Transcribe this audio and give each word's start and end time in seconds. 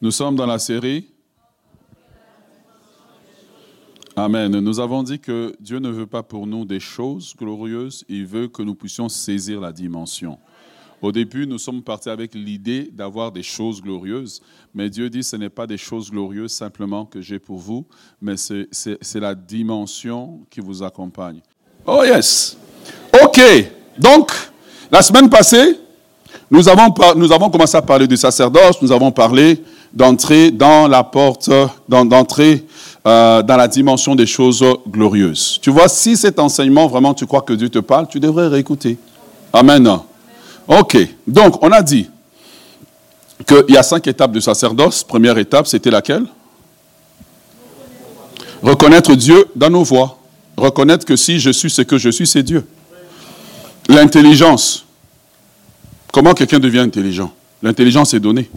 Nous 0.00 0.12
sommes 0.12 0.36
dans 0.36 0.46
la 0.46 0.60
série. 0.60 1.08
Amen. 4.14 4.60
Nous 4.60 4.78
avons 4.78 5.02
dit 5.02 5.18
que 5.18 5.56
Dieu 5.58 5.80
ne 5.80 5.90
veut 5.90 6.06
pas 6.06 6.22
pour 6.22 6.46
nous 6.46 6.64
des 6.64 6.78
choses 6.78 7.34
glorieuses, 7.36 8.04
il 8.08 8.24
veut 8.24 8.46
que 8.46 8.62
nous 8.62 8.76
puissions 8.76 9.08
saisir 9.08 9.60
la 9.60 9.72
dimension. 9.72 10.38
Au 11.02 11.10
début, 11.10 11.48
nous 11.48 11.58
sommes 11.58 11.82
partis 11.82 12.10
avec 12.10 12.34
l'idée 12.36 12.90
d'avoir 12.92 13.32
des 13.32 13.42
choses 13.42 13.82
glorieuses, 13.82 14.40
mais 14.72 14.88
Dieu 14.88 15.10
dit 15.10 15.24
ce 15.24 15.34
n'est 15.34 15.48
pas 15.48 15.66
des 15.66 15.76
choses 15.76 16.12
glorieuses 16.12 16.52
simplement 16.52 17.04
que 17.04 17.20
j'ai 17.20 17.40
pour 17.40 17.58
vous, 17.58 17.84
mais 18.22 18.36
c'est 18.36 19.20
la 19.20 19.34
dimension 19.34 20.46
qui 20.48 20.60
vous 20.60 20.80
accompagne. 20.84 21.40
Oh 21.84 22.04
yes. 22.04 22.56
OK. 23.20 23.40
Donc, 23.98 24.30
la 24.92 25.02
semaine 25.02 25.28
passée, 25.28 25.76
nous 26.48 26.68
avons, 26.68 26.94
nous 27.16 27.32
avons 27.32 27.50
commencé 27.50 27.76
à 27.76 27.82
parler 27.82 28.06
du 28.06 28.16
sacerdoce, 28.16 28.80
nous 28.80 28.92
avons 28.92 29.10
parlé 29.10 29.60
d'entrer 29.92 30.50
dans 30.50 30.88
la 30.88 31.04
porte, 31.04 31.50
d'entrer 31.88 32.66
euh, 33.06 33.42
dans 33.42 33.56
la 33.56 33.68
dimension 33.68 34.14
des 34.14 34.26
choses 34.26 34.64
glorieuses. 34.88 35.58
Tu 35.62 35.70
vois, 35.70 35.88
si 35.88 36.16
cet 36.16 36.38
enseignement, 36.38 36.86
vraiment, 36.86 37.14
tu 37.14 37.26
crois 37.26 37.42
que 37.42 37.52
Dieu 37.52 37.68
te 37.68 37.78
parle, 37.78 38.06
tu 38.08 38.20
devrais 38.20 38.48
réécouter. 38.48 38.98
Amen. 39.52 39.98
Ok, 40.66 40.98
donc 41.26 41.62
on 41.62 41.72
a 41.72 41.82
dit 41.82 42.08
qu'il 43.46 43.74
y 43.74 43.76
a 43.76 43.82
cinq 43.82 44.06
étapes 44.06 44.32
du 44.32 44.40
sacerdoce. 44.40 45.02
Première 45.04 45.38
étape, 45.38 45.66
c'était 45.66 45.90
laquelle? 45.90 46.26
Reconnaître 48.62 49.14
Dieu 49.14 49.46
dans 49.54 49.70
nos 49.70 49.84
voies. 49.84 50.18
Reconnaître 50.56 51.06
que 51.06 51.16
si 51.16 51.38
je 51.38 51.50
suis 51.50 51.70
ce 51.70 51.82
que 51.82 51.96
je 51.96 52.10
suis, 52.10 52.26
c'est 52.26 52.42
Dieu. 52.42 52.66
L'intelligence. 53.88 54.84
Comment 56.12 56.34
quelqu'un 56.34 56.58
devient 56.58 56.80
intelligent? 56.80 57.32
L'intelligence 57.62 58.12
est 58.12 58.20
donnée. 58.20 58.50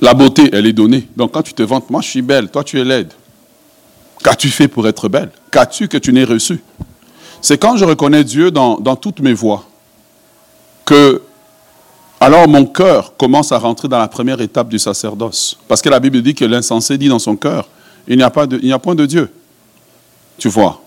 La 0.00 0.14
beauté, 0.14 0.50
elle 0.52 0.66
est 0.66 0.72
donnée. 0.72 1.08
Donc 1.16 1.32
quand 1.32 1.42
tu 1.42 1.54
te 1.54 1.62
vantes, 1.62 1.90
moi 1.90 2.00
je 2.00 2.08
suis 2.08 2.22
belle, 2.22 2.48
toi 2.50 2.64
tu 2.64 2.80
es 2.80 2.84
laide. 2.84 3.12
Qu'as-tu 4.22 4.48
fait 4.48 4.68
pour 4.68 4.86
être 4.88 5.08
belle? 5.08 5.30
Qu'as-tu 5.50 5.88
que 5.88 5.98
tu 5.98 6.12
n'aies 6.12 6.24
reçu? 6.24 6.62
C'est 7.40 7.58
quand 7.58 7.76
je 7.76 7.84
reconnais 7.84 8.24
Dieu 8.24 8.50
dans, 8.50 8.78
toutes 8.96 9.20
mes 9.20 9.34
voies 9.34 9.64
que 10.86 11.22
alors 12.20 12.48
mon 12.48 12.64
cœur 12.64 13.16
commence 13.18 13.52
à 13.52 13.58
rentrer 13.58 13.86
dans 13.86 13.98
la 13.98 14.08
première 14.08 14.40
étape 14.40 14.68
du 14.68 14.78
sacerdoce. 14.78 15.58
Parce 15.68 15.82
que 15.82 15.90
la 15.90 16.00
Bible 16.00 16.22
dit 16.22 16.34
que 16.34 16.46
l'insensé 16.46 16.96
dit 16.96 17.08
dans 17.08 17.18
son 17.18 17.36
cœur, 17.36 17.68
il 18.08 18.16
n'y 18.16 18.22
a, 18.22 18.30
pas 18.30 18.46
n'y 18.46 18.72
a 18.72 18.78
point 18.78 18.94
de 18.94 19.04
Dieu. 19.04 19.30
Tu 20.38 20.48
vois? 20.48 20.82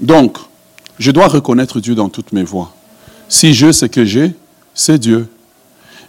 Donc, 0.00 0.38
je 0.98 1.10
dois 1.10 1.28
reconnaître 1.28 1.80
Dieu 1.80 1.94
dans 1.94 2.08
toutes 2.08 2.32
mes 2.32 2.44
voies. 2.44 2.72
Si 3.28 3.52
je 3.52 3.72
ce 3.72 3.84
que 3.86 4.04
j'ai, 4.04 4.34
c'est 4.74 4.98
Dieu. 4.98 5.28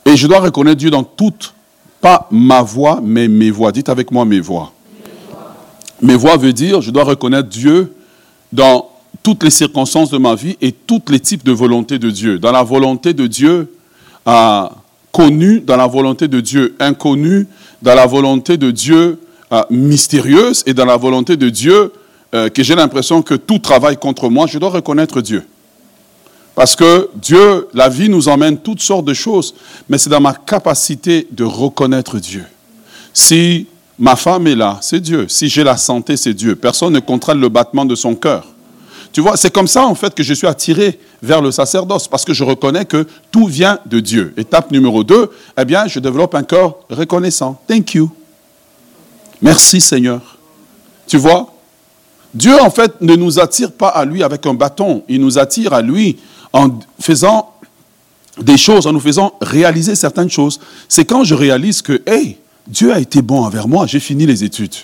Et 0.06 0.16
je 0.16 0.26
dois 0.26 0.40
reconnaître 0.40 0.78
Dieu 0.78 0.90
dans 0.90 1.04
toutes 1.04 1.54
pas 2.02 2.28
ma 2.32 2.62
voix, 2.62 3.00
mais 3.02 3.28
mes 3.28 3.52
voix. 3.52 3.72
Dites 3.72 3.90
avec 3.90 4.12
moi 4.12 4.26
mes 4.26 4.40
voix. 4.40 4.74
Mes 6.02 6.16
voix 6.16 6.36
veut 6.36 6.54
dire, 6.54 6.82
je 6.82 6.90
dois 6.90 7.04
reconnaître 7.04 7.48
Dieu 7.48 7.94
dans 8.52 8.90
toutes 9.24 9.44
les 9.44 9.52
circonstances 9.52 10.10
de 10.10 10.18
ma 10.18 10.36
vie 10.36 10.58
et 10.62 10.72
tous 10.72 11.02
les 11.10 11.20
types 11.20 11.44
de 11.44 11.52
volonté 11.52 12.00
de 12.00 12.10
Dieu. 12.10 12.40
Dans 12.40 12.52
la 12.52 12.64
volonté 12.64 13.14
de 13.14 13.28
Dieu 13.28 13.72
euh, 14.28 14.64
connue, 15.12 15.62
dans 15.62 15.78
la 15.78 15.88
volonté 15.88 16.28
de 16.28 16.40
Dieu 16.40 16.76
inconnue, 16.80 17.48
dans 17.82 17.94
la 17.94 18.08
volonté 18.08 18.58
de 18.58 18.72
Dieu 18.72 19.20
euh, 19.54 19.64
mystérieuse 19.70 20.64
et 20.66 20.74
dans 20.74 20.86
la 20.86 20.98
volonté 20.98 21.38
de 21.38 21.50
Dieu 21.50 21.94
euh, 22.34 22.50
que 22.50 22.64
j'ai 22.64 22.76
l'impression 22.76 23.22
que 23.22 23.36
tout 23.36 23.60
travaille 23.60 23.98
contre 23.98 24.30
moi, 24.30 24.48
je 24.48 24.58
dois 24.58 24.70
reconnaître 24.70 25.22
Dieu. 25.22 25.44
Parce 26.56 26.76
que 26.76 27.10
Dieu, 27.16 27.68
la 27.74 27.90
vie 27.90 28.10
nous 28.10 28.28
emmène 28.28 28.58
toutes 28.58 28.82
sortes 28.82 29.06
de 29.06 29.14
choses, 29.14 29.56
mais 29.88 29.98
c'est 29.98 30.10
dans 30.10 30.20
ma 30.20 30.34
capacité 30.34 31.28
de 31.32 31.44
reconnaître 31.44 32.20
Dieu. 32.20 32.46
Si 33.14 33.68
ma 33.98 34.16
femme 34.16 34.48
est 34.48 34.56
là, 34.56 34.78
c'est 34.82 35.00
Dieu. 35.00 35.28
Si 35.28 35.48
j'ai 35.48 35.64
la 35.64 35.78
santé, 35.78 36.18
c'est 36.18 36.34
Dieu. 36.34 36.56
Personne 36.56 36.94
ne 36.94 37.00
contrôle 37.00 37.40
le 37.40 37.50
battement 37.50 37.86
de 37.86 37.96
son 37.96 38.16
cœur. 38.16 38.46
Tu 39.14 39.20
vois, 39.20 39.36
c'est 39.36 39.52
comme 39.52 39.68
ça 39.68 39.86
en 39.86 39.96
fait 39.96 40.16
que 40.16 40.24
je 40.24 40.34
suis 40.34 40.48
attiré 40.48 40.98
vers 41.22 41.42
le 41.42 41.52
sacerdoce, 41.52 42.08
parce 42.08 42.24
que 42.24 42.34
je 42.34 42.44
reconnais 42.44 42.86
que 42.86 43.06
tout 43.30 43.46
vient 43.46 43.80
de 43.86 44.00
Dieu. 44.00 44.34
Étape 44.38 44.72
numéro 44.72 45.04
2, 45.04 45.30
eh 45.58 45.66
bien, 45.66 45.88
je 45.88 46.00
développe 46.00 46.34
un 46.34 46.44
cœur 46.44 46.78
reconnaissant. 46.90 47.62
Thank 47.68 47.94
you. 47.94 48.10
Merci 49.42 49.82
Seigneur. 49.82 50.38
Tu 51.08 51.18
vois, 51.18 51.54
Dieu 52.34 52.60
en 52.62 52.70
fait 52.70 53.02
ne 53.02 53.16
nous 53.16 53.40
attire 53.40 53.72
pas 53.72 53.90
à 53.90 54.06
lui 54.06 54.24
avec 54.24 54.46
un 54.46 54.54
bâton, 54.54 55.04
il 55.10 55.22
nous 55.22 55.38
attire 55.38 55.74
à 55.74 55.82
lui 55.82 56.18
en 56.54 56.80
faisant 57.00 57.54
des 58.40 58.58
choses, 58.58 58.88
en 58.88 58.94
nous 58.94 59.00
faisant 59.00 59.34
réaliser 59.42 59.96
certaines 59.96 60.30
choses. 60.30 60.60
C'est 60.88 61.06
quand 61.06 61.24
je 61.24 61.36
réalise 61.36 61.82
que, 61.82 62.02
hey, 62.06 62.38
Dieu 62.68 62.94
a 62.94 63.00
été 63.00 63.22
bon 63.22 63.44
envers 63.44 63.68
moi, 63.68 63.86
j'ai 63.86 64.00
fini 64.00 64.26
les 64.26 64.44
études. 64.44 64.76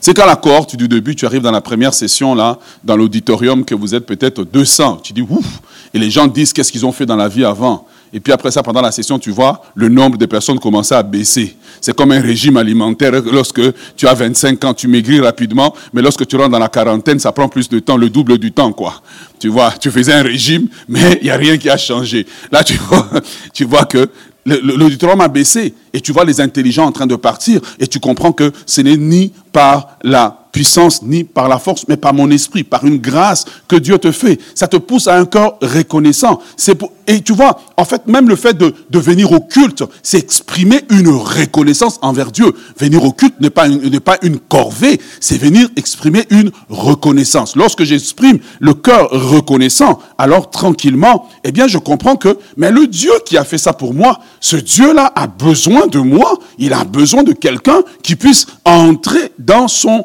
C'est 0.00 0.14
quand 0.14 0.26
la 0.26 0.36
cohorte 0.36 0.74
du 0.74 0.88
début, 0.88 1.14
tu 1.14 1.26
arrives 1.26 1.42
dans 1.42 1.52
la 1.52 1.60
première 1.60 1.94
session, 1.94 2.34
là, 2.34 2.58
dans 2.82 2.96
l'auditorium, 2.96 3.64
que 3.64 3.74
vous 3.74 3.94
êtes 3.94 4.04
peut-être 4.04 4.42
200. 4.42 5.00
Tu 5.02 5.12
dis, 5.12 5.22
ouf, 5.22 5.60
et 5.94 5.98
les 5.98 6.10
gens 6.10 6.26
disent 6.26 6.52
qu'est-ce 6.52 6.72
qu'ils 6.72 6.84
ont 6.84 6.90
fait 6.90 7.06
dans 7.06 7.14
la 7.14 7.28
vie 7.28 7.44
avant? 7.44 7.86
Et 8.12 8.20
puis 8.20 8.32
après 8.32 8.50
ça, 8.50 8.62
pendant 8.62 8.82
la 8.82 8.92
session, 8.92 9.18
tu 9.18 9.30
vois, 9.30 9.62
le 9.74 9.88
nombre 9.88 10.18
de 10.18 10.26
personnes 10.26 10.58
commençait 10.58 10.94
à 10.94 11.02
baisser. 11.02 11.56
C'est 11.80 11.96
comme 11.96 12.12
un 12.12 12.20
régime 12.20 12.58
alimentaire. 12.58 13.12
Lorsque 13.32 13.60
tu 13.96 14.06
as 14.06 14.14
25 14.14 14.64
ans, 14.64 14.74
tu 14.74 14.86
maigris 14.86 15.20
rapidement, 15.20 15.74
mais 15.92 16.02
lorsque 16.02 16.26
tu 16.26 16.36
rentres 16.36 16.50
dans 16.50 16.58
la 16.58 16.68
quarantaine, 16.68 17.18
ça 17.18 17.32
prend 17.32 17.48
plus 17.48 17.68
de 17.68 17.78
temps, 17.78 17.96
le 17.96 18.10
double 18.10 18.36
du 18.36 18.52
temps, 18.52 18.72
quoi. 18.72 19.00
Tu 19.38 19.48
vois, 19.48 19.72
tu 19.72 19.90
faisais 19.90 20.12
un 20.12 20.22
régime, 20.22 20.68
mais 20.88 21.18
il 21.22 21.24
n'y 21.24 21.30
a 21.30 21.36
rien 21.36 21.56
qui 21.56 21.70
a 21.70 21.76
changé. 21.78 22.26
Là, 22.50 22.62
tu 22.62 22.74
vois, 22.88 23.08
tu 23.54 23.64
vois 23.64 23.86
que 23.86 24.08
l'auditorium 24.44 25.20
a 25.20 25.28
baissé 25.28 25.72
et 25.92 26.00
tu 26.00 26.12
vois 26.12 26.24
les 26.24 26.40
intelligents 26.40 26.86
en 26.86 26.92
train 26.92 27.06
de 27.06 27.16
partir 27.16 27.60
et 27.78 27.86
tu 27.86 28.00
comprends 28.00 28.32
que 28.32 28.52
ce 28.66 28.80
n'est 28.80 28.96
ni 28.96 29.32
par 29.52 29.96
la 30.02 30.41
puissance 30.52 31.02
ni 31.02 31.24
par 31.24 31.48
la 31.48 31.58
force, 31.58 31.86
mais 31.88 31.96
par 31.96 32.14
mon 32.14 32.30
esprit, 32.30 32.62
par 32.62 32.84
une 32.84 32.98
grâce 32.98 33.46
que 33.66 33.76
Dieu 33.76 33.98
te 33.98 34.12
fait. 34.12 34.38
Ça 34.54 34.68
te 34.68 34.76
pousse 34.76 35.08
à 35.08 35.16
un 35.16 35.24
cœur 35.24 35.56
reconnaissant. 35.62 36.40
C'est 36.56 36.78
et 37.08 37.20
tu 37.20 37.32
vois, 37.32 37.60
en 37.76 37.84
fait, 37.84 38.06
même 38.06 38.28
le 38.28 38.36
fait 38.36 38.56
de, 38.56 38.74
de 38.88 38.98
venir 38.98 39.32
au 39.32 39.40
culte, 39.40 39.82
c'est 40.02 40.18
exprimer 40.18 40.82
une 40.88 41.08
reconnaissance 41.08 41.98
envers 42.00 42.30
Dieu. 42.30 42.54
Venir 42.78 43.04
au 43.04 43.12
culte 43.12 43.40
n'est 43.40 43.50
pas 43.50 43.68
n'est 43.68 44.00
pas 44.00 44.18
une 44.22 44.38
corvée, 44.38 45.00
c'est 45.20 45.36
venir 45.36 45.68
exprimer 45.76 46.24
une 46.30 46.52
reconnaissance. 46.68 47.56
Lorsque 47.56 47.82
j'exprime 47.82 48.38
le 48.60 48.74
cœur 48.74 49.08
reconnaissant, 49.10 49.98
alors 50.16 50.50
tranquillement, 50.50 51.28
eh 51.44 51.50
bien, 51.50 51.66
je 51.66 51.78
comprends 51.78 52.16
que, 52.16 52.38
mais 52.56 52.70
le 52.70 52.86
Dieu 52.86 53.12
qui 53.26 53.36
a 53.36 53.44
fait 53.44 53.58
ça 53.58 53.72
pour 53.72 53.94
moi, 53.94 54.20
ce 54.40 54.56
Dieu-là 54.56 55.12
a 55.14 55.26
besoin 55.26 55.88
de 55.88 55.98
moi. 55.98 56.38
Il 56.58 56.72
a 56.72 56.84
besoin 56.84 57.24
de 57.24 57.32
quelqu'un 57.32 57.82
qui 58.02 58.14
puisse 58.14 58.46
entrer 58.64 59.32
dans 59.38 59.66
son 59.66 60.04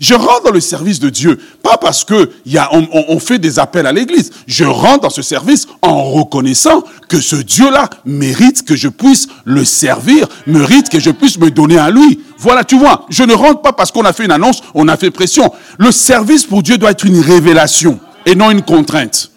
Je 0.00 0.14
rentre 0.14 0.44
dans 0.44 0.50
le 0.50 0.60
service 0.60 1.00
de 1.00 1.10
Dieu, 1.10 1.38
pas 1.62 1.76
parce 1.76 2.04
que 2.04 2.30
on, 2.72 3.18
fait 3.18 3.38
des 3.38 3.58
appels 3.58 3.86
à 3.86 3.92
l'église. 3.92 4.30
Je 4.46 4.64
rentre 4.64 5.00
dans 5.00 5.10
ce 5.10 5.22
service 5.22 5.66
en 5.82 6.02
reconnaissant 6.02 6.82
que 7.08 7.20
ce 7.20 7.36
Dieu-là 7.36 7.90
mérite 8.04 8.64
que 8.64 8.76
je 8.76 8.88
puisse 8.88 9.28
le 9.44 9.64
servir, 9.64 10.26
mérite 10.46 10.88
que 10.88 11.00
je 11.00 11.10
puisse 11.10 11.38
me 11.38 11.50
donner 11.50 11.78
à 11.78 11.90
lui. 11.90 12.20
Voilà, 12.38 12.64
tu 12.64 12.78
vois, 12.78 13.06
je 13.08 13.22
ne 13.22 13.34
rentre 13.34 13.62
pas 13.62 13.72
parce 13.72 13.90
qu'on 13.90 14.04
a 14.04 14.12
fait 14.12 14.24
une 14.24 14.32
annonce, 14.32 14.62
on 14.74 14.88
a 14.88 14.96
fait 14.96 15.10
pression. 15.10 15.52
Le 15.78 15.90
service 15.90 16.44
pour 16.44 16.62
Dieu 16.62 16.78
doit 16.78 16.90
être 16.90 17.06
une 17.06 17.20
révélation 17.20 17.98
et 18.26 18.34
non 18.34 18.50
une 18.50 18.62
contrainte. 18.62 19.30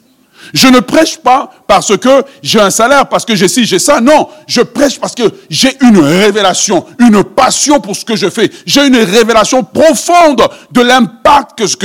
Je 0.54 0.68
ne 0.68 0.80
prêche 0.80 1.18
pas 1.18 1.50
parce 1.68 1.96
que 1.98 2.24
j'ai 2.42 2.60
un 2.60 2.70
salaire, 2.70 3.08
parce 3.08 3.26
que 3.26 3.36
j'ai 3.36 3.48
ci, 3.48 3.66
j'ai 3.66 3.80
ça. 3.80 4.02
Non, 4.02 4.28
je 4.48 4.62
prêche 4.62 5.00
parce 5.00 5.16
que 5.16 5.24
j'ai 5.50 5.78
une 5.82 6.00
révélation, 6.00 6.86
une 7.00 7.24
passion 7.24 7.80
pour 7.80 7.96
ce 7.96 8.06
que 8.06 8.16
je 8.16 8.30
fais. 8.30 8.50
J'ai 8.66 8.88
une 8.88 8.98
révélation 8.98 9.64
profonde 9.64 10.48
de 10.72 10.82
l'impact 10.82 11.60
de 11.62 11.68
ce 11.68 11.76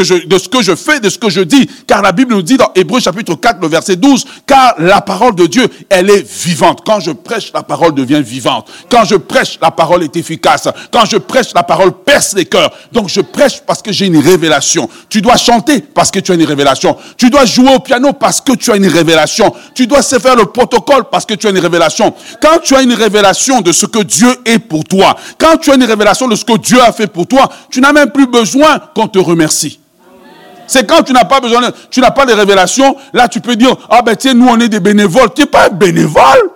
que 0.48 0.62
je 0.62 0.74
fais, 0.74 1.00
de 1.00 1.08
ce 1.08 1.18
que 1.18 1.30
je 1.30 1.40
dis. 1.40 1.68
Car 1.86 2.02
la 2.02 2.12
Bible 2.12 2.34
nous 2.34 2.42
dit 2.42 2.56
dans 2.56 2.70
Hébreu 2.74 3.00
chapitre 3.00 3.34
4, 3.34 3.60
le 3.60 3.68
verset 3.68 3.96
12, 3.96 4.24
car 4.46 4.74
la 4.78 5.00
parole 5.00 5.34
de 5.34 5.46
Dieu, 5.46 5.66
elle 5.88 6.10
est 6.10 6.26
vivante. 6.26 6.80
Quand 6.84 7.00
je 7.00 7.10
prêche, 7.10 7.50
la 7.52 7.62
parole 7.62 7.94
devient 7.94 8.22
vivante. 8.22 8.70
Quand 8.90 9.04
je 9.04 9.16
prêche, 9.16 9.58
la 9.60 9.70
parole 9.70 10.02
est 10.02 10.16
efficace. 10.16 10.68
Quand 10.90 11.04
je 11.04 11.16
prêche, 11.16 11.52
la 11.54 11.62
parole 11.62 11.92
perce 11.92 12.34
les 12.34 12.46
cœurs. 12.46 12.70
Donc 12.92 13.08
je 13.08 13.20
prêche 13.20 13.60
parce 13.66 13.82
que 13.82 13.92
j'ai 13.92 14.06
une 14.06 14.18
révélation. 14.18 14.88
Tu 15.08 15.20
dois 15.20 15.36
chanter 15.36 15.80
parce 15.80 16.10
que 16.10 16.20
tu 16.20 16.32
as 16.32 16.34
une 16.34 16.44
révélation. 16.44 16.96
Tu 17.16 17.30
dois 17.30 17.44
jouer 17.44 17.74
au 17.74 17.80
piano 17.80 18.12
parce 18.12 18.40
que 18.40 18.52
tu 18.54 18.72
as 18.72 18.76
une 18.76 18.86
révélation. 18.86 19.52
Tu 19.74 19.86
dois 19.86 20.02
se 20.02 20.18
faire 20.18 20.36
le 20.36 20.46
protocole 20.46 21.04
parce 21.10 21.26
que 21.26 21.34
tu 21.34 21.46
as 21.46 21.50
une 21.50 21.58
révélation. 21.58 22.14
Quand 22.40 22.58
tu 22.62 22.74
as 22.74 22.82
une 22.82 22.94
révélation 22.94 23.60
de 23.60 23.72
ce 23.72 23.86
que 23.86 24.02
Dieu 24.02 24.28
est 24.44 24.58
pour 24.58 24.84
toi, 24.84 25.16
quand 25.38 25.56
tu 25.58 25.70
as 25.70 25.74
une 25.74 25.84
révélation 25.84 26.28
de 26.28 26.36
ce 26.36 26.44
que 26.44 26.56
Dieu 26.58 26.80
a 26.80 26.92
fait 26.92 27.06
pour 27.06 27.26
toi, 27.26 27.48
tu 27.70 27.80
n'as 27.80 27.92
même 27.92 28.10
plus 28.10 28.26
besoin 28.26 28.78
qu'on 28.94 29.08
te 29.08 29.18
remercie. 29.18 29.80
C'est 30.66 30.86
quand 30.86 31.02
tu 31.02 31.12
n'as 31.12 31.24
pas 31.24 31.40
besoin, 31.40 31.60
tu 31.90 32.00
n'as 32.00 32.10
pas 32.10 32.24
de 32.24 32.32
révélation, 32.32 32.96
là 33.12 33.28
tu 33.28 33.40
peux 33.40 33.56
dire, 33.56 33.76
ah 33.90 34.02
ben 34.02 34.16
tiens, 34.16 34.34
nous 34.34 34.48
on 34.48 34.58
est 34.60 34.68
des 34.68 34.80
bénévoles. 34.80 35.28
Tu 35.34 35.42
n'es 35.42 35.46
pas 35.46 35.66
un 35.66 35.70
bénévole. 35.70 36.50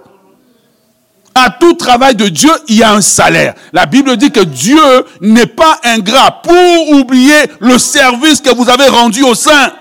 À 1.35 1.51
tout 1.51 1.75
travail 1.75 2.17
de 2.17 2.29
Dieu, 2.29 2.51
il 2.67 2.79
y 2.79 2.83
a 2.83 2.93
un 2.93 3.01
salaire. 3.01 3.55
La 3.73 3.87
Bible 3.87 4.17
dit 4.17 4.33
que 4.33 4.41
Dieu 4.41 4.81
n'est 5.21 5.47
pas 5.47 5.79
ingrat 5.85 6.43
pour 6.43 6.91
oublier 6.99 7.37
le 7.61 7.79
service 7.79 8.41
que 8.41 8.53
vous 8.53 8.69
avez 8.69 8.89
rendu 8.89 9.23
au 9.23 9.35
sein. 9.35 9.73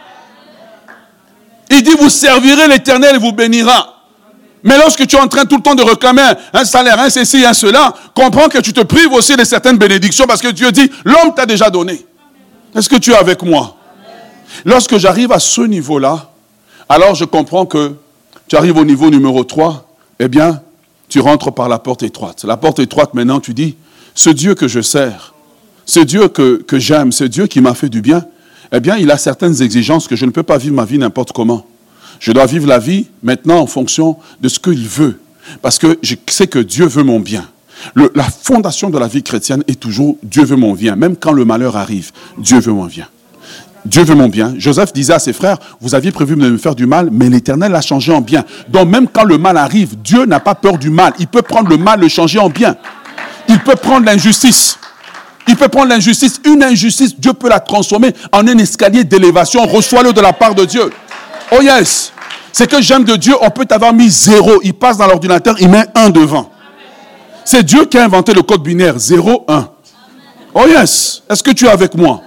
Il 1.69 1.83
dit, 1.83 1.95
vous 1.99 2.09
servirez 2.09 2.67
l'Éternel 2.67 3.15
et 3.15 3.19
vous 3.19 3.33
bénira. 3.33 3.97
Mais 4.63 4.77
lorsque 4.77 5.05
tu 5.05 5.15
es 5.15 5.19
en 5.19 5.27
train 5.27 5.45
tout 5.45 5.57
le 5.57 5.61
temps 5.61 5.75
de 5.75 5.83
réclamer 5.83 6.29
un 6.53 6.65
salaire, 6.65 6.99
un 6.99 7.09
ceci, 7.09 7.45
un 7.45 7.53
cela, 7.53 7.93
comprends 8.13 8.49
que 8.49 8.57
tu 8.59 8.73
te 8.73 8.81
prives 8.81 9.13
aussi 9.13 9.35
de 9.35 9.43
certaines 9.43 9.77
bénédictions 9.77 10.25
parce 10.25 10.41
que 10.41 10.49
Dieu 10.49 10.71
dit, 10.71 10.89
l'homme 11.05 11.33
t'a 11.35 11.45
déjà 11.45 11.69
donné. 11.69 12.05
Est-ce 12.75 12.89
que 12.89 12.95
tu 12.95 13.11
es 13.11 13.15
avec 13.15 13.43
moi? 13.43 13.77
Lorsque 14.65 14.97
j'arrive 14.97 15.31
à 15.31 15.39
ce 15.39 15.61
niveau-là, 15.61 16.31
alors 16.89 17.15
je 17.15 17.25
comprends 17.25 17.65
que 17.65 17.95
tu 18.47 18.55
arrives 18.55 18.77
au 18.77 18.85
niveau 18.85 19.09
numéro 19.09 19.43
3, 19.43 19.87
eh 20.19 20.27
bien, 20.27 20.61
tu 21.09 21.19
rentres 21.19 21.53
par 21.53 21.69
la 21.69 21.79
porte 21.79 22.03
étroite. 22.03 22.43
La 22.43 22.57
porte 22.57 22.79
étroite, 22.79 23.13
maintenant, 23.13 23.39
tu 23.39 23.53
dis, 23.53 23.75
ce 24.15 24.29
Dieu 24.29 24.55
que 24.55 24.67
je 24.67 24.81
sers, 24.81 25.33
ce 25.85 25.99
Dieu 25.99 26.27
que, 26.27 26.63
que 26.63 26.79
j'aime, 26.79 27.11
ce 27.11 27.23
Dieu 27.23 27.47
qui 27.47 27.61
m'a 27.61 27.73
fait 27.73 27.89
du 27.89 28.01
bien, 28.01 28.25
eh 28.71 28.79
bien, 28.79 28.97
il 28.97 29.11
a 29.11 29.17
certaines 29.17 29.61
exigences 29.61 30.07
que 30.07 30.15
je 30.15 30.25
ne 30.25 30.31
peux 30.31 30.43
pas 30.43 30.57
vivre 30.57 30.75
ma 30.75 30.85
vie 30.85 30.97
n'importe 30.97 31.31
comment. 31.31 31.65
Je 32.19 32.31
dois 32.31 32.45
vivre 32.45 32.67
la 32.67 32.79
vie 32.79 33.07
maintenant 33.23 33.59
en 33.59 33.67
fonction 33.67 34.17
de 34.41 34.49
ce 34.49 34.59
qu'il 34.59 34.87
veut. 34.87 35.19
Parce 35.61 35.77
que 35.77 35.97
je 36.01 36.15
sais 36.27 36.47
que 36.47 36.59
Dieu 36.59 36.85
veut 36.85 37.03
mon 37.03 37.19
bien. 37.19 37.47
la 37.95 38.23
fondation 38.23 38.89
de 38.89 38.97
la 38.97 39.07
vie 39.07 39.23
chrétienne 39.23 39.63
est 39.67 39.79
toujours 39.79 40.17
Dieu 40.23 40.43
veut 40.43 40.55
mon 40.55 40.73
bien. 40.73 40.95
Même 40.95 41.15
quand 41.15 41.31
le 41.31 41.45
malheur 41.45 41.77
arrive, 41.77 42.11
Dieu 42.37 42.59
veut 42.59 42.73
mon 42.73 42.85
bien. 42.85 43.07
Dieu 43.85 44.03
veut 44.03 44.15
mon 44.15 44.27
bien. 44.27 44.53
Joseph 44.57 44.91
disait 44.91 45.13
à 45.13 45.19
ses 45.19 45.31
frères, 45.31 45.57
vous 45.79 45.95
aviez 45.95 46.11
prévu 46.11 46.35
de 46.35 46.41
me 46.41 46.57
faire 46.57 46.75
du 46.75 46.85
mal, 46.85 47.09
mais 47.11 47.29
l'Éternel 47.29 47.71
l'a 47.71 47.81
changé 47.81 48.11
en 48.11 48.19
bien. 48.19 48.43
Donc 48.67 48.89
même 48.89 49.07
quand 49.07 49.23
le 49.23 49.37
mal 49.37 49.55
arrive, 49.55 49.95
Dieu 50.03 50.25
n'a 50.25 50.41
pas 50.41 50.55
peur 50.55 50.77
du 50.77 50.89
mal. 50.89 51.13
Il 51.19 51.27
peut 51.27 51.41
prendre 51.41 51.69
le 51.69 51.77
mal, 51.77 52.01
le 52.01 52.09
changer 52.09 52.39
en 52.39 52.49
bien. 52.49 52.75
Il 53.47 53.59
peut 53.59 53.75
prendre 53.75 54.05
l'injustice. 54.05 54.77
Il 55.47 55.55
peut 55.55 55.69
prendre 55.69 55.89
l'injustice. 55.89 56.39
Une 56.45 56.63
injustice, 56.63 57.17
Dieu 57.17 57.33
peut 57.33 57.49
la 57.49 57.59
transformer 57.59 58.13
en 58.31 58.47
un 58.47 58.57
escalier 58.57 59.03
d'élévation. 59.03 59.65
Reçois-le 59.65 60.13
de 60.13 60.21
la 60.21 60.33
part 60.33 60.55
de 60.55 60.65
Dieu. 60.65 60.91
Oh 61.51 61.61
yes. 61.61 62.11
C'est 62.51 62.69
que 62.69 62.81
j'aime 62.81 63.03
de 63.03 63.15
Dieu, 63.15 63.35
on 63.41 63.49
peut 63.49 63.67
avoir 63.69 63.94
mis 63.94 64.09
zéro. 64.09 64.59
Il 64.63 64.73
passe 64.73 64.97
dans 64.97 65.07
l'ordinateur, 65.07 65.55
il 65.59 65.69
met 65.69 65.85
un 65.95 66.09
devant. 66.09 66.51
C'est 67.45 67.63
Dieu 67.63 67.85
qui 67.85 67.97
a 67.97 68.03
inventé 68.03 68.33
le 68.33 68.41
code 68.41 68.63
binaire. 68.63 68.97
Zéro, 68.97 69.45
un. 69.47 69.69
Oh 70.53 70.65
yes. 70.67 71.23
Est-ce 71.29 71.44
que 71.44 71.51
tu 71.51 71.65
es 71.65 71.69
avec 71.69 71.95
moi? 71.95 72.21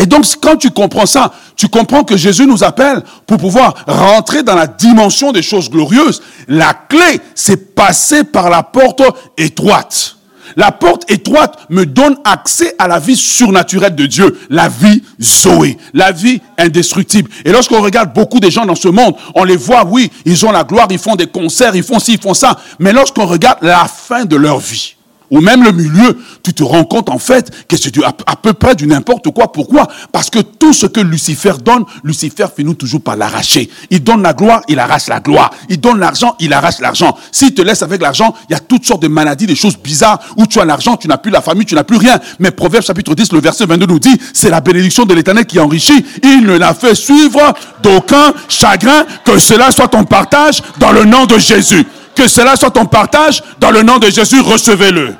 Et 0.00 0.06
donc, 0.06 0.24
quand 0.40 0.56
tu 0.56 0.70
comprends 0.70 1.06
ça, 1.06 1.32
tu 1.56 1.68
comprends 1.68 2.04
que 2.04 2.16
Jésus 2.16 2.46
nous 2.46 2.62
appelle 2.62 3.02
pour 3.26 3.38
pouvoir 3.38 3.74
rentrer 3.86 4.44
dans 4.44 4.54
la 4.54 4.68
dimension 4.68 5.32
des 5.32 5.42
choses 5.42 5.68
glorieuses. 5.68 6.22
La 6.46 6.72
clé, 6.72 7.20
c'est 7.34 7.74
passer 7.74 8.22
par 8.22 8.48
la 8.48 8.62
porte 8.62 9.02
étroite. 9.36 10.17
La 10.56 10.72
porte 10.72 11.10
étroite 11.10 11.58
me 11.70 11.86
donne 11.86 12.16
accès 12.24 12.74
à 12.78 12.88
la 12.88 12.98
vie 12.98 13.16
surnaturelle 13.16 13.94
de 13.94 14.06
Dieu, 14.06 14.38
la 14.50 14.68
vie 14.68 15.02
Zoé, 15.20 15.76
la 15.94 16.12
vie 16.12 16.40
indestructible. 16.56 17.30
Et 17.44 17.52
lorsqu'on 17.52 17.80
regarde 17.80 18.12
beaucoup 18.12 18.40
de 18.40 18.50
gens 18.50 18.66
dans 18.66 18.74
ce 18.74 18.88
monde, 18.88 19.14
on 19.34 19.44
les 19.44 19.56
voit, 19.56 19.84
oui, 19.84 20.10
ils 20.24 20.44
ont 20.46 20.52
la 20.52 20.64
gloire, 20.64 20.88
ils 20.90 20.98
font 20.98 21.16
des 21.16 21.26
concerts, 21.26 21.74
ils 21.74 21.82
font 21.82 21.98
ci, 21.98 22.14
ils 22.14 22.20
font 22.20 22.34
ça. 22.34 22.58
Mais 22.78 22.92
lorsqu'on 22.92 23.26
regarde 23.26 23.58
la 23.62 23.86
fin 23.86 24.24
de 24.24 24.36
leur 24.36 24.58
vie, 24.58 24.96
ou 25.30 25.40
même 25.40 25.62
le 25.62 25.72
milieu, 25.72 26.18
tu 26.42 26.54
te 26.54 26.62
rends 26.62 26.84
compte 26.84 27.08
en 27.08 27.18
fait 27.18 27.50
que 27.66 27.76
c'est 27.76 27.92
à, 28.04 28.36
peu 28.36 28.52
près 28.52 28.74
du 28.74 28.86
n'importe 28.86 29.30
quoi. 29.30 29.52
Pourquoi? 29.52 29.88
Parce 30.12 30.30
que 30.30 30.38
tout 30.38 30.72
ce 30.72 30.86
que 30.86 31.00
Lucifer 31.00 31.54
donne, 31.64 31.84
Lucifer 32.02 32.46
finit 32.54 32.74
toujours 32.76 33.00
par 33.00 33.16
l'arracher. 33.16 33.68
Il 33.90 34.02
donne 34.02 34.22
la 34.22 34.32
gloire, 34.32 34.62
il 34.68 34.78
arrache 34.78 35.08
la 35.08 35.20
gloire. 35.20 35.50
Il 35.68 35.80
donne 35.80 35.98
l'argent, 35.98 36.36
il 36.40 36.52
arrache 36.52 36.80
l'argent. 36.80 37.16
S'il 37.32 37.54
te 37.54 37.62
laisse 37.62 37.82
avec 37.82 38.00
l'argent, 38.00 38.34
il 38.48 38.52
y 38.52 38.56
a 38.56 38.60
toutes 38.60 38.84
sortes 38.84 39.02
de 39.02 39.08
maladies, 39.08 39.46
des 39.46 39.56
choses 39.56 39.76
bizarres, 39.76 40.20
où 40.36 40.46
tu 40.46 40.60
as 40.60 40.64
l'argent, 40.64 40.96
tu 40.96 41.08
n'as 41.08 41.18
plus 41.18 41.30
la 41.30 41.40
famille, 41.40 41.66
tu 41.66 41.74
n'as 41.74 41.84
plus 41.84 41.98
rien. 41.98 42.18
Mais 42.38 42.50
Proverbe 42.50 42.84
chapitre 42.84 43.14
10, 43.14 43.32
le 43.32 43.40
verset 43.40 43.66
22 43.66 43.86
nous 43.86 43.98
dit, 43.98 44.16
c'est 44.32 44.50
la 44.50 44.60
bénédiction 44.60 45.04
de 45.04 45.14
l'éternel 45.14 45.46
qui 45.46 45.58
enrichit. 45.58 46.04
Il 46.22 46.44
ne 46.44 46.56
l'a 46.56 46.74
fait 46.74 46.94
suivre 46.94 47.54
d'aucun 47.82 48.32
chagrin, 48.48 49.04
que 49.24 49.38
cela 49.38 49.70
soit 49.70 49.88
ton 49.88 50.04
partage 50.04 50.62
dans 50.78 50.92
le 50.92 51.04
nom 51.04 51.26
de 51.26 51.38
Jésus. 51.38 51.86
Que 52.18 52.26
cela 52.26 52.56
soit 52.56 52.72
ton 52.72 52.84
partage. 52.84 53.44
Dans 53.60 53.70
le 53.70 53.84
nom 53.84 53.98
de 53.98 54.10
Jésus, 54.10 54.40
recevez-le. 54.40 55.14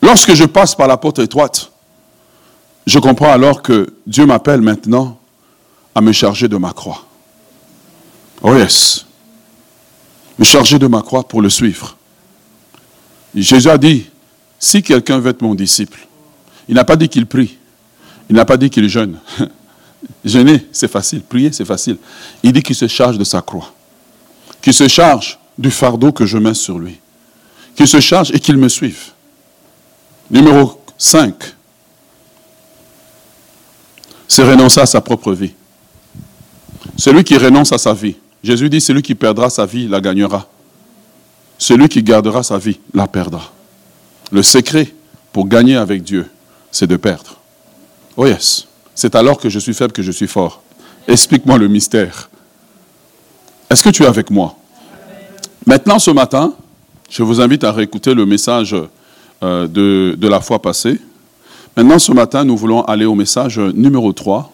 Lorsque 0.00 0.32
je 0.32 0.44
passe 0.44 0.74
par 0.74 0.88
la 0.88 0.96
porte 0.96 1.18
étroite, 1.18 1.70
je 2.86 2.98
comprends 2.98 3.30
alors 3.30 3.60
que 3.60 3.92
Dieu 4.06 4.24
m'appelle 4.24 4.62
maintenant 4.62 5.20
à 5.94 6.00
me 6.00 6.10
charger 6.12 6.48
de 6.48 6.56
ma 6.56 6.72
croix. 6.72 7.04
Oh 8.40 8.56
yes. 8.56 9.04
Me 10.38 10.44
charger 10.46 10.78
de 10.78 10.86
ma 10.86 11.02
croix 11.02 11.28
pour 11.28 11.42
le 11.42 11.50
suivre. 11.50 11.94
Jésus 13.34 13.68
a 13.68 13.76
dit, 13.76 14.06
si 14.58 14.82
quelqu'un 14.82 15.18
veut 15.18 15.32
être 15.32 15.42
mon 15.42 15.54
disciple, 15.54 16.08
il 16.66 16.76
n'a 16.76 16.84
pas 16.84 16.96
dit 16.96 17.10
qu'il 17.10 17.26
prie. 17.26 17.58
Il 18.30 18.36
n'a 18.36 18.46
pas 18.46 18.56
dit 18.56 18.70
qu'il 18.70 18.88
jeûne. 18.88 19.18
Jeûner, 20.24 20.66
c'est 20.72 20.90
facile. 20.90 21.20
Prier, 21.20 21.52
c'est 21.52 21.66
facile. 21.66 21.98
Il 22.42 22.54
dit 22.54 22.62
qu'il 22.62 22.74
se 22.74 22.88
charge 22.88 23.18
de 23.18 23.24
sa 23.24 23.42
croix 23.42 23.70
qui 24.62 24.72
se 24.72 24.88
charge 24.88 25.38
du 25.58 25.70
fardeau 25.70 26.12
que 26.12 26.24
je 26.24 26.38
mets 26.38 26.54
sur 26.54 26.78
lui. 26.78 26.98
Qu'il 27.74 27.88
se 27.88 28.00
charge 28.00 28.30
et 28.30 28.40
qu'il 28.40 28.56
me 28.56 28.68
suive. 28.68 29.10
Numéro 30.30 30.80
5. 30.96 31.34
C'est 34.28 34.44
renoncer 34.44 34.80
à 34.80 34.86
sa 34.86 35.00
propre 35.00 35.32
vie. 35.32 35.52
Celui 36.96 37.24
qui 37.24 37.36
renonce 37.36 37.72
à 37.72 37.78
sa 37.78 37.92
vie. 37.92 38.16
Jésus 38.42 38.70
dit, 38.70 38.80
celui 38.80 39.02
qui 39.02 39.14
perdra 39.14 39.50
sa 39.50 39.66
vie 39.66 39.88
la 39.88 40.00
gagnera. 40.00 40.48
Celui 41.58 41.88
qui 41.88 42.02
gardera 42.02 42.42
sa 42.42 42.58
vie 42.58 42.80
la 42.94 43.06
perdra. 43.06 43.52
Le 44.30 44.42
secret 44.42 44.94
pour 45.32 45.46
gagner 45.46 45.76
avec 45.76 46.02
Dieu, 46.02 46.30
c'est 46.70 46.86
de 46.86 46.96
perdre. 46.96 47.36
Oh 48.16 48.26
yes. 48.26 48.66
C'est 48.94 49.14
alors 49.14 49.38
que 49.38 49.48
je 49.48 49.58
suis 49.58 49.74
faible 49.74 49.92
que 49.92 50.02
je 50.02 50.12
suis 50.12 50.26
fort. 50.26 50.62
Explique-moi 51.08 51.58
le 51.58 51.68
mystère. 51.68 52.30
Est-ce 53.72 53.82
que 53.82 53.88
tu 53.88 54.02
es 54.02 54.06
avec 54.06 54.30
moi? 54.30 54.54
Maintenant, 55.64 55.98
ce 55.98 56.10
matin, 56.10 56.52
je 57.08 57.22
vous 57.22 57.40
invite 57.40 57.64
à 57.64 57.72
réécouter 57.72 58.12
le 58.12 58.26
message 58.26 58.76
euh, 59.42 59.66
de, 59.66 60.28
la 60.28 60.42
fois 60.42 60.60
passée. 60.60 61.00
Maintenant, 61.74 61.98
ce 61.98 62.12
matin, 62.12 62.44
nous 62.44 62.54
voulons 62.54 62.82
aller 62.82 63.06
au 63.06 63.14
message 63.14 63.58
numéro 63.58 64.12
3, 64.12 64.52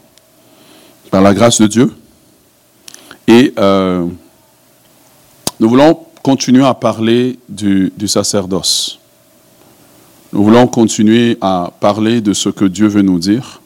par 1.10 1.20
la 1.20 1.34
grâce 1.34 1.60
de 1.60 1.66
Dieu. 1.66 1.92
Et 3.26 3.52
euh, 3.58 4.06
nous 5.58 5.68
voulons 5.68 5.98
continuer 6.22 6.64
à 6.64 6.74
parler 6.74 7.40
du, 7.48 7.92
du, 7.96 8.06
sacerdoce. 8.06 9.00
Nous 10.32 10.44
voulons 10.44 10.68
continuer 10.68 11.38
à 11.40 11.72
parler 11.80 12.20
de 12.20 12.32
ce 12.32 12.50
que 12.50 12.66
Dieu 12.66 12.86
veut 12.86 13.02
nous 13.02 13.18
dire. 13.18 13.62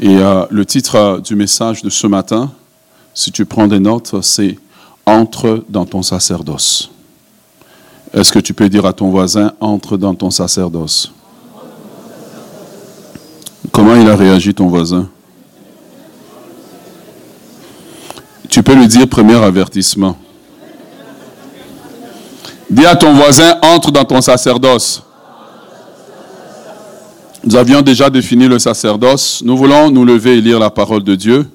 Et 0.00 0.18
euh, 0.18 0.44
le 0.50 0.66
titre 0.66 1.22
du 1.24 1.34
message 1.34 1.80
de 1.80 1.88
ce 1.88 2.06
matin, 2.06 2.52
si 3.14 3.30
tu 3.30 3.46
prends 3.46 3.68
des 3.68 3.78
notes, 3.78 4.20
c'est 4.22 4.58
entre 5.06 5.64
dans 5.68 5.86
ton 5.86 6.02
sacerdoce. 6.02 6.90
Est-ce 8.12 8.32
que 8.32 8.38
tu 8.40 8.54
peux 8.54 8.68
dire 8.68 8.84
à 8.86 8.92
ton 8.92 9.10
voisin, 9.10 9.52
entre 9.60 9.96
dans 9.96 10.14
ton 10.14 10.30
sacerdoce? 10.30 11.12
Comment 13.72 13.96
il 13.96 14.08
a 14.08 14.16
réagi 14.16 14.54
ton 14.54 14.68
voisin? 14.68 15.08
Tu 18.48 18.62
peux 18.62 18.74
lui 18.74 18.86
dire 18.86 19.08
premier 19.08 19.34
avertissement. 19.34 20.16
Dis 22.70 22.86
à 22.86 22.94
ton 22.94 23.14
voisin, 23.14 23.58
entre 23.62 23.90
dans 23.90 24.04
ton 24.04 24.20
sacerdoce. 24.20 25.02
Nous 27.44 27.56
avions 27.56 27.82
déjà 27.82 28.08
défini 28.08 28.46
le 28.46 28.58
sacerdoce. 28.58 29.42
Nous 29.44 29.56
voulons 29.56 29.90
nous 29.90 30.04
lever 30.04 30.38
et 30.38 30.40
lire 30.40 30.58
la 30.58 30.70
parole 30.70 31.02
de 31.02 31.14
Dieu. 31.14 31.46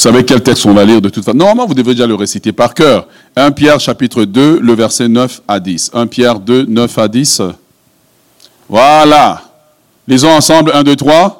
Savez 0.00 0.24
quel 0.24 0.42
texte 0.42 0.64
on 0.64 0.72
va 0.72 0.84
lire 0.84 1.00
de 1.00 1.10
toute 1.10 1.24
façon. 1.24 1.36
Normalement, 1.36 1.66
vous 1.66 1.74
devrez 1.74 1.92
déjà 1.92 2.06
le 2.06 2.14
réciter 2.14 2.52
par 2.52 2.72
cœur. 2.72 3.06
1 3.36 3.52
Pierre 3.52 3.78
chapitre 3.78 4.24
2, 4.24 4.58
le 4.60 4.72
verset 4.72 5.08
9 5.08 5.42
à 5.46 5.60
10. 5.60 5.90
1 5.92 6.06
Pierre 6.06 6.40
2, 6.40 6.64
9 6.66 6.98
à 6.98 7.08
10. 7.08 7.42
Voilà. 8.68 9.42
Lisons 10.08 10.30
ensemble 10.30 10.72
1, 10.72 10.82
2, 10.84 10.96
3. 10.96 11.36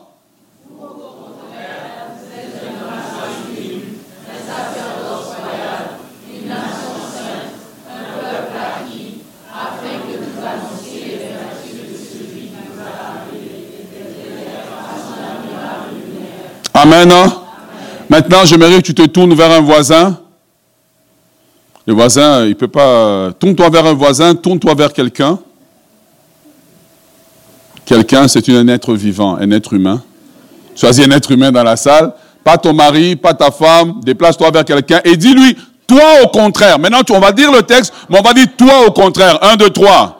Amen. 16.75 17.40
Maintenant, 18.11 18.45
j'aimerais 18.45 18.79
que 18.79 18.87
tu 18.87 18.95
te 18.95 19.07
tournes 19.07 19.35
vers 19.35 19.53
un 19.53 19.61
voisin. 19.61 20.19
Le 21.87 21.95
voisin, 21.95 22.43
il 22.43 22.51
ne 22.51 22.55
peut 22.55 22.67
pas. 22.67 23.31
Tourne-toi 23.39 23.71
vers 23.71 23.87
un 23.87 23.95
voisin, 23.95 24.35
tourne-toi 24.35 24.75
vers 24.75 24.93
quelqu'un. 24.93 25.39
Quelqu'un, 27.85 28.27
c'est 28.27 28.49
un 28.49 28.67
être 28.67 28.95
vivant, 28.95 29.37
un 29.37 29.53
être 29.53 29.73
humain. 29.75 30.03
Choisis 30.75 31.07
un 31.07 31.11
être 31.13 31.31
humain 31.31 31.53
dans 31.53 31.63
la 31.63 31.77
salle. 31.77 32.13
Pas 32.43 32.59
ton 32.59 32.73
mari, 32.73 33.15
pas 33.15 33.33
ta 33.33 33.53
femme. 33.53 34.01
Déplace-toi 34.03 34.51
vers 34.51 34.65
quelqu'un 34.65 35.01
et 35.05 35.17
dis-lui, 35.17 35.57
toi 35.87 36.25
au 36.25 36.29
contraire. 36.29 36.81
Maintenant, 36.81 37.03
on 37.11 37.21
va 37.21 37.31
dire 37.31 37.53
le 37.53 37.63
texte, 37.63 37.93
mais 38.09 38.19
on 38.19 38.23
va 38.23 38.35
dire 38.35 38.47
toi 38.57 38.89
au 38.89 38.91
contraire. 38.91 39.39
Un, 39.43 39.55
deux, 39.55 39.71
trois. 39.71 40.17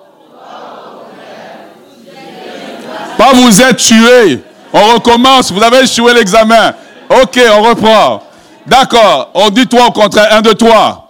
Pas 3.19 3.33
vous 3.35 3.61
êtes 3.61 3.79
tué. 3.79 4.41
On 4.73 4.95
recommence. 4.95 5.51
Vous 5.51 5.63
avez 5.63 5.81
échoué 5.83 6.15
l'examen. 6.15 6.73
Ok, 7.11 7.41
on 7.53 7.63
reprend. 7.63 8.23
D'accord. 8.67 9.31
On 9.35 9.51
dit 9.51 9.67
toi 9.67 9.87
au 9.87 9.91
contraire. 9.91 10.29
Un 10.31 10.43
de 10.43 10.53
toi. 10.53 11.09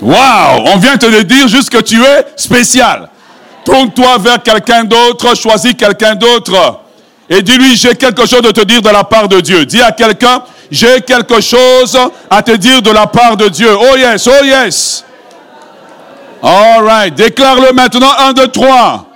Waouh, 0.00 0.64
on 0.66 0.76
vient 0.78 0.98
te 0.98 1.06
le 1.06 1.24
dire 1.24 1.48
juste 1.48 1.70
que 1.70 1.78
tu 1.78 2.02
es 2.02 2.26
spécial. 2.36 3.08
Tourne-toi 3.64 4.18
vers 4.18 4.42
quelqu'un 4.42 4.84
d'autre, 4.84 5.34
choisis 5.34 5.74
quelqu'un 5.74 6.14
d'autre. 6.14 6.83
Et 7.28 7.42
dis-lui, 7.42 7.76
j'ai 7.76 7.94
quelque 7.94 8.26
chose 8.26 8.42
de 8.42 8.50
te 8.50 8.60
dire 8.62 8.82
de 8.82 8.90
la 8.90 9.04
part 9.04 9.28
de 9.28 9.40
Dieu. 9.40 9.64
Dis 9.64 9.80
à 9.80 9.92
quelqu'un, 9.92 10.42
j'ai 10.70 11.00
quelque 11.00 11.40
chose 11.40 11.98
à 12.28 12.42
te 12.42 12.52
dire 12.52 12.82
de 12.82 12.90
la 12.90 13.06
part 13.06 13.36
de 13.36 13.48
Dieu. 13.48 13.70
Oh 13.74 13.96
yes, 13.96 14.26
oh 14.28 14.44
yes. 14.44 15.04
All 16.42 16.84
right, 16.84 17.14
déclare-le 17.14 17.72
maintenant, 17.72 18.12
un, 18.18 18.32
deux, 18.34 18.48
trois. 18.48 19.06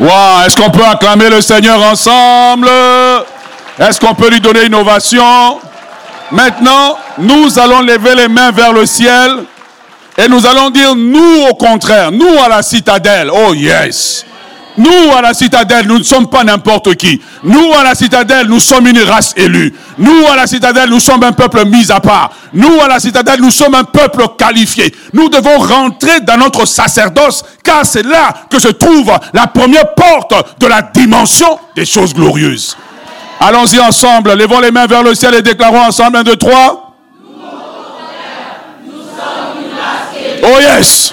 Wow, 0.00 0.46
est-ce 0.46 0.56
qu'on 0.56 0.70
peut 0.70 0.84
acclamer 0.84 1.28
le 1.28 1.42
Seigneur 1.42 1.82
ensemble? 1.82 2.70
Est-ce 3.78 4.00
qu'on 4.00 4.14
peut 4.14 4.30
lui 4.30 4.40
donner 4.40 4.64
une 4.64 4.74
ovation? 4.74 5.60
Maintenant, 6.30 6.96
nous 7.18 7.58
allons 7.58 7.82
lever 7.82 8.14
les 8.14 8.28
mains 8.28 8.50
vers 8.50 8.72
le 8.72 8.86
ciel 8.86 9.44
et 10.16 10.26
nous 10.26 10.46
allons 10.46 10.70
dire, 10.70 10.94
nous 10.96 11.46
au 11.50 11.54
contraire, 11.54 12.10
nous 12.12 12.38
à 12.42 12.48
la 12.48 12.62
citadelle, 12.62 13.30
oh 13.30 13.52
yes, 13.52 14.24
nous, 14.78 15.12
à 15.16 15.20
la 15.20 15.34
citadelle, 15.34 15.86
nous 15.86 15.98
ne 15.98 16.02
sommes 16.02 16.28
pas 16.28 16.44
n'importe 16.44 16.94
qui. 16.94 17.20
Nous, 17.42 17.72
à 17.78 17.82
la 17.82 17.94
citadelle, 17.94 18.46
nous 18.46 18.60
sommes 18.60 18.86
une 18.86 19.02
race 19.02 19.34
élue. 19.36 19.74
Nous, 19.98 20.26
à 20.30 20.36
la 20.36 20.46
citadelle, 20.46 20.90
nous 20.90 21.00
sommes 21.00 21.22
un 21.24 21.32
peuple 21.32 21.66
mis 21.66 21.90
à 21.90 22.00
part. 22.00 22.30
Nous, 22.52 22.80
à 22.80 22.88
la 22.88 23.00
citadelle, 23.00 23.40
nous 23.40 23.50
sommes 23.50 23.74
un 23.74 23.84
peuple 23.84 24.24
qualifié. 24.38 24.94
Nous 25.12 25.28
devons 25.28 25.58
rentrer 25.58 26.20
dans 26.20 26.36
notre 26.36 26.66
sacerdoce, 26.66 27.44
car 27.64 27.84
c'est 27.84 28.04
là 28.04 28.32
que 28.48 28.58
se 28.58 28.68
trouve 28.68 29.12
la 29.34 29.46
première 29.48 29.94
porte 29.94 30.34
de 30.60 30.66
la 30.66 30.82
dimension 30.82 31.58
des 31.74 31.84
choses 31.84 32.14
glorieuses. 32.14 32.76
Allons-y 33.40 33.80
ensemble, 33.80 34.34
levons 34.34 34.60
les 34.60 34.70
mains 34.70 34.86
vers 34.86 35.02
le 35.02 35.14
ciel 35.14 35.34
et 35.34 35.42
déclarons 35.42 35.80
ensemble 35.80 36.18
un, 36.18 36.22
deux, 36.22 36.36
trois. 36.36 36.94
Oh 40.42 40.58
yes. 40.60 41.12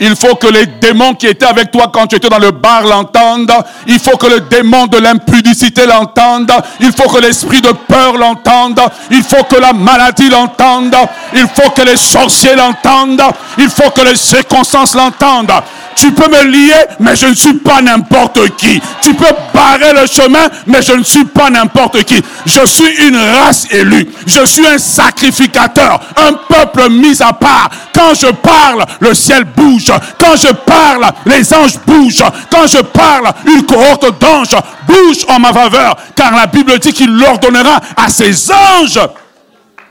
Il 0.00 0.16
faut 0.16 0.34
que 0.34 0.46
les 0.46 0.66
démons 0.66 1.14
qui 1.14 1.26
étaient 1.26 1.46
avec 1.46 1.70
toi 1.70 1.90
quand 1.92 2.06
tu 2.06 2.16
étais 2.16 2.28
dans 2.28 2.38
le 2.38 2.50
bar 2.50 2.82
l'entendent. 2.82 3.52
Il 3.86 3.98
faut 3.98 4.16
que 4.16 4.26
le 4.26 4.40
démon 4.40 4.86
de 4.86 4.98
l'impudicité 4.98 5.86
l'entende. 5.86 6.52
Il 6.80 6.92
faut 6.92 7.08
que 7.08 7.20
l'esprit 7.20 7.60
de 7.60 7.70
peur 7.70 8.16
l'entende. 8.16 8.80
Il 9.10 9.22
faut 9.22 9.44
que 9.44 9.56
la 9.56 9.72
maladie 9.72 10.28
l'entende. 10.28 10.96
Il 11.32 11.46
faut 11.48 11.70
que 11.70 11.82
les 11.82 11.96
sorciers 11.96 12.56
l'entendent. 12.56 13.22
Il 13.58 13.68
faut 13.68 13.90
que 13.90 14.02
les 14.02 14.16
circonstances 14.16 14.94
l'entendent. 14.94 15.52
Tu 15.96 16.10
peux 16.12 16.28
me 16.28 16.44
lier, 16.44 16.74
mais 16.98 17.14
je 17.14 17.26
ne 17.26 17.34
suis 17.34 17.54
pas 17.54 17.80
n'importe 17.80 18.56
qui. 18.56 18.80
Tu 19.00 19.14
peux 19.14 19.32
barrer 19.52 19.92
le 19.92 20.06
chemin, 20.06 20.48
mais 20.66 20.82
je 20.82 20.92
ne 20.92 21.04
suis 21.04 21.24
pas 21.24 21.50
n'importe 21.50 22.02
qui. 22.04 22.20
Je 22.46 22.66
suis 22.66 23.06
une 23.06 23.16
race 23.16 23.66
élue. 23.70 24.08
Je 24.26 24.44
suis 24.44 24.66
un 24.66 24.78
sacrificateur, 24.78 26.00
un 26.16 26.32
peuple 26.32 26.90
mis 26.90 27.22
à 27.22 27.32
part. 27.32 27.70
Quand 27.94 28.14
je 28.14 28.26
parle, 28.26 28.84
le 29.00 29.14
ciel 29.14 29.44
bouge. 29.44 29.83
Quand 30.18 30.36
je 30.36 30.52
parle, 30.52 31.06
les 31.26 31.54
anges 31.54 31.78
bougent. 31.86 32.24
Quand 32.50 32.66
je 32.66 32.78
parle, 32.78 33.32
une 33.46 33.64
cohorte 33.64 34.18
d'anges 34.20 34.56
bouge 34.86 35.24
en 35.28 35.38
ma 35.38 35.52
faveur. 35.52 35.96
Car 36.14 36.34
la 36.34 36.46
Bible 36.46 36.78
dit 36.78 36.92
qu'il 36.92 37.22
ordonnera 37.22 37.80
à 37.96 38.08
ses 38.08 38.50
anges 38.50 39.00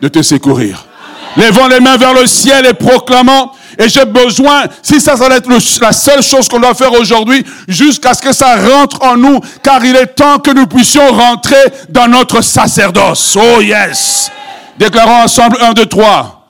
de 0.01 0.07
te 0.07 0.21
secourir. 0.21 0.85
Levons 1.35 1.67
les 1.67 1.79
mains 1.79 1.97
vers 1.97 2.13
le 2.13 2.27
ciel 2.27 2.65
et 2.65 2.73
proclamons 2.73 3.49
et 3.77 3.89
j'ai 3.89 4.05
besoin, 4.05 4.63
si 4.81 5.01
ça, 5.01 5.17
ça 5.17 5.27
va 5.27 5.35
être 5.35 5.49
la 5.81 5.91
seule 5.91 6.21
chose 6.21 6.47
qu'on 6.47 6.59
doit 6.59 6.75
faire 6.75 6.93
aujourd'hui, 6.93 7.43
jusqu'à 7.67 8.13
ce 8.13 8.21
que 8.21 8.33
ça 8.33 8.55
rentre 8.55 9.01
en 9.03 9.17
nous, 9.17 9.39
car 9.63 9.83
il 9.83 9.95
est 9.95 10.07
temps 10.07 10.37
que 10.39 10.51
nous 10.51 10.67
puissions 10.67 11.07
rentrer 11.07 11.55
dans 11.89 12.07
notre 12.07 12.41
sacerdoce. 12.41 13.35
Oh 13.35 13.61
yes. 13.61 14.31
Déclarons 14.77 15.23
ensemble 15.23 15.57
un, 15.61 15.73
deux, 15.73 15.85
trois. 15.85 16.42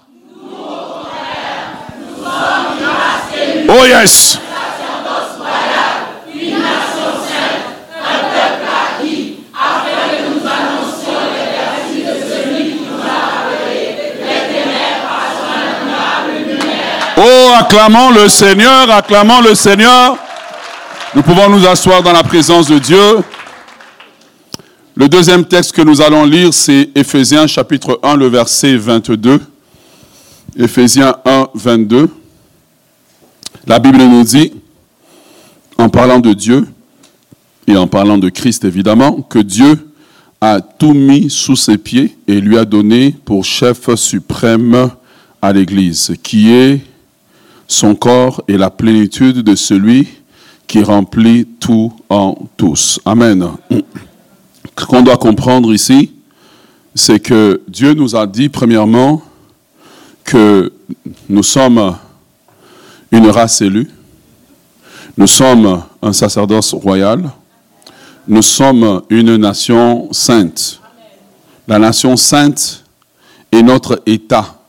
Oh 3.75 3.86
yes. 3.88 4.38
Oh, 17.18 17.51
acclamons 17.58 18.12
le 18.12 18.30
Seigneur, 18.30 18.92
acclamons 18.92 19.42
le 19.42 19.56
Seigneur. 19.56 20.18
Nous 21.15 21.24
pouvons 21.24 21.50
nous 21.50 21.65
asseoir 21.65 22.03
dans 22.03 22.13
la 22.13 22.22
présence 22.22 22.68
de 22.68 22.77
Dieu. 22.77 23.24
Le 24.96 25.10
deuxième 25.10 25.46
texte 25.46 25.72
que 25.72 25.82
nous 25.82 26.00
allons 26.00 26.25
lire, 26.25 26.53
c'est 26.53 26.89
Éphésiens 26.94 27.48
chapitre 27.48 28.00
1, 28.03 28.18
le 28.18 28.27
verset 28.27 28.75
22. 28.75 29.42
Éphésiens 30.60 31.15
1, 31.25 31.48
22. 31.56 32.10
La 33.68 33.80
Bible 33.80 33.98
nous 33.98 34.24
dit, 34.24 34.52
en 35.78 35.90
parlant 35.90 36.20
de 36.20 36.34
Dieu 36.34 36.68
et 37.68 37.78
en 37.78 37.88
parlant 37.88 38.18
de 38.18 38.30
Christ 38.30 38.66
évidemment, 38.66 39.22
que 39.22 39.40
Dieu 39.40 39.90
a 40.42 40.60
tout 40.60 40.94
mis 40.94 41.30
sous 41.30 41.56
ses 41.56 41.78
pieds 41.78 42.18
et 42.28 42.42
lui 42.42 42.58
a 42.58 42.66
donné 42.66 43.16
pour 43.24 43.46
chef 43.46 43.94
suprême 43.96 44.90
à 45.42 45.54
l'Église, 45.54 46.14
qui 46.22 46.52
est 46.52 46.82
son 47.68 47.96
corps 47.96 48.44
est 48.48 48.58
la 48.58 48.70
plénitude 48.70 49.38
de 49.38 49.56
celui 49.56 50.08
qui 50.68 50.84
remplit 50.84 51.48
tout 51.60 51.94
en 52.10 52.36
tous. 52.58 53.00
Amen. 53.06 53.48
Ce 54.78 54.86
qu'on 54.86 55.02
doit 55.02 55.18
comprendre 55.18 55.74
ici, 55.74 56.12
c'est 56.94 57.20
que 57.20 57.62
Dieu 57.68 57.94
nous 57.94 58.16
a 58.16 58.28
dit 58.28 58.50
premièrement 58.50 59.22
que 60.24 60.72
nous 61.30 61.44
sommes 61.44 61.96
une 63.13 63.29
race 63.29 63.62
élue, 63.62 63.89
nous 65.15 65.27
sommes 65.27 65.84
un 66.01 66.12
sacerdoce 66.12 66.74
royal, 66.74 67.29
nous 68.27 68.41
sommes 68.41 69.03
une 69.10 69.36
nation 69.38 70.12
sainte. 70.12 70.82
La 71.67 71.77
nation 71.77 72.17
sainte 72.17 72.84
est 73.51 73.62
notre 73.62 74.01
état 74.08 74.60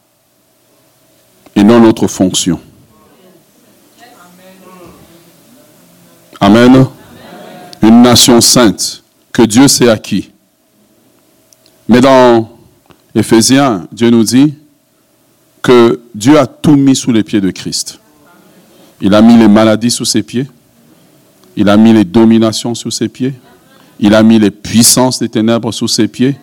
et 1.56 1.64
non 1.64 1.80
notre 1.80 2.06
fonction. 2.06 2.60
Amen. 6.38 6.86
Une 7.80 8.02
nation 8.02 8.42
sainte 8.42 9.02
que 9.32 9.42
Dieu 9.42 9.68
s'est 9.68 9.88
acquis. 9.88 10.30
Mais 11.88 12.02
dans 12.02 12.50
Éphésiens, 13.14 13.86
Dieu 13.90 14.10
nous 14.10 14.24
dit 14.24 14.54
que 15.62 16.00
Dieu 16.14 16.38
a 16.38 16.46
tout 16.46 16.76
mis 16.76 16.94
sous 16.94 17.10
les 17.12 17.22
pieds 17.22 17.40
de 17.40 17.50
Christ. 17.50 18.00
Il 19.04 19.14
a 19.14 19.20
mis 19.20 19.36
les 19.36 19.48
maladies 19.48 19.90
sous 19.90 20.06
ses 20.06 20.22
pieds. 20.22 20.48
Il 21.56 21.68
a 21.68 21.76
mis 21.76 21.92
les 21.92 22.04
dominations 22.04 22.74
sous 22.74 22.90
ses 22.90 23.08
pieds. 23.08 23.34
Il 24.00 24.14
a 24.14 24.22
mis 24.22 24.38
les 24.38 24.50
puissances 24.50 25.18
des 25.18 25.28
ténèbres 25.28 25.72
sous 25.72 25.88
ses 25.88 26.08
pieds. 26.08 26.36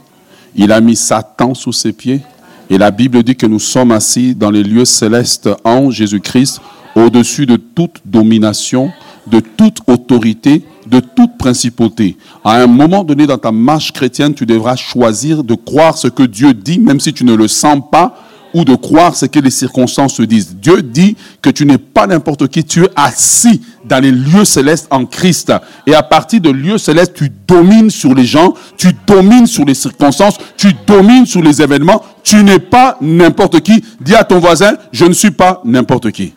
Il 0.55 0.71
a 0.71 0.79
mis 0.79 0.95
Satan 0.95 1.55
sous 1.55 1.73
ses 1.73 1.91
pieds. 1.91 2.21
Et 2.69 2.77
la 2.77 2.91
Bible 2.91 3.23
dit 3.23 3.35
que 3.35 3.47
nous 3.47 3.59
sommes 3.59 3.91
assis 3.91 4.35
dans 4.35 4.51
les 4.51 4.61
lieux 4.61 4.85
célestes 4.85 5.49
en 5.63 5.89
Jésus-Christ, 5.89 6.61
au-dessus 6.95 7.47
de 7.47 7.55
toute 7.55 7.99
domination, 8.05 8.91
de 9.25 9.39
toute 9.39 9.79
autorité 9.87 10.63
de 10.87 10.99
toute 10.99 11.37
principauté. 11.37 12.17
À 12.43 12.61
un 12.61 12.67
moment 12.67 13.03
donné 13.03 13.25
dans 13.25 13.37
ta 13.37 13.51
marche 13.51 13.91
chrétienne, 13.91 14.33
tu 14.33 14.45
devras 14.45 14.75
choisir 14.75 15.43
de 15.43 15.55
croire 15.55 15.97
ce 15.97 16.07
que 16.07 16.23
Dieu 16.23 16.53
dit, 16.53 16.79
même 16.79 16.99
si 16.99 17.13
tu 17.13 17.23
ne 17.23 17.33
le 17.33 17.47
sens 17.47 17.81
pas, 17.91 18.17
ou 18.53 18.65
de 18.65 18.75
croire 18.75 19.15
ce 19.15 19.25
que 19.25 19.39
les 19.39 19.49
circonstances 19.49 20.15
te 20.15 20.23
disent. 20.23 20.55
Dieu 20.55 20.81
dit 20.81 21.15
que 21.41 21.49
tu 21.49 21.65
n'es 21.65 21.77
pas 21.77 22.07
n'importe 22.07 22.47
qui, 22.47 22.63
tu 22.63 22.83
es 22.83 22.89
assis 22.95 23.61
dans 23.85 23.99
les 24.01 24.11
lieux 24.11 24.45
célestes 24.45 24.87
en 24.89 25.05
Christ. 25.05 25.53
Et 25.87 25.93
à 25.93 26.03
partir 26.03 26.41
de 26.41 26.49
lieux 26.49 26.77
célestes, 26.77 27.13
tu 27.13 27.31
domines 27.47 27.89
sur 27.89 28.13
les 28.13 28.25
gens, 28.25 28.53
tu 28.77 28.89
domines 29.07 29.47
sur 29.47 29.65
les 29.65 29.73
circonstances, 29.73 30.37
tu 30.57 30.73
domines 30.85 31.25
sur 31.25 31.41
les 31.41 31.61
événements. 31.61 32.03
Tu 32.23 32.43
n'es 32.43 32.59
pas 32.59 32.97
n'importe 33.01 33.61
qui. 33.61 33.83
Dis 33.99 34.15
à 34.15 34.23
ton 34.23 34.39
voisin, 34.39 34.73
je 34.91 35.05
ne 35.05 35.13
suis 35.13 35.31
pas 35.31 35.61
n'importe 35.65 36.11
qui. 36.11 36.33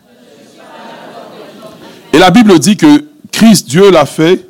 Et 2.13 2.17
la 2.17 2.31
Bible 2.31 2.57
dit 2.59 2.77
que 2.77 3.05
Christ, 3.31 3.67
Dieu 3.67 3.91
l'a 3.91 4.05
fait, 4.05 4.47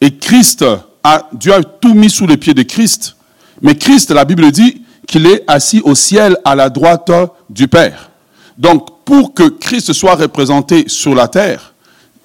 et 0.00 0.16
Christ 0.16 0.64
a, 1.02 1.28
Dieu 1.32 1.54
a 1.54 1.62
tout 1.62 1.94
mis 1.94 2.10
sous 2.10 2.26
les 2.26 2.36
pieds 2.36 2.54
de 2.54 2.62
Christ. 2.62 3.16
Mais 3.62 3.74
Christ, 3.74 4.10
la 4.10 4.24
Bible 4.24 4.50
dit 4.52 4.82
qu'il 5.08 5.26
est 5.26 5.42
assis 5.48 5.80
au 5.82 5.96
ciel 5.96 6.36
à 6.44 6.54
la 6.54 6.70
droite 6.70 7.10
du 7.50 7.66
Père. 7.66 8.10
Donc, 8.56 9.04
pour 9.04 9.34
que 9.34 9.48
Christ 9.48 9.92
soit 9.92 10.14
représenté 10.14 10.84
sur 10.86 11.14
la 11.14 11.26
terre, 11.26 11.74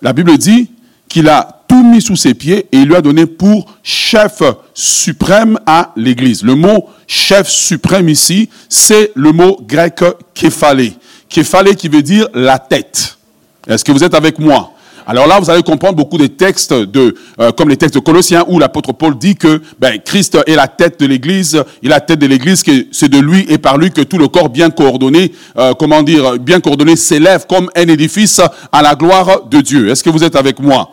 la 0.01 0.13
Bible 0.13 0.37
dit 0.37 0.69
qu'il 1.07 1.29
a 1.29 1.63
tout 1.67 1.81
mis 1.81 2.01
sous 2.01 2.17
ses 2.17 2.33
pieds 2.33 2.67
et 2.71 2.77
il 2.77 2.87
lui 2.87 2.95
a 2.95 3.01
donné 3.01 3.25
pour 3.25 3.73
chef 3.83 4.41
suprême 4.73 5.57
à 5.65 5.93
l'Église. 5.95 6.43
Le 6.43 6.55
mot 6.55 6.89
chef 7.07 7.47
suprême 7.47 8.09
ici, 8.09 8.49
c'est 8.67 9.11
le 9.15 9.31
mot 9.31 9.59
grec 9.65 10.03
képhalé. 10.33 10.93
Képhalé 11.29 11.75
qui 11.75 11.87
veut 11.87 12.01
dire 12.01 12.27
la 12.33 12.59
tête. 12.59 13.17
Est-ce 13.65 13.85
que 13.85 13.93
vous 13.93 14.03
êtes 14.03 14.13
avec 14.13 14.39
moi? 14.39 14.73
Alors 15.05 15.27
là, 15.27 15.39
vous 15.39 15.49
allez 15.49 15.63
comprendre 15.63 15.95
beaucoup 15.95 16.17
des 16.17 16.29
textes 16.29 16.73
de, 16.73 17.15
euh, 17.39 17.51
comme 17.51 17.69
les 17.69 17.77
textes 17.77 17.95
de 17.95 17.99
Colossiens 17.99 18.45
où 18.47 18.59
l'apôtre 18.59 18.93
Paul 18.93 19.17
dit 19.17 19.35
que 19.35 19.61
ben, 19.79 19.99
Christ 20.03 20.37
est 20.47 20.55
la 20.55 20.67
tête 20.67 20.99
de 20.99 21.05
l'Église, 21.05 21.63
il 21.81 21.87
est 21.87 21.89
la 21.89 21.99
tête 21.99 22.19
de 22.19 22.27
l'Église, 22.27 22.63
que 22.63 22.87
c'est 22.91 23.09
de 23.09 23.19
lui 23.19 23.45
et 23.49 23.57
par 23.57 23.77
lui 23.77 23.91
que 23.91 24.01
tout 24.01 24.17
le 24.17 24.27
corps 24.27 24.49
bien 24.49 24.69
coordonné, 24.69 25.31
euh, 25.57 25.73
comment 25.73 26.03
dire, 26.03 26.39
bien 26.39 26.59
coordonné 26.59 26.95
s'élève 26.95 27.45
comme 27.47 27.69
un 27.75 27.87
édifice 27.87 28.41
à 28.71 28.81
la 28.81 28.95
gloire 28.95 29.45
de 29.45 29.61
Dieu. 29.61 29.89
Est-ce 29.89 30.03
que 30.03 30.09
vous 30.09 30.23
êtes 30.23 30.35
avec 30.35 30.59
moi? 30.59 30.89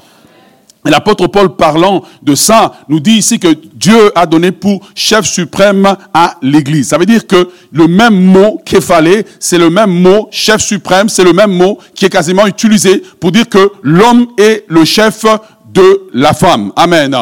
L'apôtre 0.85 1.27
Paul 1.27 1.57
parlant 1.57 2.03
de 2.23 2.35
ça 2.35 2.73
nous 2.89 3.01
dit 3.01 3.19
ici 3.19 3.39
que 3.39 3.55
Dieu 3.75 4.13
a 4.15 4.25
donné 4.25 4.51
pour 4.51 4.81
chef 4.95 5.27
suprême 5.27 5.95
à 6.15 6.37
l'Église. 6.41 6.89
Ça 6.89 6.97
veut 6.97 7.05
dire 7.07 7.27
que 7.27 7.51
le 7.71 7.87
même 7.87 8.15
mot 8.15 8.63
fallait, 8.81 9.27
c'est 9.39 9.59
le 9.59 9.69
même 9.69 9.91
mot 9.91 10.29
chef 10.31 10.63
suprême, 10.63 11.09
c'est 11.09 11.25
le 11.25 11.33
même 11.33 11.53
mot 11.53 11.79
qui 11.95 12.07
est 12.07 12.11
quasiment 12.11 12.47
utilisé 12.47 13.03
pour 13.21 13.31
dire 13.31 13.49
que 13.49 13.73
l'homme 13.83 14.29
est 14.39 14.65
le 14.69 14.85
chef 14.85 15.25
de 15.73 16.09
la 16.15 16.33
femme. 16.33 16.73
Amen. 16.77 17.15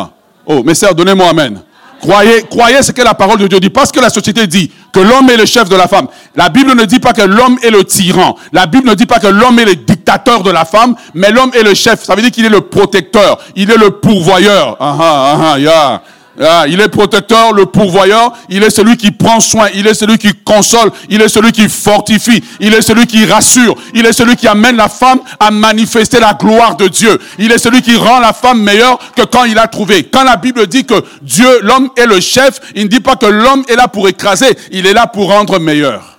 Oh, 0.46 0.62
mes 0.62 0.74
sœurs, 0.74 0.94
donnez-moi 0.94 1.28
amen. 1.28 1.60
Croyez, 2.00 2.42
croyez 2.48 2.82
ce 2.82 2.92
que 2.92 3.02
la 3.02 3.14
parole 3.14 3.38
de 3.38 3.46
Dieu 3.46 3.60
dit. 3.60 3.70
Parce 3.70 3.92
que 3.92 4.00
la 4.00 4.10
société 4.10 4.46
dit 4.46 4.70
que 4.92 5.00
l'homme 5.00 5.30
est 5.30 5.36
le 5.36 5.46
chef 5.46 5.68
de 5.68 5.76
la 5.76 5.88
femme. 5.88 6.06
La 6.36 6.48
Bible 6.48 6.74
ne 6.74 6.84
dit 6.84 7.00
pas 7.00 7.12
que 7.12 7.22
l'homme 7.22 7.58
est 7.62 7.70
le 7.70 7.84
tyran. 7.84 8.36
La 8.52 8.66
Bible 8.66 8.88
ne 8.88 8.94
dit 8.94 9.06
pas 9.06 9.18
que 9.18 9.26
l'homme 9.26 9.58
est 9.58 9.64
le 9.64 9.74
dictateur 9.74 10.42
de 10.42 10.50
la 10.50 10.64
femme, 10.64 10.94
mais 11.14 11.30
l'homme 11.30 11.50
est 11.54 11.62
le 11.62 11.74
chef. 11.74 12.04
Ça 12.04 12.14
veut 12.14 12.22
dire 12.22 12.30
qu'il 12.30 12.44
est 12.44 12.50
le 12.50 12.62
protecteur. 12.62 13.38
Il 13.56 13.70
est 13.70 13.76
le 13.76 13.90
pourvoyeur. 13.90 14.76
Ah, 14.80 14.96
ah, 15.00 15.56
ah. 15.68 16.02
Ah, 16.40 16.66
il 16.68 16.80
est 16.80 16.88
protecteur, 16.88 17.52
le 17.52 17.66
pourvoyeur, 17.66 18.32
il 18.48 18.62
est 18.62 18.70
celui 18.70 18.96
qui 18.96 19.10
prend 19.10 19.40
soin, 19.40 19.68
il 19.74 19.88
est 19.88 19.94
celui 19.94 20.18
qui 20.18 20.32
console, 20.44 20.92
il 21.08 21.20
est 21.20 21.28
celui 21.28 21.50
qui 21.50 21.68
fortifie, 21.68 22.42
il 22.60 22.72
est 22.74 22.82
celui 22.82 23.06
qui 23.08 23.24
rassure, 23.24 23.74
il 23.92 24.06
est 24.06 24.12
celui 24.12 24.36
qui 24.36 24.46
amène 24.46 24.76
la 24.76 24.88
femme 24.88 25.18
à 25.40 25.50
manifester 25.50 26.20
la 26.20 26.34
gloire 26.34 26.76
de 26.76 26.86
Dieu. 26.86 27.18
Il 27.40 27.50
est 27.50 27.58
celui 27.58 27.82
qui 27.82 27.96
rend 27.96 28.20
la 28.20 28.32
femme 28.32 28.62
meilleure 28.62 28.98
que 29.16 29.22
quand 29.22 29.44
il 29.44 29.58
a 29.58 29.66
trouvé. 29.66 30.04
Quand 30.04 30.22
la 30.22 30.36
Bible 30.36 30.68
dit 30.68 30.84
que 30.84 31.02
Dieu, 31.22 31.60
l'homme 31.62 31.90
est 31.96 32.06
le 32.06 32.20
chef, 32.20 32.60
il 32.76 32.84
ne 32.84 32.88
dit 32.88 33.00
pas 33.00 33.16
que 33.16 33.26
l'homme 33.26 33.64
est 33.68 33.76
là 33.76 33.88
pour 33.88 34.08
écraser, 34.08 34.56
il 34.70 34.86
est 34.86 34.92
là 34.94 35.08
pour 35.08 35.32
rendre 35.32 35.58
meilleur. 35.58 36.18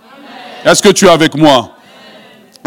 Est-ce 0.65 0.83
que 0.83 0.89
tu 0.89 1.05
es 1.05 1.09
avec 1.09 1.35
moi? 1.35 1.71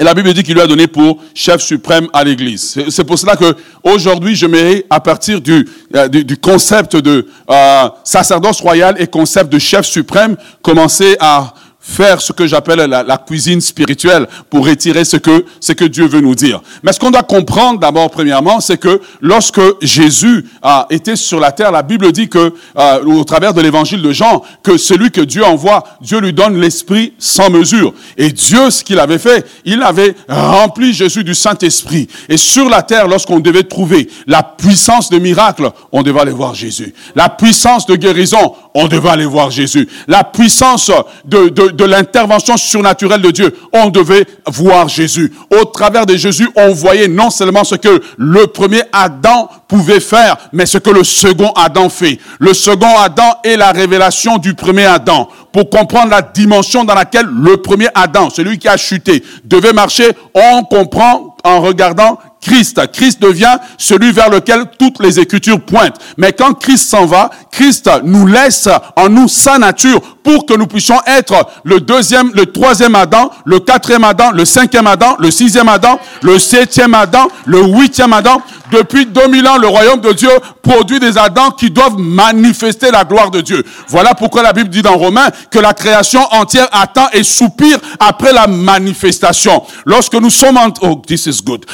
Et 0.02 0.04
la 0.04 0.14
Bible 0.14 0.34
dit 0.34 0.42
qu'il 0.42 0.54
lui 0.54 0.60
a 0.60 0.66
donné 0.66 0.88
pour 0.88 1.18
chef 1.32 1.62
suprême 1.62 2.08
à 2.12 2.24
l'Église. 2.24 2.76
C'est 2.88 3.04
pour 3.04 3.16
cela 3.16 3.36
que 3.36 3.54
aujourd'hui, 3.84 4.34
je 4.34 4.46
mets 4.46 4.84
à 4.90 4.98
partir 4.98 5.40
du, 5.40 5.64
euh, 5.94 6.08
concept 6.42 6.96
de 6.96 7.28
euh, 7.48 7.88
sacerdoce 8.02 8.60
royal 8.60 8.96
et 8.98 9.06
concept 9.06 9.52
de 9.52 9.60
chef 9.60 9.86
suprême, 9.86 10.34
commencer 10.60 11.16
à 11.20 11.54
faire 11.82 12.20
ce 12.20 12.32
que 12.32 12.46
j'appelle 12.46 12.78
la, 12.78 13.18
cuisine 13.18 13.60
spirituelle 13.60 14.26
pour 14.48 14.66
retirer 14.66 15.04
ce 15.04 15.16
que, 15.16 15.44
ce 15.60 15.72
que 15.72 15.84
Dieu 15.84 16.06
veut 16.06 16.20
nous 16.20 16.34
dire. 16.34 16.62
Mais 16.82 16.92
ce 16.92 17.00
qu'on 17.00 17.10
doit 17.10 17.24
comprendre 17.24 17.80
d'abord, 17.80 18.10
premièrement, 18.10 18.60
c'est 18.60 18.78
que 18.78 19.00
lorsque 19.20 19.60
Jésus 19.80 20.46
a 20.62 20.86
été 20.90 21.16
sur 21.16 21.40
la 21.40 21.50
terre, 21.50 21.72
la 21.72 21.82
Bible 21.82 22.12
dit 22.12 22.28
que, 22.28 22.54
euh, 22.78 23.04
au 23.04 23.24
travers 23.24 23.52
de 23.52 23.60
l'évangile 23.60 24.00
de 24.00 24.12
Jean, 24.12 24.42
que 24.62 24.76
celui 24.76 25.10
que 25.10 25.20
Dieu 25.20 25.44
envoie, 25.44 25.82
Dieu 26.00 26.20
lui 26.20 26.32
donne 26.32 26.58
l'esprit 26.60 27.14
sans 27.18 27.50
mesure. 27.50 27.92
Et 28.16 28.30
Dieu, 28.30 28.70
ce 28.70 28.84
qu'il 28.84 29.00
avait 29.00 29.18
fait, 29.18 29.44
il 29.64 29.82
avait 29.82 30.14
rempli 30.28 30.92
Jésus 30.92 31.24
du 31.24 31.34
Saint-Esprit. 31.34 32.08
Et 32.28 32.36
sur 32.36 32.68
la 32.68 32.82
terre, 32.82 33.08
lorsqu'on 33.08 33.40
devait 33.40 33.64
trouver 33.64 34.08
la 34.26 34.42
puissance 34.42 35.10
de 35.10 35.18
miracle, 35.18 35.70
on 35.90 36.02
devait 36.02 36.20
aller 36.20 36.32
voir 36.32 36.54
Jésus. 36.54 36.94
La 37.14 37.28
puissance 37.28 37.86
de 37.86 37.96
guérison, 37.96 38.54
on 38.74 38.86
devait 38.88 39.10
aller 39.10 39.26
voir 39.26 39.50
Jésus. 39.50 39.88
La 40.06 40.24
puissance 40.24 40.90
de, 41.24 41.48
de, 41.48 41.71
de 41.72 41.84
l'intervention 41.84 42.56
surnaturelle 42.56 43.22
de 43.22 43.30
Dieu, 43.30 43.54
on 43.72 43.88
devait 43.88 44.26
voir 44.46 44.88
Jésus. 44.88 45.32
Au 45.50 45.64
travers 45.64 46.06
de 46.06 46.16
Jésus, 46.16 46.48
on 46.56 46.72
voyait 46.72 47.08
non 47.08 47.30
seulement 47.30 47.64
ce 47.64 47.74
que 47.74 48.02
le 48.16 48.46
premier 48.46 48.82
Adam 48.92 49.48
pouvait 49.68 50.00
faire, 50.00 50.36
mais 50.52 50.66
ce 50.66 50.78
que 50.78 50.90
le 50.90 51.04
second 51.04 51.52
Adam 51.56 51.88
fait. 51.88 52.18
Le 52.38 52.54
second 52.54 52.98
Adam 52.98 53.36
est 53.44 53.56
la 53.56 53.72
révélation 53.72 54.38
du 54.38 54.54
premier 54.54 54.84
Adam. 54.84 55.28
Pour 55.52 55.68
comprendre 55.68 56.10
la 56.10 56.22
dimension 56.22 56.84
dans 56.84 56.94
laquelle 56.94 57.26
le 57.26 57.58
premier 57.58 57.88
Adam, 57.94 58.30
celui 58.30 58.58
qui 58.58 58.68
a 58.68 58.76
chuté, 58.76 59.22
devait 59.44 59.72
marcher, 59.72 60.10
on 60.34 60.64
comprend 60.64 61.36
en 61.44 61.60
regardant 61.60 62.18
Christ. 62.42 62.80
Christ 62.92 63.22
devient 63.22 63.56
celui 63.78 64.12
vers 64.12 64.28
lequel 64.28 64.64
toutes 64.78 65.00
les 65.00 65.18
écritures 65.18 65.60
pointent. 65.60 65.96
Mais 66.16 66.32
quand 66.32 66.54
Christ 66.54 66.90
s'en 66.90 67.06
va, 67.06 67.30
Christ 67.50 67.88
nous 68.04 68.26
laisse 68.26 68.68
en 68.96 69.08
nous 69.08 69.28
sa 69.28 69.58
nature 69.58 70.00
pour 70.22 70.46
que 70.46 70.54
nous 70.54 70.66
puissions 70.66 71.00
être 71.06 71.46
le 71.64 71.80
deuxième, 71.80 72.30
le 72.34 72.46
troisième 72.46 72.94
Adam, 72.94 73.30
le 73.44 73.60
quatrième 73.60 74.04
Adam, 74.04 74.30
le 74.32 74.44
cinquième 74.44 74.86
Adam, 74.86 75.16
le 75.18 75.30
sixième 75.30 75.68
Adam, 75.68 75.98
le 76.22 76.38
septième 76.38 76.94
Adam, 76.94 77.28
le 77.46 77.62
huitième 77.62 78.12
Adam. 78.12 78.42
Depuis 78.70 79.04
2000 79.04 79.46
ans, 79.46 79.58
le 79.58 79.68
royaume 79.68 80.00
de 80.00 80.12
Dieu 80.12 80.30
produit 80.62 80.98
des 80.98 81.18
Adams 81.18 81.52
qui 81.58 81.70
doivent 81.70 81.98
manifester 81.98 82.90
la 82.90 83.04
gloire 83.04 83.30
de 83.30 83.42
Dieu. 83.42 83.62
Voilà 83.88 84.14
pourquoi 84.14 84.42
la 84.42 84.52
Bible 84.52 84.70
dit 84.70 84.80
dans 84.80 84.96
Romains 84.96 85.28
que 85.50 85.58
la 85.58 85.74
création 85.74 86.20
entière 86.32 86.68
attend 86.72 87.08
et 87.12 87.22
soupire 87.22 87.78
après 88.00 88.32
la 88.32 88.46
manifestation. 88.46 89.62
Lorsque 89.84 90.14
nous 90.14 90.30
sommes 90.30 90.56
en, 90.56 90.68
oh, 90.80 91.02
this 91.06 91.26
is 91.26 91.42
good. 91.44 91.66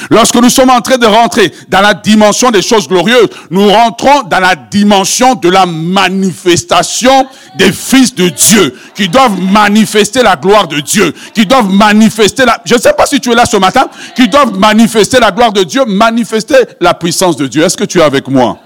Sommes 0.58 0.70
en 0.70 0.80
train 0.80 0.98
de 0.98 1.06
rentrer 1.06 1.52
dans 1.68 1.80
la 1.80 1.94
dimension 1.94 2.50
des 2.50 2.62
choses 2.62 2.88
glorieuses, 2.88 3.28
nous 3.50 3.68
rentrons 3.68 4.22
dans 4.24 4.40
la 4.40 4.56
dimension 4.56 5.34
de 5.36 5.48
la 5.48 5.66
manifestation 5.66 7.26
des 7.56 7.70
fils 7.72 8.14
de 8.14 8.28
Dieu, 8.28 8.76
qui 8.94 9.08
doivent 9.08 9.40
manifester 9.40 10.22
la 10.22 10.34
gloire 10.34 10.66
de 10.66 10.80
Dieu, 10.80 11.14
qui 11.32 11.46
doivent 11.46 11.70
manifester 11.70 12.44
la, 12.44 12.60
je 12.64 12.74
ne 12.74 12.80
sais 12.80 12.92
pas 12.92 13.06
si 13.06 13.20
tu 13.20 13.30
es 13.30 13.34
là 13.34 13.46
ce 13.46 13.56
matin, 13.56 13.88
qui 14.16 14.28
doivent 14.28 14.58
manifester 14.58 15.20
la 15.20 15.30
gloire 15.30 15.52
de 15.52 15.62
Dieu, 15.62 15.84
manifester 15.84 16.56
la 16.80 16.94
puissance 16.94 17.36
de 17.36 17.46
Dieu. 17.46 17.62
Est-ce 17.62 17.76
que 17.76 17.84
tu 17.84 18.00
es 18.00 18.02
avec 18.02 18.26
moi? 18.26 18.58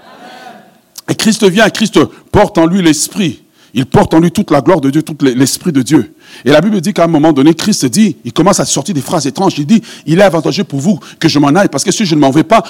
Et 1.07 1.15
Christ 1.15 1.47
vient, 1.47 1.69
Christ 1.69 1.99
porte 2.31 2.57
en 2.57 2.65
lui 2.65 2.81
l'esprit. 2.81 3.42
Il 3.75 3.87
porte 3.87 4.13
en 4.13 4.19
lui 4.19 4.31
toute 4.31 4.51
la 4.51 4.61
gloire 4.61 4.81
de 4.81 4.91
Dieu, 4.91 5.01
tout 5.01 5.17
l'esprit 5.21 5.71
de 5.71 5.81
Dieu. 5.81 6.13
Et 6.45 6.51
la 6.51 6.61
Bible 6.61 6.79
dit 6.79 6.93
qu'à 6.93 7.05
un 7.05 7.07
moment 7.07 7.33
donné, 7.33 7.55
Christ 7.55 7.85
dit, 7.85 8.17
il 8.23 8.31
commence 8.31 8.59
à 8.59 8.65
sortir 8.65 8.93
des 8.93 9.01
phrases 9.01 9.25
étranges. 9.25 9.53
Il 9.57 9.65
dit, 9.65 9.81
il 10.05 10.19
est 10.19 10.23
avantageux 10.23 10.63
pour 10.63 10.79
vous 10.79 10.99
que 11.19 11.27
je 11.27 11.39
m'en 11.39 11.47
aille, 11.49 11.69
parce 11.69 11.83
que 11.83 11.91
si 11.91 12.05
je 12.05 12.13
ne 12.13 12.19
m'en 12.19 12.29
vais 12.29 12.43
pas, 12.43 12.63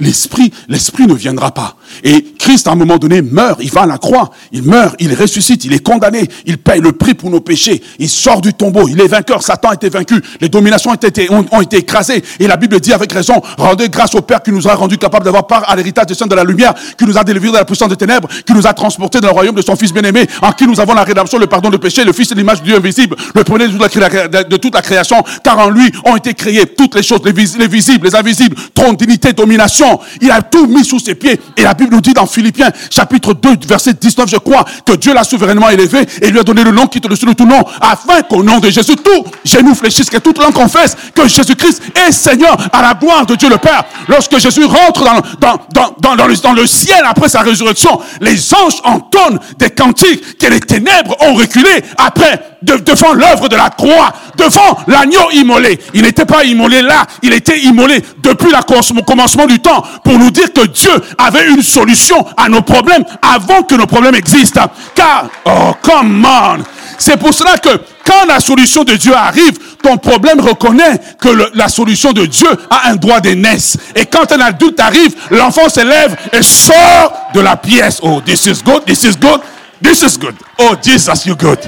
l'esprit, 0.00 0.50
l'esprit 0.68 1.06
ne 1.06 1.12
viendra 1.12 1.52
pas. 1.52 1.76
Et 2.02 2.24
Christ, 2.38 2.66
à 2.66 2.72
un 2.72 2.76
moment 2.76 2.96
donné, 2.96 3.20
meurt, 3.20 3.60
il 3.62 3.70
va 3.70 3.82
à 3.82 3.86
la 3.86 3.98
croix, 3.98 4.30
il 4.52 4.62
meurt, 4.62 4.96
il 5.00 5.14
ressuscite, 5.14 5.66
il 5.66 5.74
est 5.74 5.84
condamné, 5.84 6.26
il 6.46 6.56
paye 6.56 6.80
le 6.80 6.92
prix 6.92 7.12
pour 7.12 7.30
nos 7.30 7.40
péchés, 7.40 7.82
il 7.98 8.08
sort 8.08 8.40
du 8.40 8.54
tombeau, 8.54 8.88
il 8.88 8.98
est 9.00 9.06
vainqueur, 9.06 9.42
Satan 9.42 9.68
a 9.68 9.74
été 9.74 9.90
vaincu, 9.90 10.22
les 10.40 10.48
dominations 10.48 10.92
ont 10.92 11.60
été, 11.60 11.76
écrasées. 11.76 12.22
Et 12.40 12.46
la 12.46 12.56
Bible 12.56 12.80
dit 12.80 12.94
avec 12.94 13.12
raison, 13.12 13.34
rendez 13.58 13.90
grâce 13.90 14.14
au 14.14 14.22
Père 14.22 14.42
qui 14.42 14.52
nous 14.52 14.66
a 14.66 14.74
rendu 14.74 14.96
capable 14.96 15.26
d'avoir 15.26 15.46
part 15.46 15.68
à 15.68 15.76
l'héritage 15.76 16.06
des 16.06 16.14
saints 16.14 16.26
de 16.26 16.34
la 16.34 16.44
lumière, 16.44 16.74
qui 16.96 17.04
nous 17.04 17.18
a 17.18 17.24
délivrés 17.24 17.48
de 17.48 17.56
la 17.56 17.66
puissance 17.66 17.90
des 17.90 17.96
ténèbres, 17.96 18.28
qui 18.46 18.54
nous 18.54 18.66
a 18.66 18.72
transportés 18.72 19.20
dans 19.20 19.28
le 19.28 19.34
royaume 19.34 19.54
de 19.54 19.62
son 19.62 19.76
Fils 19.76 19.92
bien-aimé, 19.92 20.26
en 20.42 20.52
qui 20.52 20.66
nous 20.66 20.80
avons 20.80 20.94
la 20.94 21.04
rédemption, 21.04 21.38
le 21.38 21.46
pardon 21.46 21.70
de 21.70 21.76
péché, 21.76 22.04
le 22.04 22.12
Fils 22.12 22.28
de 22.28 22.34
l'image 22.34 22.62
du 22.62 22.68
Dieu 22.68 22.76
invisible, 22.76 23.16
le 23.34 23.44
premier 23.44 23.68
de 23.68 24.56
toute, 24.56 24.74
la, 24.74 24.82
création, 24.82 25.22
car 25.42 25.58
en 25.58 25.70
lui 25.70 25.90
ont 26.04 26.16
été 26.16 26.34
créées 26.34 26.66
toutes 26.66 26.94
les 26.94 27.02
choses, 27.02 27.20
les, 27.24 27.32
visibles, 27.32 28.06
les 28.06 28.14
invisibles, 28.14 28.56
trône, 28.74 28.96
dignité, 28.96 29.32
domination. 29.32 30.00
Il 30.20 30.30
a 30.30 30.42
tout 30.42 30.66
mis 30.66 30.84
sous 30.84 30.98
ses 30.98 31.14
pieds. 31.14 31.40
Et 31.56 31.62
la 31.62 31.74
Bible 31.74 31.94
nous 31.94 32.00
dit 32.00 32.12
dans 32.12 32.26
Philippiens, 32.26 32.70
chapitre 32.90 33.34
2, 33.34 33.50
verset 33.66 33.94
19, 33.94 34.28
je 34.28 34.36
crois, 34.36 34.64
que 34.84 34.92
Dieu 34.94 35.14
l'a 35.14 35.24
souverainement 35.24 35.70
élevé 35.70 36.06
et 36.22 36.30
lui 36.30 36.38
a 36.38 36.42
donné 36.42 36.64
le 36.64 36.70
nom 36.70 36.86
qui 36.86 36.98
est 36.98 37.06
au-dessus 37.06 37.26
de 37.26 37.32
tout 37.32 37.46
nom, 37.46 37.62
afin 37.80 38.22
qu'au 38.22 38.42
nom 38.42 38.58
de 38.58 38.70
Jésus, 38.70 38.96
tout 38.96 39.24
genou 39.44 39.74
fléchisse, 39.74 40.10
que 40.10 40.18
toute 40.18 40.38
langue 40.38 40.52
confesse 40.52 40.96
que 41.14 41.26
Jésus-Christ 41.26 41.82
est 42.06 42.12
Seigneur 42.12 42.56
à 42.72 42.82
la 42.82 42.94
gloire 42.94 43.26
de 43.26 43.34
Dieu 43.34 43.48
le 43.48 43.58
Père. 43.58 43.84
Lorsque 44.08 44.38
Jésus 44.38 44.64
rentre 44.64 45.04
dans, 45.40 45.58
dans, 45.72 46.14
dans, 46.16 46.26
le, 46.26 46.36
dans 46.36 46.52
le 46.52 46.66
ciel 46.66 47.02
après 47.04 47.28
sa 47.28 47.40
résurrection, 47.40 48.00
les 48.20 48.54
anges 48.54 48.80
entonnent 48.84 49.38
des 49.58 49.70
cantiques 49.70 50.22
que 50.38 50.46
les 50.46 50.60
ténèbres 50.60 51.16
ont 51.20 51.34
reculé 51.34 51.70
après 51.96 52.40
devant 52.62 53.12
l'œuvre 53.12 53.48
de 53.48 53.56
la 53.56 53.70
croix, 53.70 54.12
devant 54.36 54.78
l'agneau 54.86 55.30
immolé. 55.32 55.78
Il 55.94 56.02
n'était 56.02 56.24
pas 56.24 56.44
immolé 56.44 56.82
là, 56.82 57.06
il 57.22 57.32
était 57.32 57.60
immolé 57.60 58.02
depuis 58.22 58.50
le 58.50 59.02
commencement 59.02 59.46
du 59.46 59.60
temps 59.60 59.82
pour 60.04 60.18
nous 60.18 60.30
dire 60.30 60.52
que 60.52 60.66
Dieu 60.66 60.92
avait 61.18 61.48
une 61.48 61.62
solution 61.62 62.24
à 62.36 62.48
nos 62.48 62.62
problèmes 62.62 63.04
avant 63.22 63.62
que 63.62 63.74
nos 63.74 63.86
problèmes 63.86 64.14
existent. 64.14 64.70
Car, 64.94 65.28
oh, 65.44 65.72
come 65.82 66.26
on! 66.26 66.62
C'est 66.98 67.16
pour 67.16 67.32
cela 67.32 67.56
que 67.58 67.68
quand 68.04 68.26
la 68.26 68.40
solution 68.40 68.84
de 68.84 68.94
Dieu 68.94 69.14
arrive, 69.14 69.52
ton 69.82 69.98
problème 69.98 70.40
reconnaît 70.40 70.98
que 71.20 71.28
la 71.54 71.68
solution 71.68 72.12
de 72.12 72.26
Dieu 72.26 72.48
a 72.70 72.88
un 72.88 72.96
droit 72.96 73.20
d'aînesse. 73.20 73.76
Et 73.94 74.06
quand 74.06 74.32
un 74.32 74.40
adulte 74.40 74.80
arrive, 74.80 75.14
l'enfant 75.30 75.68
s'élève 75.68 76.16
et 76.32 76.42
sort 76.42 77.12
de 77.34 77.40
la 77.40 77.56
pièce. 77.56 78.00
Oh, 78.02 78.20
this 78.24 78.46
is 78.46 78.62
good, 78.64 78.84
this 78.84 79.04
is 79.04 79.16
good, 79.16 79.40
this 79.82 80.02
is 80.02 80.18
good. 80.18 80.34
Oh, 80.58 80.74
Jesus, 80.82 81.26
you 81.26 81.34
good. 81.36 81.58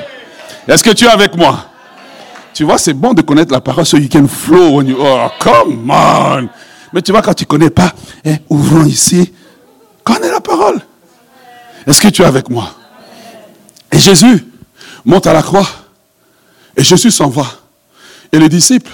Est-ce 0.68 0.84
que 0.84 0.90
tu 0.90 1.04
es 1.04 1.08
avec 1.08 1.36
moi? 1.36 1.66
Tu 2.54 2.64
vois, 2.64 2.78
c'est 2.78 2.94
bon 2.94 3.14
de 3.14 3.22
connaître 3.22 3.52
la 3.52 3.60
parole 3.60 3.86
so 3.86 3.96
you 3.96 4.08
can 4.08 4.26
flow 4.26 4.76
when 4.76 4.88
you. 4.88 4.96
Oh, 4.98 5.28
come 5.38 5.90
on! 5.90 6.48
Mais 6.92 7.02
tu 7.02 7.12
vois, 7.12 7.22
quand 7.22 7.34
tu 7.34 7.46
connais 7.46 7.70
pas, 7.70 7.92
hein, 8.24 8.36
ouvrons 8.48 8.84
ici. 8.84 9.32
Connais 10.04 10.30
la 10.30 10.40
parole. 10.40 10.80
Est-ce 11.86 12.00
que 12.00 12.08
tu 12.08 12.22
es 12.22 12.24
avec 12.24 12.50
moi? 12.50 12.74
Et 13.92 13.98
Jésus 13.98 14.46
monte 15.04 15.26
à 15.26 15.32
la 15.32 15.42
croix. 15.42 15.66
Et 16.76 16.82
Jésus 16.82 17.10
s'en 17.10 17.28
va. 17.28 17.46
Et 18.32 18.38
les 18.38 18.48
disciples 18.48 18.92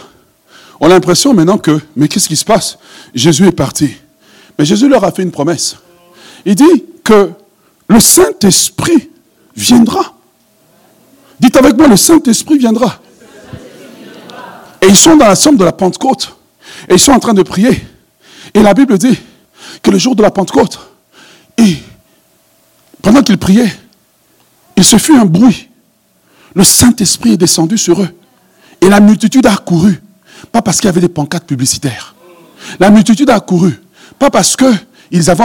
ont 0.81 0.89
l'impression 0.89 1.35
maintenant 1.35 1.59
que, 1.59 1.81
mais 1.95 2.09
qu'est-ce 2.09 2.29
qui 2.29 2.37
se 2.37 2.45
passe? 2.45 2.79
Jésus 3.15 3.47
est 3.47 3.53
parti. 3.53 3.97
Mais 4.59 4.65
Jésus 4.65 4.89
leur 4.89 5.05
a 5.05 5.13
fait 5.13 5.23
une 5.23 5.31
promesse. 5.31 5.77
Il 6.45 6.55
dit 6.55 6.85
que 7.05 7.31
le 7.89 8.01
Saint-Esprit 8.01 9.11
viendra. 9.55 10.15
Dites 11.39 11.57
avec 11.57 11.77
moi, 11.77 11.89
le 11.89 11.97
Saint-Esprit 11.97 12.59
viendra. 12.59 13.01
Et 14.83 14.87
ils 14.89 14.97
sont 14.97 15.17
dans 15.17 15.27
la 15.27 15.37
somme 15.37 15.57
de 15.57 15.65
la 15.65 15.73
Pentecôte. 15.73 16.37
Et 16.89 16.95
ils 16.95 16.99
sont 16.99 17.13
en 17.13 17.19
train 17.19 17.35
de 17.35 17.43
prier. 17.43 17.87
Et 18.55 18.63
la 18.63 18.75
Bible 18.75 18.99
dit 18.99 19.19
que 19.83 19.91
le 19.91 19.99
jour 19.99 20.17
de 20.17 20.23
la 20.23 20.31
Pentecôte, 20.31 20.79
pendant 23.03 23.23
qu'ils 23.23 23.39
priaient, 23.39 23.73
il 24.77 24.85
se 24.85 24.99
fut 24.99 25.17
un 25.17 25.25
bruit. 25.25 25.69
Le 26.55 26.65
Saint-Esprit 26.65 27.35
est 27.35 27.37
descendu 27.37 27.79
sur 27.79 28.03
eux. 28.03 28.09
Et 28.81 28.89
la 28.89 29.01
multitude 29.01 29.47
a 29.47 29.57
couru. 29.57 30.03
Pas 30.53 30.63
parce 30.63 30.79
qu'il 30.79 30.87
y 30.87 30.89
avait 30.89 31.01
des 31.01 31.09
pancartes 31.09 31.47
publicitaires. 31.47 32.15
La 32.81 32.91
multitude 32.91 33.31
a 33.31 33.41
couru. 33.41 33.81
Pas 34.19 34.31
parce 34.31 34.57
qu'ils 35.11 35.31
avaient 35.31 35.45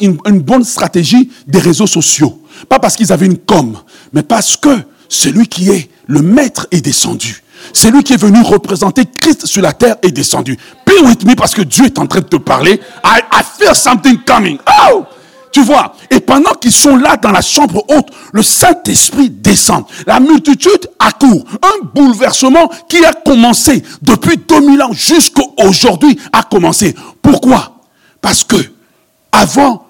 une, 0.00 0.40
bonne 0.40 0.64
stratégie 0.64 1.30
des 1.46 1.58
réseaux 1.58 1.86
sociaux. 1.86 2.40
Pas 2.68 2.78
parce 2.78 2.96
qu'ils 2.96 3.12
avaient 3.12 3.26
une 3.26 3.38
com. 3.38 3.76
Mais 4.12 4.22
parce 4.22 4.56
que 4.56 4.70
celui 5.08 5.46
qui 5.46 5.70
est 5.70 5.90
le 6.06 6.22
maître 6.22 6.66
est 6.70 6.80
descendu. 6.80 7.42
Celui 7.72 8.02
qui 8.02 8.14
est 8.14 8.20
venu 8.20 8.40
représenter 8.40 9.04
Christ 9.04 9.46
sur 9.46 9.62
la 9.62 9.72
terre 9.72 9.96
est 10.02 10.10
descendu. 10.10 10.58
Be 10.86 11.06
with 11.06 11.24
me 11.24 11.34
parce 11.34 11.54
que 11.54 11.62
Dieu 11.62 11.86
est 11.86 11.98
en 11.98 12.06
train 12.06 12.20
de 12.20 12.26
te 12.26 12.36
parler. 12.36 12.80
I, 13.04 13.20
feel 13.58 13.74
something 13.74 14.18
coming. 14.24 14.58
Oh! 14.90 15.04
Tu 15.52 15.62
vois, 15.62 15.94
et 16.10 16.20
pendant 16.20 16.52
qu'ils 16.54 16.72
sont 16.72 16.96
là 16.96 17.16
dans 17.16 17.32
la 17.32 17.40
chambre 17.40 17.84
haute, 17.88 18.06
le 18.32 18.42
Saint-Esprit 18.42 19.30
descend. 19.30 19.84
La 20.06 20.20
multitude 20.20 20.88
accourt. 20.98 21.44
Un 21.62 21.86
bouleversement 21.92 22.70
qui 22.88 23.04
a 23.04 23.12
commencé 23.12 23.82
depuis 24.00 24.36
2000 24.36 24.82
ans 24.82 24.92
jusqu'à 24.92 25.42
aujourd'hui 25.58 26.16
a 26.32 26.44
commencé. 26.44 26.94
Pourquoi? 27.20 27.80
Parce 28.20 28.44
que 28.44 28.56
avant 29.32 29.86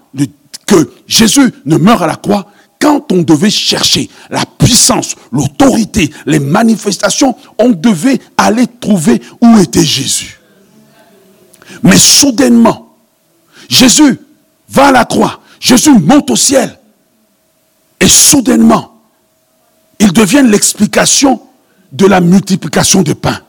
que 0.66 0.90
Jésus 1.06 1.52
ne 1.64 1.76
meure 1.76 2.02
à 2.02 2.06
la 2.06 2.16
croix, 2.16 2.50
quand 2.80 3.12
on 3.12 3.22
devait 3.22 3.50
chercher 3.50 4.08
la 4.30 4.44
puissance, 4.46 5.14
l'autorité, 5.32 6.10
les 6.26 6.38
manifestations, 6.38 7.36
on 7.58 7.70
devait 7.70 8.18
aller 8.36 8.66
trouver 8.80 9.20
où 9.42 9.58
était 9.58 9.84
Jésus. 9.84 10.40
Mais 11.82 11.98
soudainement, 11.98 12.94
Jésus 13.68 14.18
va 14.68 14.86
à 14.86 14.92
la 14.92 15.04
croix, 15.04 15.40
Jésus 15.60 15.92
monte 15.92 16.30
au 16.30 16.36
ciel, 16.36 16.78
et 18.00 18.08
soudainement, 18.08 19.02
il 19.98 20.12
devient 20.12 20.42
l'explication 20.44 21.40
de 21.92 22.06
la 22.06 22.20
multiplication 22.20 23.02
de 23.02 23.12
pain. 23.12 23.40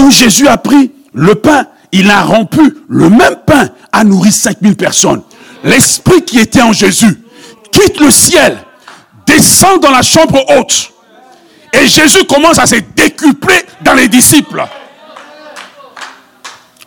Où 0.00 0.10
Jésus 0.10 0.48
a 0.48 0.56
pris 0.56 0.92
le 1.12 1.34
pain, 1.34 1.66
il 1.92 2.10
a 2.10 2.22
rompu 2.22 2.78
le 2.88 3.10
même 3.10 3.36
pain, 3.46 3.68
a 3.92 4.02
nourri 4.02 4.32
5000 4.32 4.76
personnes. 4.76 5.22
L'esprit 5.62 6.22
qui 6.24 6.38
était 6.40 6.62
en 6.62 6.72
Jésus 6.72 7.22
quitte 7.70 8.00
le 8.00 8.10
ciel, 8.10 8.58
descend 9.26 9.80
dans 9.80 9.90
la 9.90 10.02
chambre 10.02 10.42
haute. 10.56 10.92
Et 11.72 11.86
Jésus 11.86 12.24
commence 12.24 12.58
à 12.58 12.66
se 12.66 12.76
décupler 12.96 13.64
dans 13.82 13.94
les 13.94 14.08
disciples. 14.08 14.64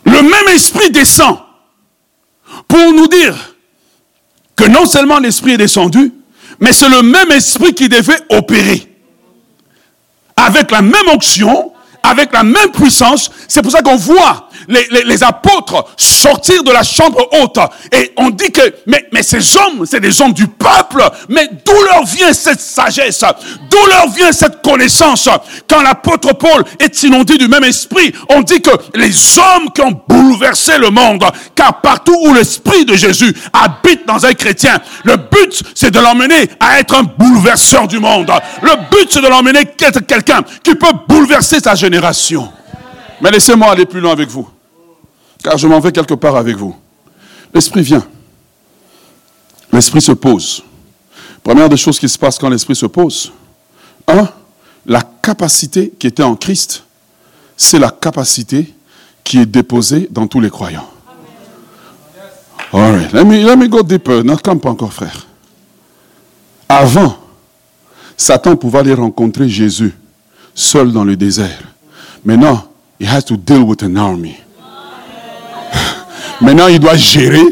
Le 0.04 0.22
même 0.22 0.54
esprit 0.54 0.90
descend 0.90 1.38
pour 2.68 2.92
nous 2.92 3.08
dire 3.08 3.34
que 4.54 4.64
non 4.64 4.86
seulement 4.86 5.18
l'esprit 5.18 5.52
est 5.52 5.58
descendu, 5.58 6.12
mais 6.60 6.72
c'est 6.72 6.88
le 6.88 7.02
même 7.02 7.30
esprit 7.32 7.74
qui 7.74 7.88
devait 7.88 8.20
opérer. 8.30 8.92
Avec 10.36 10.70
la 10.70 10.82
même 10.82 11.08
onction, 11.12 11.72
avec 12.02 12.32
la 12.32 12.44
même 12.44 12.70
puissance. 12.70 13.30
C'est 13.48 13.62
pour 13.62 13.72
ça 13.72 13.82
qu'on 13.82 13.96
voit 13.96 14.45
les, 14.68 15.22
apôtres 15.22 15.84
sortir 15.96 16.62
de 16.62 16.70
la 16.70 16.82
chambre 16.82 17.26
haute. 17.40 17.58
Et 17.92 18.12
on 18.16 18.30
dit 18.30 18.50
que, 18.50 18.60
mais, 18.86 19.06
mais 19.12 19.22
ces 19.22 19.56
hommes, 19.56 19.86
c'est 19.86 20.00
des 20.00 20.20
hommes 20.20 20.32
du 20.32 20.46
peuple. 20.48 21.02
Mais 21.28 21.48
d'où 21.64 21.82
leur 21.92 22.04
vient 22.04 22.32
cette 22.32 22.60
sagesse? 22.60 23.24
D'où 23.70 23.86
leur 23.88 24.08
vient 24.10 24.32
cette 24.32 24.62
connaissance? 24.62 25.28
Quand 25.68 25.82
l'apôtre 25.82 26.34
Paul 26.34 26.64
est 26.78 27.02
inondé 27.02 27.38
du 27.38 27.48
même 27.48 27.64
esprit, 27.64 28.12
on 28.28 28.42
dit 28.42 28.60
que 28.60 28.70
les 28.94 29.38
hommes 29.38 29.70
qui 29.74 29.82
ont 29.82 30.00
bouleversé 30.08 30.78
le 30.78 30.90
monde, 30.90 31.24
car 31.54 31.80
partout 31.80 32.16
où 32.22 32.34
l'esprit 32.34 32.84
de 32.84 32.94
Jésus 32.94 33.34
habite 33.52 34.06
dans 34.06 34.24
un 34.26 34.34
chrétien, 34.34 34.78
le 35.04 35.16
but, 35.16 35.62
c'est 35.74 35.90
de 35.90 36.00
l'emmener 36.00 36.48
à 36.60 36.80
être 36.80 36.94
un 36.94 37.02
bouleverseur 37.02 37.86
du 37.88 37.98
monde. 37.98 38.30
Le 38.62 38.72
but, 38.90 39.08
c'est 39.10 39.22
de 39.22 39.28
l'emmener 39.28 39.60
à 39.60 39.86
être 39.86 40.00
quelqu'un 40.06 40.40
qui 40.62 40.74
peut 40.74 40.92
bouleverser 41.08 41.60
sa 41.60 41.74
génération. 41.74 42.50
Mais 43.20 43.30
laissez-moi 43.30 43.70
aller 43.70 43.86
plus 43.86 44.00
loin 44.00 44.12
avec 44.12 44.28
vous 44.28 44.48
car 45.46 45.56
je 45.56 45.68
m'en 45.68 45.78
vais 45.78 45.92
quelque 45.92 46.14
part 46.14 46.34
avec 46.34 46.56
vous. 46.56 46.74
L'esprit 47.54 47.82
vient. 47.82 48.04
L'esprit 49.72 50.00
se 50.00 50.10
pose. 50.10 50.64
Première 51.40 51.68
des 51.68 51.76
choses 51.76 52.00
qui 52.00 52.08
se 52.08 52.18
passe 52.18 52.36
quand 52.36 52.48
l'esprit 52.48 52.74
se 52.74 52.86
pose. 52.86 53.30
Un, 54.08 54.28
la 54.84 55.02
capacité 55.22 55.92
qui 55.96 56.08
était 56.08 56.24
en 56.24 56.34
Christ, 56.34 56.82
c'est 57.56 57.78
la 57.78 57.90
capacité 57.90 58.74
qui 59.22 59.38
est 59.38 59.46
déposée 59.46 60.08
dans 60.10 60.26
tous 60.26 60.40
les 60.40 60.50
croyants. 60.50 60.90
All 62.72 62.96
right, 62.96 63.12
let 63.12 63.24
me, 63.24 63.36
let 63.36 63.56
me 63.56 63.68
go 63.68 63.84
deeper. 63.84 64.24
Ne 64.24 64.34
pas 64.34 64.70
encore, 64.70 64.92
frère. 64.92 65.28
Avant, 66.68 67.18
Satan 68.16 68.56
pouvait 68.56 68.80
aller 68.80 68.94
rencontrer 68.94 69.48
Jésus 69.48 69.94
seul 70.56 70.90
dans 70.90 71.04
le 71.04 71.16
désert. 71.16 71.62
Maintenant, 72.24 72.64
he 72.98 73.06
has 73.06 73.22
to 73.22 73.36
deal 73.36 73.62
with 73.62 73.84
an 73.84 73.94
army. 73.94 74.38
Maintenant, 76.40 76.68
il 76.68 76.80
doit 76.80 76.96
gérer 76.96 77.44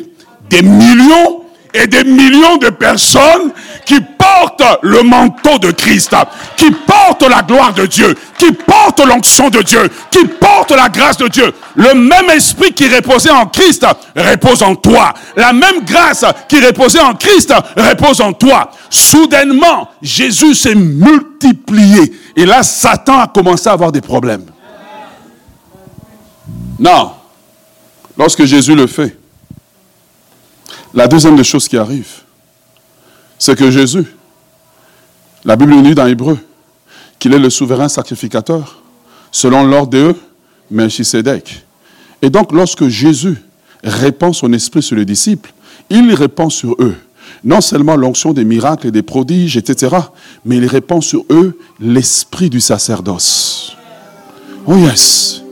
des 0.50 0.62
millions 0.62 1.44
et 1.74 1.88
des 1.88 2.04
millions 2.04 2.56
de 2.56 2.68
personnes 2.70 3.50
qui 3.84 4.00
portent 4.00 4.78
le 4.82 5.02
manteau 5.02 5.58
de 5.58 5.72
Christ, 5.72 6.14
qui 6.56 6.70
portent 6.70 7.28
la 7.28 7.42
gloire 7.42 7.74
de 7.74 7.84
Dieu, 7.86 8.14
qui 8.38 8.52
portent 8.52 9.04
l'onction 9.04 9.50
de 9.50 9.60
Dieu, 9.60 9.90
qui 10.10 10.24
portent 10.24 10.70
la 10.70 10.88
grâce 10.88 11.16
de 11.16 11.26
Dieu. 11.26 11.52
Le 11.74 11.94
même 11.94 12.30
esprit 12.30 12.72
qui 12.72 12.88
reposait 12.88 13.30
en 13.30 13.46
Christ 13.46 13.84
repose 14.16 14.62
en 14.62 14.76
toi. 14.76 15.12
La 15.36 15.52
même 15.52 15.84
grâce 15.84 16.24
qui 16.48 16.64
reposait 16.64 17.00
en 17.00 17.14
Christ 17.14 17.52
repose 17.76 18.20
en 18.20 18.32
toi. 18.32 18.70
Soudainement, 18.88 19.88
Jésus 20.00 20.54
s'est 20.54 20.76
multiplié. 20.76 22.12
Et 22.36 22.46
là, 22.46 22.62
Satan 22.62 23.18
a 23.18 23.26
commencé 23.26 23.68
à 23.68 23.72
avoir 23.72 23.90
des 23.90 24.00
problèmes. 24.00 24.46
Non. 26.78 27.10
Lorsque 28.16 28.44
Jésus 28.44 28.74
le 28.74 28.86
fait, 28.86 29.16
la 30.92 31.08
deuxième 31.08 31.36
des 31.36 31.44
choses 31.44 31.68
qui 31.68 31.76
arrive, 31.76 32.22
c'est 33.38 33.56
que 33.56 33.70
Jésus 33.70 34.06
La 35.44 35.56
Bible 35.56 35.72
nous 35.72 35.82
dit 35.82 35.94
dans 35.94 36.06
Hébreu 36.06 36.38
qu'il 37.18 37.34
est 37.34 37.38
le 37.38 37.50
souverain 37.50 37.88
sacrificateur, 37.88 38.82
selon 39.32 39.64
l'ordre 39.64 39.90
de 39.90 40.14
Melchisedec. 40.70 41.64
Et 42.22 42.30
donc, 42.30 42.52
lorsque 42.52 42.88
Jésus 42.88 43.36
répand 43.82 44.34
son 44.34 44.52
esprit 44.52 44.82
sur 44.82 44.96
les 44.96 45.04
disciples, 45.04 45.52
il 45.90 46.14
répand 46.14 46.50
sur 46.50 46.76
eux 46.78 46.96
non 47.42 47.60
seulement 47.60 47.96
l'onction 47.96 48.32
des 48.32 48.44
miracles 48.44 48.88
et 48.88 48.90
des 48.90 49.02
prodiges, 49.02 49.56
etc., 49.56 49.94
mais 50.44 50.56
il 50.56 50.66
répand 50.66 51.02
sur 51.02 51.24
eux 51.30 51.58
l'esprit 51.78 52.48
du 52.48 52.60
sacerdoce. 52.60 53.76
Oh 54.66 54.76
yes 54.76 55.43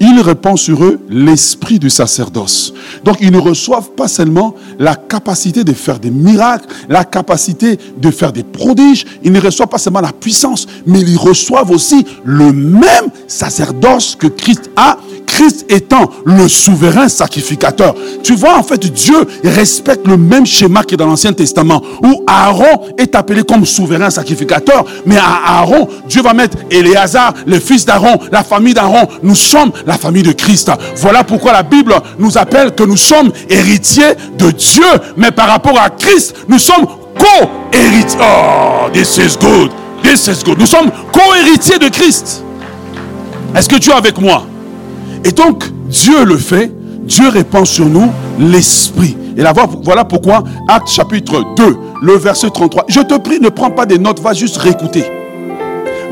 il 0.00 0.20
répand 0.20 0.58
sur 0.58 0.82
eux 0.82 0.98
l'esprit 1.10 1.78
du 1.78 1.90
sacerdoce. 1.90 2.72
Donc 3.04 3.18
ils 3.20 3.30
ne 3.30 3.38
reçoivent 3.38 3.90
pas 3.90 4.08
seulement 4.08 4.54
la 4.78 4.96
capacité 4.96 5.62
de 5.62 5.72
faire 5.74 6.00
des 6.00 6.10
miracles, 6.10 6.66
la 6.88 7.04
capacité 7.04 7.78
de 7.98 8.10
faire 8.10 8.32
des 8.32 8.42
prodiges, 8.42 9.04
ils 9.22 9.32
ne 9.32 9.40
reçoivent 9.40 9.68
pas 9.68 9.78
seulement 9.78 10.00
la 10.00 10.12
puissance, 10.12 10.66
mais 10.86 11.00
ils 11.00 11.18
reçoivent 11.18 11.70
aussi 11.70 12.06
le 12.24 12.52
même 12.52 13.10
sacerdoce 13.28 14.16
que 14.18 14.26
Christ 14.26 14.70
a, 14.76 14.96
Christ 15.40 15.64
étant 15.70 16.10
le 16.26 16.48
souverain 16.48 17.08
sacrificateur. 17.08 17.94
Tu 18.22 18.34
vois, 18.34 18.58
en 18.58 18.62
fait, 18.62 18.92
Dieu 18.92 19.26
respecte 19.42 20.06
le 20.06 20.18
même 20.18 20.44
schéma 20.44 20.82
que 20.82 20.94
dans 20.96 21.06
l'Ancien 21.06 21.32
Testament, 21.32 21.80
où 22.04 22.24
Aaron 22.26 22.82
est 22.98 23.14
appelé 23.14 23.42
comme 23.42 23.64
souverain 23.64 24.10
sacrificateur, 24.10 24.84
mais 25.06 25.16
à 25.16 25.60
Aaron, 25.60 25.88
Dieu 26.06 26.20
va 26.20 26.34
mettre 26.34 26.58
Éléazar, 26.70 27.32
le 27.46 27.58
fils 27.58 27.86
d'Aaron, 27.86 28.18
la 28.30 28.44
famille 28.44 28.74
d'Aaron. 28.74 29.08
Nous 29.22 29.34
sommes 29.34 29.72
la 29.86 29.96
famille 29.96 30.22
de 30.22 30.32
Christ. 30.32 30.70
Voilà 30.96 31.24
pourquoi 31.24 31.52
la 31.52 31.62
Bible 31.62 31.94
nous 32.18 32.36
appelle 32.36 32.74
que 32.74 32.82
nous 32.82 32.98
sommes 32.98 33.32
héritiers 33.48 34.12
de 34.36 34.50
Dieu. 34.50 34.84
Mais 35.16 35.30
par 35.30 35.48
rapport 35.48 35.80
à 35.80 35.88
Christ, 35.88 36.36
nous 36.48 36.58
sommes 36.58 36.84
co-héritiers. 37.18 38.20
Oh, 38.20 38.90
this 38.92 39.16
is 39.16 39.38
good. 39.40 39.70
This 40.02 40.26
is 40.26 40.44
good. 40.44 40.58
Nous 40.58 40.66
sommes 40.66 40.90
co-héritiers 41.12 41.78
de 41.78 41.88
Christ. 41.88 42.44
Est-ce 43.56 43.70
que 43.70 43.76
tu 43.76 43.88
es 43.88 43.94
avec 43.94 44.20
moi? 44.20 44.44
Et 45.24 45.32
donc, 45.32 45.64
Dieu 45.88 46.24
le 46.24 46.36
fait. 46.36 46.72
Dieu 47.04 47.28
répand 47.28 47.66
sur 47.66 47.86
nous 47.86 48.08
l'esprit. 48.38 49.16
Et 49.36 49.42
là, 49.42 49.52
voilà 49.82 50.04
pourquoi, 50.04 50.44
Acte 50.68 50.88
chapitre 50.88 51.42
2, 51.56 51.76
le 52.02 52.12
verset 52.12 52.50
33. 52.50 52.84
Je 52.88 53.00
te 53.00 53.18
prie, 53.18 53.40
ne 53.40 53.48
prends 53.48 53.70
pas 53.70 53.86
des 53.86 53.98
notes, 53.98 54.20
va 54.20 54.32
juste 54.32 54.56
réécouter. 54.58 55.04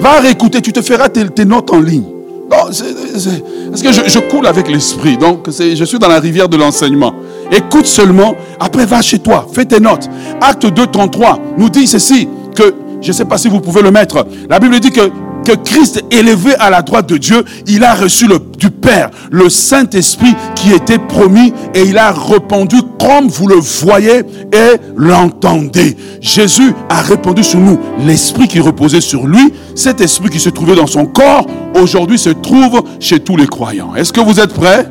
Va 0.01 0.21
réécouter, 0.21 0.61
tu 0.61 0.73
te 0.73 0.83
feras 0.83 1.09
tes 1.09 1.44
notes 1.44 1.73
en 1.73 1.81
ligne. 1.81 2.05
Non, 2.51 2.64
parce 2.64 3.83
que 3.83 3.92
je, 3.92 4.18
coule 4.31 4.47
avec 4.47 4.68
l'esprit. 4.68 5.18
Donc, 5.18 5.49
je 5.51 5.85
suis 5.85 5.99
dans 5.99 6.09
la 6.09 6.18
rivière 6.18 6.49
de 6.49 6.57
l'enseignement. 6.57 7.14
Écoute 7.53 7.87
seulement. 7.87 8.35
Après, 8.59 8.87
va 8.87 9.03
chez 9.03 9.18
toi. 9.18 9.47
Fais 9.53 9.66
tes 9.66 9.81
notes. 9.81 10.09
Acte 10.40 10.66
2, 10.66 10.87
33 10.87 11.38
nous 11.59 11.68
dit 11.68 11.87
ceci. 11.87 12.29
Que, 12.57 12.75
je 13.03 13.09
ne 13.09 13.12
sais 13.12 13.25
pas 13.27 13.37
si 13.37 13.49
vous 13.49 13.61
pouvez 13.61 13.83
le 13.83 13.90
mettre. 13.90 14.27
La 14.49 14.59
Bible 14.59 14.81
dit 14.81 14.90
que 14.90 15.11
que 15.49 15.55
Christ 15.55 16.05
élevé 16.11 16.55
à 16.57 16.69
la 16.69 16.83
droite 16.83 17.09
de 17.09 17.17
Dieu, 17.17 17.43
il 17.67 17.83
a 17.83 17.95
reçu 17.95 18.27
le, 18.27 18.39
du 18.59 18.71
Père 18.71 19.09
le 19.31 19.49
Saint-Esprit 19.49 20.35
qui 20.55 20.73
était 20.73 20.99
promis 20.99 21.55
et 21.75 21.85
il 21.85 21.97
a 21.97 22.13
répandu 22.13 22.77
comme 23.01 23.29
vous 23.29 23.49
le 23.49 23.57
voyez 23.57 24.19
et 24.53 24.77
l'entendez. 24.95 25.97
Jésus 26.21 26.75
a 26.91 27.01
répandu 27.01 27.43
sur 27.43 27.61
nous 27.61 27.79
l'Esprit 28.05 28.47
qui 28.47 28.61
reposait 28.61 29.01
sur 29.01 29.27
lui. 29.27 29.55
Cet 29.75 30.03
Esprit 30.03 30.29
qui 30.29 30.39
se 30.39 30.51
trouvait 30.51 30.77
dans 30.77 30.87
son 30.87 31.07
corps, 31.07 31.47
aujourd'hui 31.75 32.19
se 32.19 32.31
trouve 32.31 32.83
chez 33.01 33.21
tous 33.21 33.39
les 33.39 33.47
croyants. 33.47 33.95
Est-ce 33.95 34.13
que 34.13 34.21
vous 34.21 34.41
êtes 34.41 34.53
prêts? 34.53 34.87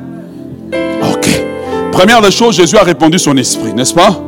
Ok. 1.14 1.30
Première 1.92 2.22
des 2.22 2.32
choses, 2.32 2.56
Jésus 2.56 2.78
a 2.78 2.84
répandu 2.84 3.20
son 3.20 3.38
Esprit, 3.38 3.76
n'est-ce 3.76 3.94
pas? 3.94 4.20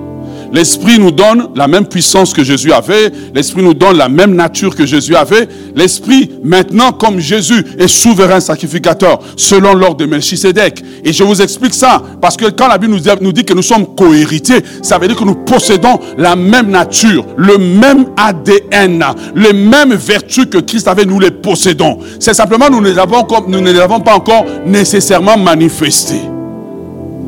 L'Esprit 0.51 0.99
nous 0.99 1.11
donne 1.11 1.49
la 1.55 1.67
même 1.67 1.85
puissance 1.85 2.33
que 2.33 2.43
Jésus 2.43 2.71
avait. 2.71 3.11
L'Esprit 3.33 3.61
nous 3.61 3.73
donne 3.73 3.97
la 3.97 4.09
même 4.09 4.35
nature 4.35 4.75
que 4.75 4.85
Jésus 4.85 5.15
avait. 5.15 5.47
L'Esprit, 5.75 6.31
maintenant, 6.43 6.91
comme 6.91 7.19
Jésus 7.19 7.65
est 7.77 7.87
souverain 7.87 8.39
sacrificateur, 8.39 9.19
selon 9.35 9.73
l'ordre 9.73 9.97
de 9.97 10.05
Melchisedec. 10.05 10.83
Et 11.03 11.13
je 11.13 11.23
vous 11.23 11.41
explique 11.41 11.73
ça, 11.73 12.01
parce 12.21 12.37
que 12.37 12.49
quand 12.49 12.67
la 12.67 12.77
Bible 12.77 12.93
nous 13.21 13.31
dit, 13.31 13.43
que 13.43 13.53
nous 13.53 13.61
sommes 13.61 13.95
cohéritiers, 13.95 14.63
ça 14.81 14.97
veut 14.97 15.07
dire 15.07 15.17
que 15.17 15.23
nous 15.23 15.35
possédons 15.35 15.99
la 16.17 16.35
même 16.35 16.69
nature, 16.69 17.25
le 17.37 17.57
même 17.57 18.05
ADN, 18.17 19.03
les 19.35 19.53
mêmes 19.53 19.93
vertus 19.93 20.45
que 20.45 20.57
Christ 20.57 20.87
avait, 20.87 21.05
nous 21.05 21.19
les 21.19 21.31
possédons. 21.31 21.99
C'est 22.19 22.33
simplement, 22.33 22.69
nous 22.69 22.81
les 22.81 22.97
avons, 22.97 23.25
nous 23.47 23.61
ne 23.61 23.71
les 23.71 23.79
avons 23.79 23.99
pas 23.99 24.15
encore 24.15 24.45
nécessairement 24.65 25.37
manifestés. 25.37 26.21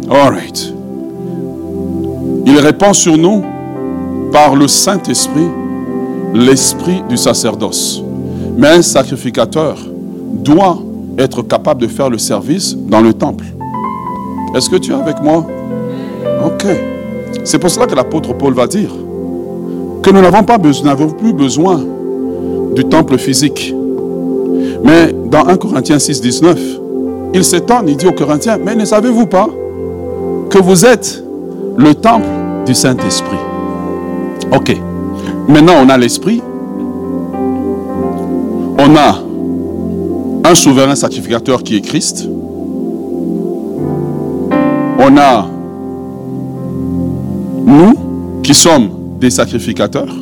All 0.09 0.29
right. 0.29 0.80
Il 2.45 2.59
répand 2.59 2.93
sur 2.93 3.17
nous 3.17 3.43
par 4.31 4.55
le 4.55 4.67
Saint-Esprit 4.67 5.47
l'esprit 6.33 7.03
du 7.09 7.17
sacerdoce. 7.17 8.03
Mais 8.57 8.69
un 8.69 8.81
sacrificateur 8.81 9.77
doit 10.33 10.77
être 11.17 11.41
capable 11.41 11.81
de 11.81 11.87
faire 11.87 12.09
le 12.09 12.17
service 12.17 12.75
dans 12.75 13.01
le 13.01 13.13
temple. 13.13 13.45
Est-ce 14.55 14.69
que 14.69 14.77
tu 14.77 14.91
es 14.91 14.95
avec 14.95 15.21
moi? 15.21 15.45
Ok. 16.45 16.65
C'est 17.43 17.59
pour 17.59 17.69
cela 17.69 17.87
que 17.87 17.95
l'apôtre 17.95 18.33
Paul 18.33 18.53
va 18.53 18.67
dire 18.67 18.91
que 20.01 20.09
nous 20.09 20.21
n'avons 20.21 20.43
pas 20.43 20.57
n'avons 20.57 21.09
plus 21.09 21.33
besoin 21.33 21.79
du 22.75 22.83
temple 22.85 23.17
physique. 23.17 23.73
Mais 24.83 25.13
dans 25.29 25.45
1 25.47 25.57
Corinthiens 25.57 25.99
6, 25.99 26.21
19, 26.21 26.59
il 27.33 27.43
s'étonne, 27.43 27.87
il 27.87 27.97
dit 27.97 28.07
aux 28.07 28.13
Corinthiens, 28.13 28.57
mais 28.63 28.75
ne 28.75 28.85
savez-vous 28.85 29.27
pas 29.27 29.47
que 30.49 30.57
vous 30.57 30.85
êtes 30.85 31.20
le 31.81 31.95
temple 31.95 32.27
du 32.65 32.73
Saint-Esprit. 32.73 33.37
Ok. 34.51 34.75
Maintenant, 35.47 35.73
on 35.83 35.89
a 35.89 35.97
l'Esprit. 35.97 36.41
On 38.77 38.95
a 38.95 39.19
un 40.49 40.55
souverain 40.55 40.95
sacrificateur 40.95 41.63
qui 41.63 41.77
est 41.77 41.81
Christ. 41.81 42.27
On 44.99 45.17
a 45.17 45.47
nous 47.65 47.93
qui 48.43 48.53
sommes 48.53 48.89
des 49.19 49.29
sacrificateurs. 49.29 50.13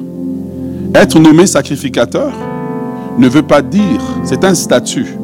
Être 0.95 1.19
nommé 1.19 1.45
sacrificateur 1.45 2.31
ne 3.17 3.27
veut 3.27 3.43
pas 3.43 3.61
dire, 3.61 4.01
c'est 4.23 4.43
un 4.43 4.55
statut, 4.55 5.17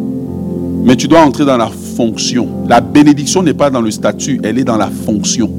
mais 0.84 0.96
tu 0.96 1.08
dois 1.08 1.22
entrer 1.22 1.46
dans 1.46 1.58
la 1.58 1.70
fonction. 1.96 2.48
La 2.68 2.82
bénédiction 2.82 3.42
n'est 3.42 3.54
pas 3.54 3.70
dans 3.70 3.82
le 3.82 3.92
statut, 3.92 4.40
elle 4.44 4.60
est 4.60 4.64
dans 4.64 4.78
la 4.78 4.90
fonction. 4.90 5.50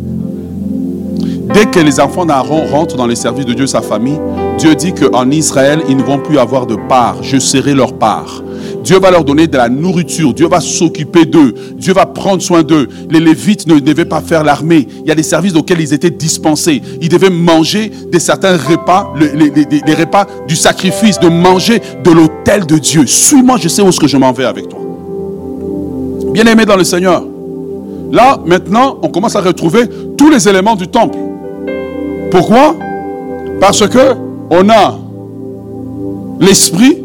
Dès 1.56 1.64
que 1.64 1.80
les 1.80 2.00
enfants 2.00 2.26
d'Aaron 2.26 2.66
rentrent 2.70 2.96
dans 2.96 3.06
les 3.06 3.16
services 3.16 3.46
de 3.46 3.54
Dieu, 3.54 3.66
sa 3.66 3.80
famille, 3.80 4.20
Dieu 4.58 4.74
dit 4.74 4.92
qu'en 4.92 5.30
Israël, 5.30 5.80
ils 5.88 5.96
ne 5.96 6.02
vont 6.02 6.18
plus 6.18 6.38
avoir 6.38 6.66
de 6.66 6.76
part. 6.76 7.22
Je 7.22 7.38
serai 7.38 7.72
leur 7.72 7.94
part. 7.94 8.42
Dieu 8.84 8.98
va 8.98 9.10
leur 9.10 9.24
donner 9.24 9.46
de 9.46 9.56
la 9.56 9.70
nourriture. 9.70 10.34
Dieu 10.34 10.48
va 10.48 10.60
s'occuper 10.60 11.24
d'eux. 11.24 11.54
Dieu 11.78 11.94
va 11.94 12.04
prendre 12.04 12.42
soin 12.42 12.62
d'eux. 12.62 12.88
Les 13.08 13.20
Lévites 13.20 13.66
ne 13.66 13.78
devaient 13.78 14.04
pas 14.04 14.20
faire 14.20 14.44
l'armée. 14.44 14.86
Il 15.00 15.08
y 15.08 15.10
a 15.10 15.14
des 15.14 15.22
services 15.22 15.54
auxquels 15.54 15.80
ils 15.80 15.94
étaient 15.94 16.10
dispensés. 16.10 16.82
Ils 17.00 17.08
devaient 17.08 17.30
manger 17.30 17.90
des 18.12 18.20
certains 18.20 18.58
repas, 18.58 19.14
les, 19.18 19.94
repas 19.94 20.26
du 20.46 20.56
sacrifice, 20.56 21.18
de 21.18 21.30
manger 21.30 21.80
de 22.04 22.10
l'autel 22.10 22.66
de 22.66 22.76
Dieu. 22.76 23.06
Suis-moi, 23.06 23.56
je 23.58 23.68
sais 23.68 23.80
où 23.80 23.88
est-ce 23.88 24.00
que 24.00 24.08
je 24.08 24.18
m'en 24.18 24.32
vais 24.32 24.44
avec 24.44 24.68
toi. 24.68 24.80
Bien-aimé 26.34 26.66
dans 26.66 26.76
le 26.76 26.84
Seigneur. 26.84 27.24
Là, 28.12 28.38
maintenant, 28.44 28.98
on 29.00 29.08
commence 29.08 29.36
à 29.36 29.40
retrouver 29.40 29.88
tous 30.18 30.28
les 30.28 30.46
éléments 30.46 30.76
du 30.76 30.86
temple. 30.86 31.16
Pourquoi? 32.36 32.76
Parce 33.62 33.88
que 33.88 34.14
on 34.50 34.68
a 34.68 34.98
l'esprit 36.38 36.98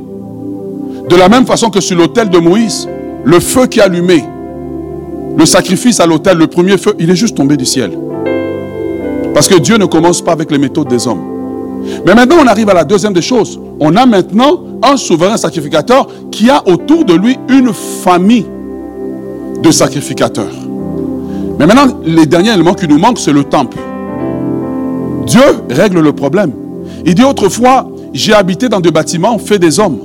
de 1.10 1.16
la 1.16 1.30
même 1.30 1.46
façon 1.46 1.70
que 1.70 1.80
sur 1.80 1.98
l'autel 1.98 2.30
de 2.30 2.38
Moïse, 2.38 2.90
le 3.24 3.40
feu 3.40 3.66
qui 3.68 3.80
allumé, 3.80 4.26
le 5.38 5.46
sacrifice 5.46 6.02
à 6.02 6.06
l'autel, 6.06 6.38
le 6.38 6.48
premier 6.48 6.78
feu, 6.78 6.96
il 7.00 7.10
est 7.10 7.16
juste 7.16 7.38
tombé 7.38 7.56
du 7.56 7.66
ciel. 7.66 7.98
Parce 9.34 9.48
que 9.48 9.58
Dieu 9.58 9.78
ne 9.78 9.86
commence 9.86 10.22
pas 10.22 10.34
avec 10.34 10.52
les 10.52 10.58
méthodes 10.58 10.90
des 10.90 11.08
hommes. 11.08 11.24
Mais 12.06 12.14
maintenant, 12.14 12.36
on 12.44 12.48
arrive 12.48 12.68
à 12.68 12.74
la 12.74 12.84
deuxième 12.84 13.14
des 13.14 13.22
choses. 13.22 13.58
On 13.80 13.96
a 13.96 14.06
maintenant 14.06 14.60
un 14.84 14.98
souverain 14.98 15.38
sacrificateur 15.38 16.08
qui 16.30 16.50
a 16.50 16.62
autour 16.68 17.06
de 17.06 17.14
lui 17.14 17.40
une 17.48 17.72
famille 17.72 18.48
de 19.64 19.72
sacrificateurs. 19.72 20.52
Mais 21.58 21.66
maintenant, 21.66 21.88
les 22.04 22.26
derniers 22.26 22.54
éléments 22.54 22.74
qui 22.74 22.90
nous 22.90 23.00
manquent, 23.00 23.20
c'est 23.20 23.32
le 23.32 23.46
temple. 23.46 23.78
Dieu 25.26 25.42
règle 25.70 26.00
le 26.00 26.14
problème. 26.14 26.52
Il 27.06 27.16
dit 27.16 27.24
autrefois, 27.24 27.90
j'ai 28.14 28.34
habité 28.34 28.70
dans 28.70 28.80
des 28.80 28.92
bâtiments 28.92 29.38
faits 29.38 29.62
des 29.62 29.80
hommes. 29.80 30.00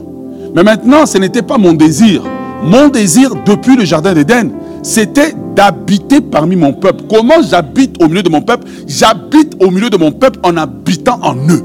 Mais 0.54 0.62
maintenant, 0.62 1.06
ce 1.06 1.18
n'était 1.18 1.42
pas 1.42 1.58
mon 1.58 1.72
désir. 1.72 2.22
Mon 2.62 2.88
désir 2.88 3.30
depuis 3.44 3.76
le 3.76 3.84
Jardin 3.84 4.14
d'Éden, 4.14 4.50
c'était 4.82 5.34
d'habiter 5.54 6.20
parmi 6.20 6.56
mon 6.56 6.72
peuple. 6.72 7.04
Comment 7.10 7.42
j'habite 7.48 8.02
au 8.02 8.08
milieu 8.08 8.22
de 8.22 8.28
mon 8.28 8.40
peuple? 8.40 8.66
J'habite 8.86 9.54
au 9.60 9.70
milieu 9.70 9.90
de 9.90 9.96
mon 9.96 10.12
peuple 10.12 10.38
en 10.42 10.56
habitant 10.56 11.18
en 11.22 11.34
eux. 11.34 11.64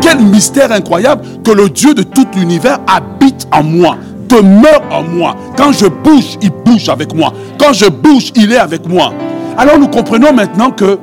Quel 0.00 0.18
mystère 0.20 0.72
incroyable 0.72 1.22
que 1.44 1.50
le 1.50 1.68
Dieu 1.68 1.94
de 1.94 2.02
tout 2.02 2.26
l'univers 2.36 2.78
habite 2.86 3.46
en 3.52 3.62
moi, 3.62 3.96
demeure 4.28 4.82
en 4.90 5.02
moi. 5.02 5.36
Quand 5.56 5.72
je 5.72 5.86
bouge, 5.86 6.38
il 6.42 6.50
bouge 6.64 6.88
avec 6.88 7.14
moi. 7.14 7.32
Quand 7.58 7.72
je 7.72 7.86
bouge, 7.86 8.32
il 8.36 8.52
est 8.52 8.58
avec 8.58 8.88
moi. 8.88 9.12
Alors 9.56 9.78
nous 9.78 9.88
comprenons 9.88 10.32
maintenant 10.32 10.70
que 10.70 10.98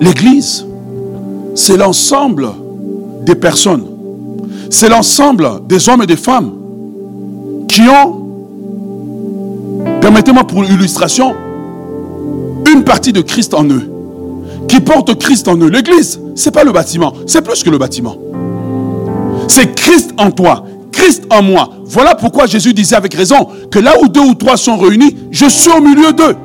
L'Église, 0.00 0.64
c'est 1.54 1.76
l'ensemble 1.76 2.48
des 3.22 3.34
personnes. 3.34 3.86
C'est 4.70 4.88
l'ensemble 4.88 5.48
des 5.66 5.88
hommes 5.88 6.02
et 6.02 6.06
des 6.06 6.16
femmes 6.16 6.52
qui 7.68 7.82
ont, 7.82 8.24
permettez-moi 10.00 10.44
pour 10.44 10.64
illustration, 10.64 11.34
une 12.70 12.84
partie 12.84 13.12
de 13.12 13.20
Christ 13.20 13.54
en 13.54 13.64
eux, 13.64 13.90
qui 14.68 14.80
portent 14.80 15.18
Christ 15.18 15.48
en 15.48 15.56
eux. 15.56 15.68
L'église, 15.68 16.20
ce 16.34 16.44
n'est 16.48 16.52
pas 16.52 16.64
le 16.64 16.72
bâtiment, 16.72 17.12
c'est 17.26 17.42
plus 17.42 17.62
que 17.62 17.70
le 17.70 17.78
bâtiment. 17.78 18.16
C'est 19.48 19.74
Christ 19.74 20.12
en 20.18 20.30
toi, 20.30 20.64
Christ 20.92 21.24
en 21.30 21.42
moi. 21.42 21.70
Voilà 21.84 22.14
pourquoi 22.14 22.46
Jésus 22.46 22.74
disait 22.74 22.96
avec 22.96 23.14
raison 23.14 23.48
que 23.70 23.78
là 23.78 23.94
où 24.02 24.08
deux 24.08 24.20
ou 24.20 24.34
trois 24.34 24.56
sont 24.56 24.76
réunis, 24.76 25.16
je 25.30 25.46
suis 25.46 25.70
au 25.70 25.80
milieu 25.80 26.12
d'eux. 26.12 26.36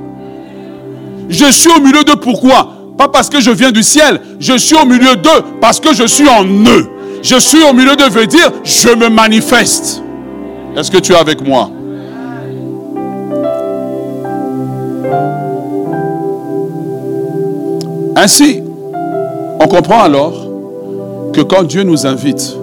Je 1.29 1.45
suis 1.51 1.69
au 1.69 1.81
milieu 1.81 2.03
d'eux 2.03 2.15
pourquoi? 2.15 2.82
Pas 2.97 3.07
parce 3.07 3.29
que 3.29 3.41
je 3.41 3.51
viens 3.51 3.71
du 3.71 3.83
ciel. 3.83 4.21
Je 4.39 4.57
suis 4.57 4.75
au 4.75 4.85
milieu 4.85 5.15
d'eux 5.15 5.43
parce 5.61 5.79
que 5.79 5.93
je 5.93 6.05
suis 6.05 6.27
en 6.27 6.45
eux. 6.45 6.89
Je 7.21 7.37
suis 7.39 7.63
au 7.63 7.73
milieu 7.73 7.95
d'eux 7.95 8.09
veut 8.09 8.27
dire 8.27 8.51
je 8.63 8.89
me 8.89 9.09
manifeste. 9.09 10.01
Est-ce 10.75 10.91
que 10.91 10.97
tu 10.97 11.13
es 11.13 11.17
avec 11.17 11.45
moi? 11.45 11.69
Ainsi, 18.15 18.61
on 19.59 19.67
comprend 19.67 20.01
alors 20.01 20.47
que 21.33 21.41
quand 21.41 21.63
Dieu 21.63 21.83
nous 21.83 22.05
invite 22.05 22.55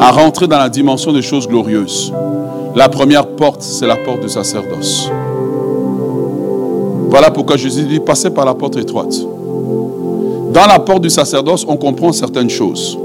à 0.00 0.10
rentrer 0.10 0.46
dans 0.46 0.58
la 0.58 0.68
dimension 0.68 1.12
des 1.12 1.22
choses 1.22 1.46
glorieuses, 1.46 2.12
la 2.74 2.88
première 2.88 3.26
porte, 3.26 3.62
c'est 3.62 3.86
la 3.86 3.96
porte 3.96 4.20
du 4.20 4.28
sacerdoce. 4.28 5.10
Voilà 7.12 7.30
pourquoi 7.30 7.58
Jésus 7.58 7.84
dit, 7.84 8.00
passez 8.00 8.30
par 8.30 8.46
la 8.46 8.54
porte 8.54 8.78
étroite. 8.78 9.14
Dans 10.54 10.66
la 10.66 10.78
porte 10.78 11.02
du 11.02 11.10
sacerdoce, 11.10 11.62
on 11.68 11.76
comprend 11.76 12.10
certaines 12.10 12.48
choses. 12.48 12.98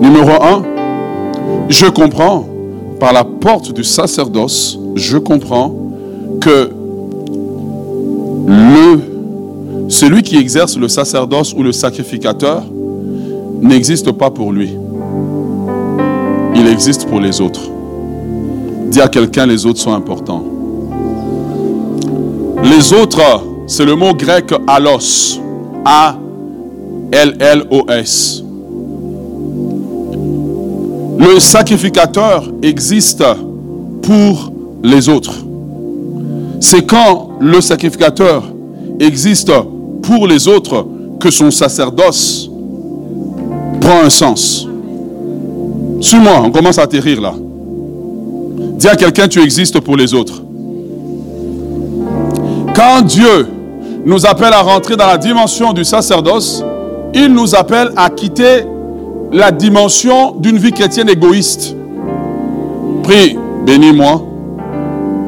Numéro 0.00 0.42
un, 0.42 0.64
je 1.68 1.86
comprends, 1.86 2.44
par 2.98 3.12
la 3.12 3.22
porte 3.22 3.72
du 3.72 3.84
sacerdoce, 3.84 4.76
je 4.96 5.18
comprends 5.18 5.72
que 6.40 6.70
celui 9.88 10.24
qui 10.24 10.36
exerce 10.36 10.76
le 10.76 10.88
sacerdoce 10.88 11.54
ou 11.56 11.62
le 11.62 11.70
sacrificateur 11.70 12.64
n'existe 13.62 14.10
pas 14.10 14.30
pour 14.30 14.50
lui. 14.50 14.76
Il 16.56 16.66
existe 16.66 17.06
pour 17.06 17.20
les 17.20 17.40
autres. 17.40 17.70
Dis 18.88 19.00
à 19.00 19.06
quelqu'un, 19.06 19.46
les 19.46 19.64
autres 19.64 19.78
sont 19.78 19.92
importants. 19.92 20.42
Les 22.76 22.92
autres, 22.92 23.22
c'est 23.66 23.86
le 23.86 23.96
mot 23.96 24.12
grec 24.12 24.52
alos. 24.66 25.40
A-L-L-O-S. 25.86 26.34
Le 31.18 31.40
sacrificateur 31.40 32.52
existe 32.62 33.24
pour 34.02 34.52
les 34.82 35.08
autres. 35.08 35.32
C'est 36.60 36.84
quand 36.84 37.30
le 37.40 37.62
sacrificateur 37.62 38.42
existe 39.00 39.52
pour 40.02 40.26
les 40.26 40.46
autres 40.46 40.86
que 41.18 41.30
son 41.30 41.50
sacerdoce 41.50 42.50
prend 43.80 44.02
un 44.04 44.10
sens. 44.10 44.68
Suis-moi, 46.02 46.42
on 46.44 46.50
commence 46.50 46.76
à 46.78 46.82
atterrir 46.82 47.22
là. 47.22 47.32
Dis 48.78 48.88
à 48.88 48.96
quelqu'un, 48.96 49.28
tu 49.28 49.40
existes 49.40 49.80
pour 49.80 49.96
les 49.96 50.12
autres. 50.12 50.42
Quand 52.76 53.00
Dieu 53.00 53.48
nous 54.04 54.26
appelle 54.26 54.52
à 54.52 54.60
rentrer 54.60 54.96
dans 54.96 55.06
la 55.06 55.16
dimension 55.16 55.72
du 55.72 55.82
sacerdoce, 55.82 56.62
il 57.14 57.28
nous 57.28 57.54
appelle 57.54 57.90
à 57.96 58.10
quitter 58.10 58.66
la 59.32 59.50
dimension 59.50 60.32
d'une 60.32 60.58
vie 60.58 60.72
chrétienne 60.72 61.08
égoïste. 61.08 61.74
Prie, 63.02 63.38
bénis-moi, 63.64 64.22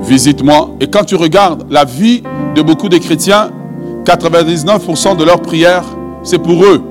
visite-moi. 0.02 0.72
Et 0.78 0.88
quand 0.88 1.04
tu 1.04 1.14
regardes 1.14 1.64
la 1.70 1.86
vie 1.86 2.22
de 2.54 2.60
beaucoup 2.60 2.90
de 2.90 2.98
chrétiens, 2.98 3.50
99% 4.04 5.16
de 5.16 5.24
leurs 5.24 5.40
prières, 5.40 5.84
c'est 6.24 6.38
pour 6.38 6.62
eux. 6.62 6.82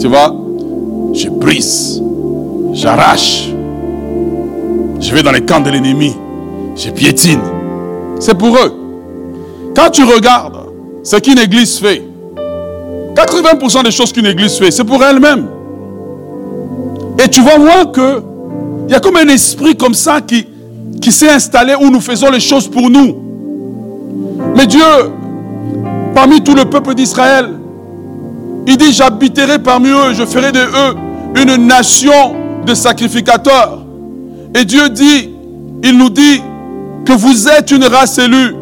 Tu 0.00 0.08
vois, 0.08 0.34
je 1.12 1.28
brise, 1.28 2.02
j'arrache, 2.72 3.48
je 4.98 5.14
vais 5.14 5.22
dans 5.22 5.30
les 5.32 5.42
camps 5.42 5.60
de 5.60 5.70
l'ennemi 5.70 6.16
je 6.80 6.90
piétine. 6.90 7.40
C'est 8.18 8.36
pour 8.36 8.56
eux. 8.56 8.74
Quand 9.76 9.90
tu 9.90 10.02
regardes 10.04 10.56
ce 11.02 11.16
qu'une 11.16 11.38
église 11.38 11.78
fait, 11.78 12.02
80% 13.14 13.84
des 13.84 13.90
choses 13.90 14.12
qu'une 14.12 14.26
église 14.26 14.58
fait, 14.58 14.70
c'est 14.70 14.84
pour 14.84 15.02
elle-même. 15.04 15.46
Et 17.22 17.28
tu 17.28 17.42
vas 17.42 17.58
voir 17.58 17.92
que 17.92 18.22
il 18.88 18.92
y 18.92 18.96
a 18.96 19.00
comme 19.00 19.16
un 19.16 19.28
esprit 19.28 19.76
comme 19.76 19.94
ça 19.94 20.20
qui, 20.20 20.46
qui 21.00 21.12
s'est 21.12 21.30
installé 21.30 21.74
où 21.80 21.90
nous 21.90 22.00
faisons 22.00 22.30
les 22.30 22.40
choses 22.40 22.66
pour 22.66 22.90
nous. 22.90 23.16
Mais 24.56 24.66
Dieu, 24.66 24.80
parmi 26.14 26.42
tout 26.42 26.54
le 26.54 26.64
peuple 26.64 26.94
d'Israël, 26.94 27.50
il 28.66 28.76
dit, 28.76 28.92
j'habiterai 28.92 29.58
parmi 29.60 29.88
eux, 29.90 30.12
je 30.12 30.24
ferai 30.24 30.50
de 30.50 30.58
eux 30.58 30.96
une 31.40 31.66
nation 31.66 32.34
de 32.66 32.74
sacrificateurs. 32.74 33.84
Et 34.58 34.64
Dieu 34.64 34.88
dit, 34.88 35.30
il 35.84 35.96
nous 35.96 36.10
dit, 36.10 36.42
vous 37.14 37.48
êtes 37.48 37.70
une 37.70 37.84
race 37.84 38.18
élue, 38.18 38.54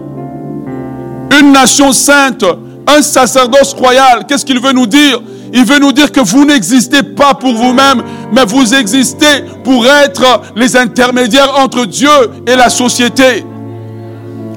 une 1.39 1.53
nation 1.53 1.93
sainte, 1.93 2.45
un 2.87 3.03
sacerdoce 3.03 3.75
royal. 3.75 4.25
Qu'est-ce 4.27 4.45
qu'il 4.45 4.61
veut 4.61 4.73
nous 4.73 4.87
dire? 4.87 5.21
Il 5.53 5.65
veut 5.65 5.79
nous 5.79 5.93
dire 5.93 6.13
que 6.13 6.21
vous 6.21 6.45
n'existez 6.45 7.03
pas 7.03 7.35
pour 7.35 7.55
vous-même, 7.55 8.03
mais 8.33 8.45
vous 8.45 8.75
existez 8.75 9.45
pour 9.65 9.87
être 9.87 10.43
les 10.57 10.77
intermédiaires 10.77 11.59
entre 11.59 11.87
Dieu 11.87 12.11
et 12.47 12.55
la 12.55 12.69
société. 12.69 13.45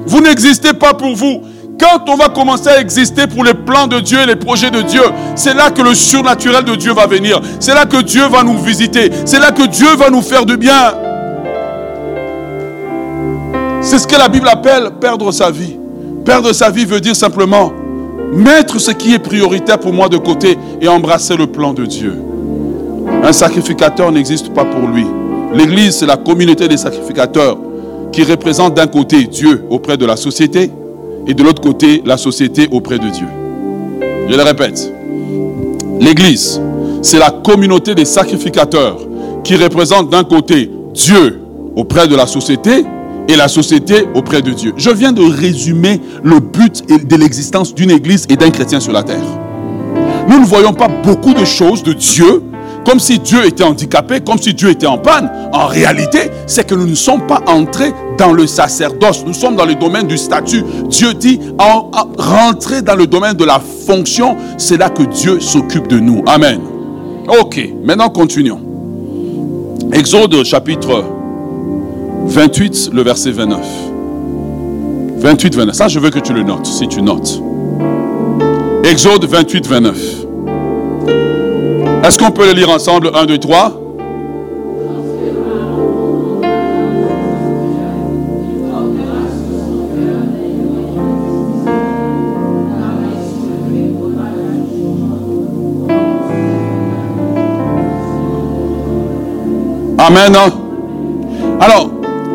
Vous 0.06 0.20
n'existez 0.20 0.72
pas 0.72 0.94
pour 0.94 1.14
vous. 1.14 1.42
Quand 1.80 2.08
on 2.08 2.16
va 2.16 2.28
commencer 2.28 2.68
à 2.68 2.80
exister 2.80 3.26
pour 3.26 3.42
les 3.42 3.54
plans 3.54 3.86
de 3.86 4.00
Dieu 4.00 4.20
et 4.20 4.26
les 4.26 4.36
projets 4.36 4.70
de 4.70 4.82
Dieu, 4.82 5.02
c'est 5.34 5.54
là 5.54 5.70
que 5.70 5.82
le 5.82 5.94
surnaturel 5.94 6.64
de 6.64 6.76
Dieu 6.76 6.92
va 6.92 7.06
venir. 7.06 7.40
C'est 7.58 7.74
là 7.74 7.86
que 7.86 8.02
Dieu 8.02 8.26
va 8.28 8.44
nous 8.44 8.58
visiter. 8.58 9.10
C'est 9.24 9.40
là 9.40 9.50
que 9.50 9.66
Dieu 9.66 9.88
va 9.96 10.10
nous 10.10 10.22
faire 10.22 10.44
du 10.44 10.56
bien. 10.56 10.94
C'est 13.82 13.98
ce 13.98 14.06
que 14.06 14.16
la 14.16 14.28
Bible 14.28 14.48
appelle 14.48 14.90
perdre 15.00 15.32
sa 15.32 15.50
vie. 15.50 15.76
Perdre 16.24 16.52
sa 16.52 16.70
vie 16.70 16.84
veut 16.84 17.00
dire 17.00 17.16
simplement 17.16 17.72
mettre 18.32 18.80
ce 18.80 18.92
qui 18.92 19.12
est 19.12 19.18
prioritaire 19.18 19.78
pour 19.78 19.92
moi 19.92 20.08
de 20.08 20.16
côté 20.16 20.56
et 20.80 20.88
embrasser 20.88 21.36
le 21.36 21.48
plan 21.48 21.74
de 21.74 21.84
Dieu. 21.84 22.14
Un 23.22 23.32
sacrificateur 23.32 24.10
n'existe 24.12 24.54
pas 24.54 24.64
pour 24.64 24.88
lui. 24.88 25.04
L'Église, 25.52 25.96
c'est 25.96 26.06
la 26.06 26.16
communauté 26.16 26.68
des 26.68 26.76
sacrificateurs 26.76 27.58
qui 28.12 28.22
représente 28.22 28.74
d'un 28.74 28.86
côté 28.86 29.24
Dieu 29.24 29.64
auprès 29.68 29.96
de 29.96 30.06
la 30.06 30.16
société 30.16 30.70
et 31.26 31.34
de 31.34 31.42
l'autre 31.42 31.60
côté 31.60 32.02
la 32.06 32.16
société 32.16 32.68
auprès 32.70 32.98
de 32.98 33.08
Dieu. 33.08 33.26
Je 34.28 34.36
le 34.36 34.42
répète. 34.42 34.92
L'Église, 36.00 36.60
c'est 37.02 37.18
la 37.18 37.30
communauté 37.30 37.94
des 37.94 38.04
sacrificateurs 38.04 38.98
qui 39.44 39.56
représente 39.56 40.08
d'un 40.08 40.24
côté 40.24 40.70
Dieu 40.94 41.40
auprès 41.76 42.06
de 42.06 42.14
la 42.14 42.26
société 42.26 42.84
et 43.28 43.36
la 43.36 43.48
société 43.48 44.06
auprès 44.14 44.42
de 44.42 44.50
Dieu. 44.50 44.72
Je 44.76 44.90
viens 44.90 45.12
de 45.12 45.22
résumer 45.22 46.00
le 46.22 46.40
but 46.40 46.84
de 46.88 47.16
l'existence 47.16 47.74
d'une 47.74 47.90
église 47.90 48.26
et 48.28 48.36
d'un 48.36 48.50
chrétien 48.50 48.80
sur 48.80 48.92
la 48.92 49.02
terre. 49.02 49.24
Nous 50.28 50.38
ne 50.38 50.44
voyons 50.44 50.72
pas 50.72 50.88
beaucoup 50.88 51.34
de 51.34 51.44
choses 51.44 51.82
de 51.82 51.92
Dieu 51.92 52.42
comme 52.84 52.98
si 52.98 53.18
Dieu 53.18 53.46
était 53.46 53.64
handicapé, 53.64 54.20
comme 54.20 54.38
si 54.38 54.54
Dieu 54.54 54.70
était 54.70 54.86
en 54.86 54.98
panne. 54.98 55.30
En 55.52 55.66
réalité, 55.66 56.30
c'est 56.46 56.66
que 56.66 56.74
nous 56.74 56.86
ne 56.86 56.94
sommes 56.94 57.26
pas 57.26 57.40
entrés 57.46 57.92
dans 58.18 58.32
le 58.32 58.46
sacerdoce. 58.46 59.24
Nous 59.24 59.34
sommes 59.34 59.56
dans 59.56 59.64
le 59.64 59.74
domaine 59.74 60.06
du 60.06 60.18
statut. 60.18 60.64
Dieu 60.88 61.14
dit, 61.14 61.38
en, 61.58 61.90
rentrer 62.18 62.82
dans 62.82 62.96
le 62.96 63.06
domaine 63.06 63.34
de 63.34 63.44
la 63.44 63.60
fonction, 63.60 64.36
c'est 64.58 64.76
là 64.76 64.88
que 64.88 65.04
Dieu 65.04 65.40
s'occupe 65.40 65.88
de 65.88 65.98
nous. 65.98 66.22
Amen. 66.26 66.60
Ok, 67.40 67.60
maintenant 67.84 68.08
continuons. 68.08 68.60
Exode 69.92 70.42
chapitre 70.44 71.04
28, 72.24 72.90
le 72.92 73.02
verset 73.02 73.30
29. 73.30 73.60
28, 75.18 75.54
29. 75.54 75.74
Ça, 75.74 75.88
je 75.88 75.98
veux 75.98 76.10
que 76.10 76.18
tu 76.18 76.32
le 76.32 76.42
notes, 76.42 76.66
si 76.66 76.88
tu 76.88 77.02
notes. 77.02 77.40
Exode 78.84 79.24
28, 79.24 79.66
29. 79.66 79.96
Est-ce 82.04 82.18
qu'on 82.18 82.30
peut 82.30 82.46
le 82.46 82.52
lire 82.52 82.70
ensemble? 82.70 83.10
1, 83.14 83.26
2, 83.26 83.38
3 83.38 83.78
Amen. 99.98 100.36
Alors, 101.60 101.91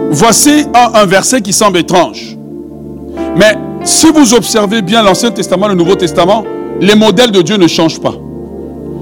Voici 0.09 0.65
un, 0.73 1.05
verset 1.05 1.41
qui 1.41 1.53
semble 1.53 1.79
étrange. 1.79 2.37
Mais 3.35 3.57
si 3.83 4.07
vous 4.07 4.33
observez 4.33 4.81
bien 4.81 5.03
l'Ancien 5.03 5.31
Testament, 5.31 5.67
le 5.67 5.75
Nouveau 5.75 5.95
Testament, 5.95 6.43
les 6.79 6.95
modèles 6.95 7.31
de 7.31 7.41
Dieu 7.41 7.57
ne 7.57 7.67
changent 7.67 7.99
pas. 7.99 8.13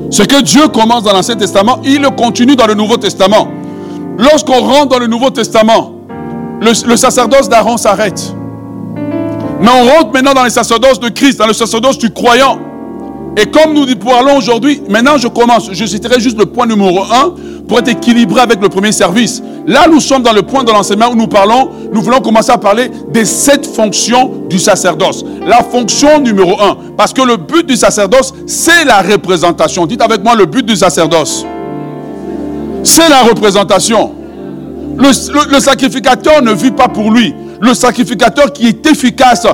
Ce 0.10 0.24
que 0.24 0.42
Dieu 0.42 0.68
commence 0.68 1.04
dans 1.04 1.14
l'Ancien 1.14 1.36
Testament, 1.36 1.80
il 1.84 2.02
le 2.02 2.10
continue 2.10 2.56
dans 2.56 2.68
le 2.68 2.74
Nouveau 2.74 2.98
Testament. 2.98 3.48
Lorsqu'on 4.18 4.62
rentre 4.62 4.90
dans 4.90 5.00
le 5.00 5.08
Nouveau 5.08 5.30
Testament, 5.30 5.92
le, 6.62 6.96
sacerdoce 6.96 7.50
d'Aaron 7.50 7.78
s'arrête. 7.78 8.34
Mais 9.62 9.70
on 9.70 9.98
rentre 9.98 10.12
maintenant 10.14 10.34
dans 10.34 10.44
le 10.44 10.50
sacerdoce 10.50 11.00
de 11.00 11.10
Christ, 11.10 11.38
dans 11.38 11.48
le 11.48 11.54
sacerdoce 11.54 11.98
du 11.98 12.12
croyant. 12.12 12.60
Et 13.38 13.46
comme 13.46 13.74
nous 13.74 13.86
parlons 13.96 14.38
aujourd'hui, 14.38 14.82
maintenant 14.90 15.18
je 15.18 15.28
commence, 15.28 15.70
je 15.72 15.86
citerai 15.86 16.20
juste 16.20 16.38
le 16.38 16.46
point 16.46 16.66
numéro 16.66 17.02
1 17.02 17.34
pour 17.68 17.80
être 17.80 17.90
équilibré 17.90 18.42
avec 18.42 18.62
le 18.62 18.70
premier 18.70 18.92
service. 18.92 19.42
Là, 19.68 19.88
nous 19.90 20.00
sommes 20.00 20.22
dans 20.22 20.34
le 20.34 20.44
point 20.44 20.64
de 20.64 20.72
l'enseignement 20.72 21.10
où 21.12 21.16
nous 21.16 21.28
parlons, 21.28 21.70
nous 21.92 22.02
voulons 22.02 22.20
commencer 22.20 22.52
à 22.52 22.58
parler 22.58 22.92
des 23.12 23.26
sept 23.26 23.66
fonctions 23.66 24.44
du 24.50 24.60
sacerdoce. 24.60 25.26
La 25.46 25.64
fonction 25.64 26.20
numéro 26.20 26.60
1, 26.62 26.78
parce 26.98 27.14
que 27.14 27.22
le 27.22 27.38
but 27.38 27.66
du 27.66 27.76
sacerdoce, 27.76 28.34
c'est 28.46 28.86
la 28.86 29.02
représentation. 29.02 29.86
Dites 29.86 30.02
avec 30.02 30.24
moi 30.24 30.36
le 30.36 30.46
but 30.46 30.66
du 30.66 30.76
sacerdoce. 30.76 31.46
C'est 32.84 33.10
la 33.10 33.24
représentation. 33.24 34.14
Le, 34.98 35.60
sacrificateur 35.60 36.42
ne 36.42 36.54
vit 36.54 36.72
pas 36.72 36.88
pour 36.88 37.12
lui. 37.12 37.34
Le 37.62 37.74
sacrificateur 37.74 38.54
qui 38.54 38.68
est 38.68 38.86
efficace 38.86 39.48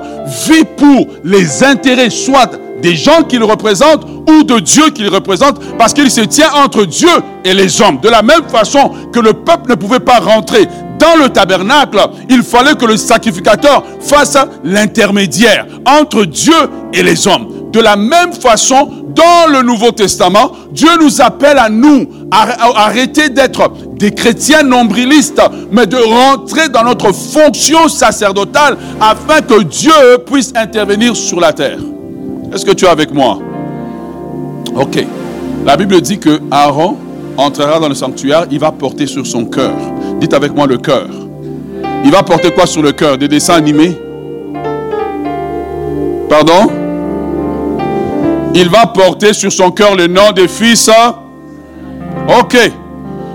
vit 0.47 0.65
pour 0.77 1.07
les 1.23 1.63
intérêts, 1.63 2.09
soit 2.09 2.51
des 2.81 2.95
gens 2.95 3.23
qu'il 3.23 3.43
représente 3.43 4.05
ou 4.29 4.43
de 4.43 4.59
Dieu 4.59 4.89
qu'il 4.89 5.07
représente, 5.09 5.59
parce 5.77 5.93
qu'il 5.93 6.09
se 6.11 6.21
tient 6.21 6.51
entre 6.63 6.85
Dieu 6.85 7.09
et 7.43 7.53
les 7.53 7.81
hommes. 7.81 7.99
De 8.01 8.09
la 8.09 8.21
même 8.21 8.47
façon 8.49 8.91
que 9.11 9.19
le 9.19 9.33
peuple 9.33 9.69
ne 9.71 9.75
pouvait 9.75 9.99
pas 9.99 10.19
rentrer 10.19 10.67
dans 10.99 11.15
le 11.15 11.29
tabernacle, 11.29 11.99
il 12.29 12.43
fallait 12.43 12.75
que 12.75 12.85
le 12.85 12.95
sacrificateur 12.95 13.83
fasse 13.99 14.37
l'intermédiaire 14.63 15.65
entre 15.85 16.25
Dieu 16.25 16.53
et 16.93 17.01
les 17.01 17.27
hommes. 17.27 17.47
De 17.71 17.79
la 17.79 17.95
même 17.95 18.33
façon, 18.33 18.89
dans 19.15 19.51
le 19.51 19.63
Nouveau 19.63 19.91
Testament, 19.91 20.51
Dieu 20.71 20.89
nous 21.01 21.21
appelle 21.21 21.57
à 21.57 21.69
nous 21.69 22.07
arrêter 22.31 23.29
d'être 23.29 23.71
des 23.97 24.11
chrétiens 24.11 24.63
nombrilistes, 24.63 25.41
mais 25.71 25.87
de 25.87 25.97
rentrer 25.97 26.69
dans 26.69 26.83
notre 26.83 27.11
fonction 27.13 27.87
sacerdotale 27.87 28.77
afin 28.99 29.41
que 29.41 29.63
Dieu 29.63 29.91
puisse 30.25 30.53
intervenir 30.55 31.15
sur 31.15 31.39
la 31.39 31.53
terre. 31.53 31.79
Est-ce 32.53 32.65
que 32.65 32.71
tu 32.71 32.85
es 32.85 32.89
avec 32.89 33.13
moi? 33.13 33.39
Ok. 34.75 35.05
La 35.65 35.77
Bible 35.77 36.01
dit 36.01 36.19
que 36.19 36.41
Aaron 36.51 36.97
entrera 37.37 37.79
dans 37.79 37.87
le 37.87 37.95
sanctuaire, 37.95 38.45
il 38.51 38.59
va 38.59 38.71
porter 38.71 39.07
sur 39.07 39.25
son 39.25 39.45
cœur. 39.45 39.73
Dites 40.19 40.33
avec 40.33 40.53
moi 40.53 40.67
le 40.67 40.77
cœur. 40.77 41.07
Il 42.03 42.11
va 42.11 42.23
porter 42.23 42.51
quoi 42.51 42.65
sur 42.65 42.81
le 42.81 42.91
cœur? 42.91 43.17
Des 43.17 43.27
dessins 43.27 43.53
animés? 43.53 43.97
Pardon? 46.29 46.71
Il 48.53 48.67
va 48.69 48.85
porter 48.85 49.33
sur 49.33 49.51
son 49.51 49.71
cœur 49.71 49.95
le 49.95 50.07
nom 50.07 50.31
des 50.35 50.47
fils. 50.47 50.89
Ok. 52.39 52.57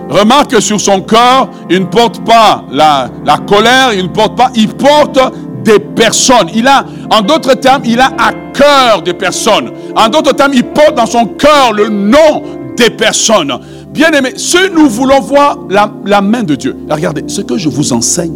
Remarque 0.09 0.51
que 0.53 0.61
sur 0.61 0.81
son 0.81 1.01
cœur, 1.01 1.49
il 1.71 1.81
ne 1.81 1.87
porte 1.87 2.25
pas 2.25 2.65
la, 2.71 3.09
la 3.25 3.39
colère, 3.39 3.93
il 3.93 4.05
ne 4.05 4.09
porte 4.09 4.37
pas, 4.37 4.51
il 4.55 4.69
porte 4.69 5.19
des 5.67 5.81
personnes. 5.81 6.49
Il 6.55 6.67
a, 6.67 6.87
en 7.11 7.21
d'autres 7.21 7.55
termes, 7.55 7.83
il 7.85 8.01
a 8.01 8.13
à 8.19 8.33
cœur 8.55 9.03
des 9.03 9.13
personnes. 9.13 9.71
En 9.97 10.09
d'autres 10.09 10.35
termes, 10.35 10.55
il 10.55 10.65
porte 10.65 10.95
dans 10.95 11.07
son 11.07 11.27
cœur 11.27 11.73
le 11.75 11.89
nom 11.89 12.43
des 12.77 12.91
personnes. 12.91 13.53
Bien 13.91 14.11
aimé, 14.13 14.35
si 14.37 14.59
nous 14.73 14.89
voulons 14.89 15.21
voir 15.21 15.59
la, 15.69 15.93
la 16.05 16.21
main 16.21 16.43
de 16.43 16.55
Dieu, 16.55 16.77
regardez, 16.89 17.25
ce 17.27 17.41
que 17.41 17.59
je 17.59 17.69
vous 17.69 17.93
enseigne 17.93 18.35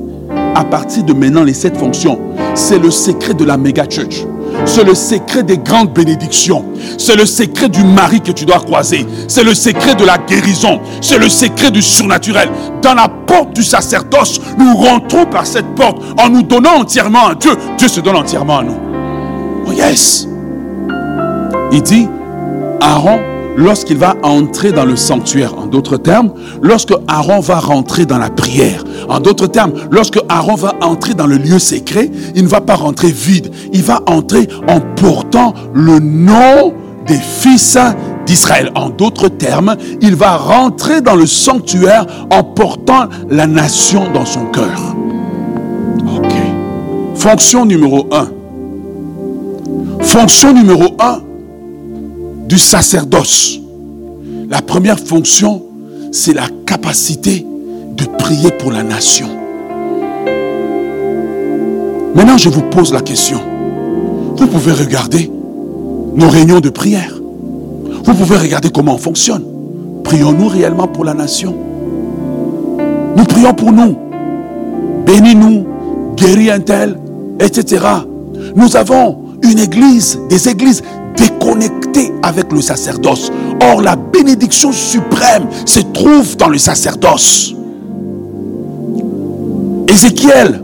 à 0.54 0.64
partir 0.64 1.04
de 1.04 1.12
maintenant, 1.12 1.44
les 1.44 1.54
sept 1.54 1.76
fonctions, 1.76 2.18
c'est 2.54 2.78
le 2.78 2.90
secret 2.90 3.34
de 3.34 3.44
la 3.44 3.56
méga 3.56 3.84
church. 3.88 4.24
C'est 4.72 4.84
le 4.84 4.94
secret 4.94 5.42
des 5.42 5.58
grandes 5.58 5.92
bénédictions. 5.92 6.64
C'est 6.96 7.16
le 7.16 7.26
secret 7.26 7.68
du 7.68 7.82
mari 7.82 8.20
que 8.20 8.30
tu 8.30 8.44
dois 8.44 8.60
croiser. 8.60 9.04
C'est 9.26 9.42
le 9.42 9.52
secret 9.52 9.96
de 9.96 10.04
la 10.04 10.16
guérison. 10.16 10.80
C'est 11.00 11.18
le 11.18 11.28
secret 11.28 11.72
du 11.72 11.82
surnaturel. 11.82 12.48
Dans 12.80 12.94
la 12.94 13.08
porte 13.08 13.52
du 13.52 13.64
sacerdoce, 13.64 14.40
nous 14.56 14.76
rentrons 14.76 15.26
par 15.26 15.44
cette 15.44 15.74
porte 15.74 16.00
en 16.20 16.28
nous 16.28 16.44
donnant 16.44 16.82
entièrement 16.82 17.26
à 17.26 17.34
Dieu. 17.34 17.50
Dieu 17.78 17.88
se 17.88 18.00
donne 18.00 18.14
entièrement 18.14 18.58
à 18.58 18.62
nous. 18.62 18.76
Oh 19.66 19.72
yes. 19.72 20.28
Il 21.72 21.82
dit, 21.82 22.06
Aaron 22.80 23.18
lorsqu'il 23.60 23.98
va 23.98 24.16
entrer 24.22 24.72
dans 24.72 24.84
le 24.84 24.96
sanctuaire. 24.96 25.56
En 25.56 25.66
d'autres 25.66 25.98
termes, 25.98 26.32
lorsque 26.62 26.94
Aaron 27.06 27.40
va 27.40 27.60
rentrer 27.60 28.06
dans 28.06 28.18
la 28.18 28.30
prière. 28.30 28.84
En 29.08 29.20
d'autres 29.20 29.46
termes, 29.46 29.72
lorsque 29.90 30.18
Aaron 30.28 30.54
va 30.54 30.74
entrer 30.80 31.14
dans 31.14 31.26
le 31.26 31.36
lieu 31.36 31.58
secret, 31.58 32.10
il 32.34 32.44
ne 32.44 32.48
va 32.48 32.60
pas 32.60 32.74
rentrer 32.74 33.10
vide. 33.10 33.50
Il 33.72 33.82
va 33.82 34.00
entrer 34.06 34.48
en 34.66 34.80
portant 34.80 35.54
le 35.74 35.98
nom 35.98 36.72
des 37.06 37.18
fils 37.18 37.78
d'Israël. 38.26 38.70
En 38.74 38.88
d'autres 38.88 39.28
termes, 39.28 39.76
il 40.00 40.16
va 40.16 40.36
rentrer 40.36 41.02
dans 41.02 41.14
le 41.14 41.26
sanctuaire 41.26 42.06
en 42.32 42.42
portant 42.42 43.08
la 43.28 43.46
nation 43.46 44.10
dans 44.12 44.24
son 44.24 44.46
cœur. 44.46 44.96
Ok. 46.16 46.32
Fonction 47.14 47.66
numéro 47.66 48.08
un. 48.10 48.28
Fonction 50.00 50.54
numéro 50.54 50.96
un 50.98 51.20
du 52.50 52.58
sacerdoce. 52.58 53.60
La 54.50 54.60
première 54.60 54.98
fonction, 54.98 55.62
c'est 56.10 56.34
la 56.34 56.48
capacité 56.66 57.46
de 57.96 58.04
prier 58.18 58.50
pour 58.50 58.72
la 58.72 58.82
nation. 58.82 59.28
Maintenant, 62.16 62.36
je 62.36 62.48
vous 62.48 62.62
pose 62.62 62.92
la 62.92 63.02
question. 63.02 63.38
Vous 64.36 64.48
pouvez 64.48 64.72
regarder 64.72 65.30
nos 66.16 66.28
réunions 66.28 66.58
de 66.58 66.70
prière. 66.70 67.20
Vous 68.04 68.14
pouvez 68.14 68.36
regarder 68.36 68.70
comment 68.70 68.94
on 68.94 68.98
fonctionne. 68.98 69.44
Prions-nous 70.02 70.48
réellement 70.48 70.88
pour 70.88 71.04
la 71.04 71.14
nation? 71.14 71.54
Nous 73.16 73.24
prions 73.26 73.54
pour 73.54 73.70
nous. 73.70 73.96
Bénis-nous, 75.06 75.66
guéris 76.16 76.50
un 76.50 76.58
tel, 76.58 76.98
etc. 77.38 77.84
Nous 78.56 78.76
avons 78.76 79.18
une 79.44 79.60
église, 79.60 80.18
des 80.28 80.48
églises 80.48 80.82
déconnecté 81.16 81.79
avec 82.22 82.52
le 82.52 82.60
sacerdoce. 82.60 83.30
Or, 83.62 83.80
la 83.82 83.96
bénédiction 83.96 84.72
suprême 84.72 85.46
se 85.64 85.80
trouve 85.80 86.36
dans 86.36 86.48
le 86.48 86.58
sacerdoce. 86.58 87.54
Ézéchiel, 89.88 90.62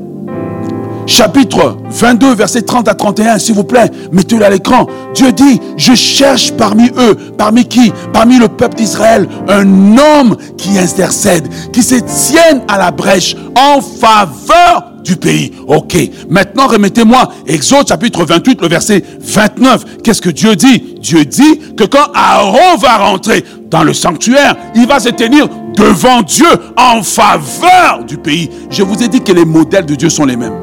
chapitre 1.07 1.79
22, 1.91 2.35
verset 2.35 2.63
30 2.63 2.89
à 2.89 2.95
31, 2.95 3.39
s'il 3.39 3.55
vous 3.55 3.65
plaît, 3.65 3.91
mettez-le 4.13 4.45
à 4.45 4.51
l'écran. 4.51 4.87
Dieu 5.15 5.33
dit, 5.33 5.61
je 5.77 5.95
cherche 5.95 6.53
parmi 6.53 6.91
eux, 6.97 7.17
parmi 7.37 7.65
qui? 7.65 7.93
Parmi 8.13 8.39
le 8.39 8.49
peuple 8.49 8.77
d'Israël, 8.77 9.29
un 9.49 9.97
homme 9.97 10.37
qui 10.57 10.79
intercède, 10.79 11.49
qui 11.73 11.83
se 11.83 11.97
tienne 11.97 12.63
à 12.69 12.79
la 12.79 12.91
brèche 12.91 13.37
en 13.57 13.81
faveur 13.81 14.96
du 15.07 15.17
pays. 15.17 15.53
Ok, 15.69 15.97
maintenant 16.29 16.67
remettez-moi 16.67 17.33
Exode 17.47 17.89
chapitre 17.89 18.25
28, 18.25 18.61
le 18.61 18.69
verset 18.69 19.03
29. 19.21 20.03
Qu'est-ce 20.03 20.21
que 20.21 20.31
Dieu 20.31 20.57
dit? 20.57 20.97
Dieu 21.01 21.25
dit 21.25 21.61
que 21.77 21.85
quand 21.85 22.11
Aaron 22.13 22.77
va 22.79 22.99
rentrer 22.99 23.45
dans 23.71 23.85
le 23.85 23.95
sanctuaire, 23.95 24.57
il 24.75 24.87
va 24.87 24.99
se 24.99 25.11
tenir 25.11 25.49
devant 25.77 26.23
Dieu 26.23 26.49
en 26.77 27.03
faveur 27.03 28.05
du 28.07 28.19
pays. 28.19 28.51
Je 28.69 28.83
vous 28.83 29.03
ai 29.03 29.09
dit 29.09 29.21
que 29.21 29.33
les 29.33 29.45
modèles 29.45 29.87
de 29.87 29.95
Dieu 29.95 30.11
sont 30.11 30.25
les 30.25 30.37
mêmes. 30.37 30.59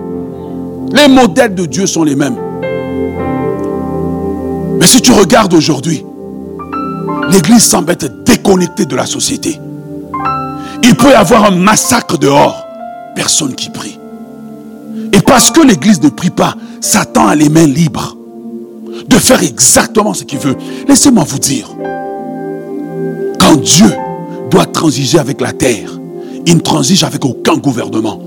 Les 0.92 1.08
modèles 1.08 1.56
de 1.56 1.66
Dieu 1.66 1.88
sont 1.88 2.04
les 2.04 2.16
mêmes. 2.16 2.36
Mais 4.80 4.86
si 4.86 5.02
tu 5.02 5.14
regardes 5.14 5.54
aujourd'hui, 5.54 6.04
l'Église 7.30 7.64
semble 7.64 7.92
être 7.94 8.24
déconnectée 8.26 8.86
de 8.86 8.96
la 8.96 9.06
société. 9.06 9.58
Il 10.84 10.96
peut 10.96 11.12
y 11.12 11.14
avoir 11.14 11.46
un 11.46 11.52
massacre 11.52 12.18
dehors. 12.18 12.66
Personne 13.16 13.56
qui 13.56 13.70
prie. 13.70 14.00
Et 15.14 15.22
parce 15.22 15.52
que 15.52 15.62
l'Église 15.62 16.02
ne 16.02 16.10
prie 16.10 16.32
pas, 16.32 16.56
Satan 16.82 17.28
a 17.28 17.36
les 17.36 17.48
mains 17.48 17.68
libres 17.68 18.18
de 19.08 19.16
faire 19.18 19.44
exactement 19.44 20.14
ce 20.14 20.24
qu'il 20.24 20.40
veut. 20.40 20.58
Laissez-moi 20.88 21.24
vous 21.28 21.40
dire, 21.40 21.70
quand 23.40 23.56
Dieu 23.58 23.94
doit 24.50 24.66
transiger 24.66 25.20
avec 25.20 25.40
la 25.40 25.54
terre, 25.54 25.92
il 26.46 26.56
ne 26.56 26.62
transige 26.62 27.04
avec 27.04 27.24
aucun 27.24 27.56
gouvernement. 27.56 28.20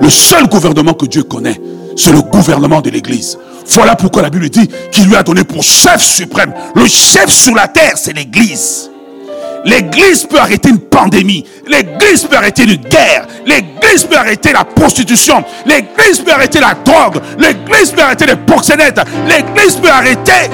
Le 0.00 0.10
seul 0.10 0.48
gouvernement 0.48 0.94
que 0.94 1.06
Dieu 1.06 1.22
connaît, 1.22 1.60
c'est 1.96 2.12
le 2.12 2.20
gouvernement 2.20 2.80
de 2.80 2.90
l'Église. 2.90 3.38
Voilà 3.68 3.94
pourquoi 3.94 4.22
la 4.22 4.30
Bible 4.30 4.50
dit 4.50 4.68
qu'il 4.90 5.06
lui 5.06 5.14
a 5.14 5.22
donné 5.22 5.44
pour 5.44 5.62
chef 5.62 6.02
suprême. 6.02 6.52
Le 6.74 6.86
chef 6.86 7.30
sur 7.30 7.54
la 7.54 7.68
terre, 7.68 7.92
c'est 7.96 8.12
l'Église. 8.12 8.90
L'Église 9.64 10.24
peut 10.24 10.38
arrêter 10.38 10.68
une 10.70 10.78
pandémie. 10.78 11.44
L'Église 11.66 12.24
peut 12.24 12.36
arrêter 12.36 12.64
une 12.64 12.76
guerre. 12.76 13.26
L'Église 13.46 14.04
peut 14.04 14.16
arrêter 14.16 14.52
la 14.52 14.64
prostitution. 14.64 15.42
L'Église 15.66 16.20
peut 16.20 16.32
arrêter 16.32 16.60
la 16.60 16.74
drogue. 16.74 17.22
L'Église 17.38 17.90
peut 17.92 18.02
arrêter 18.02 18.26
les 18.26 18.36
proxénètes. 18.36 19.00
L'Église 19.26 19.76
peut 19.76 19.88
arrêter. 19.88 20.50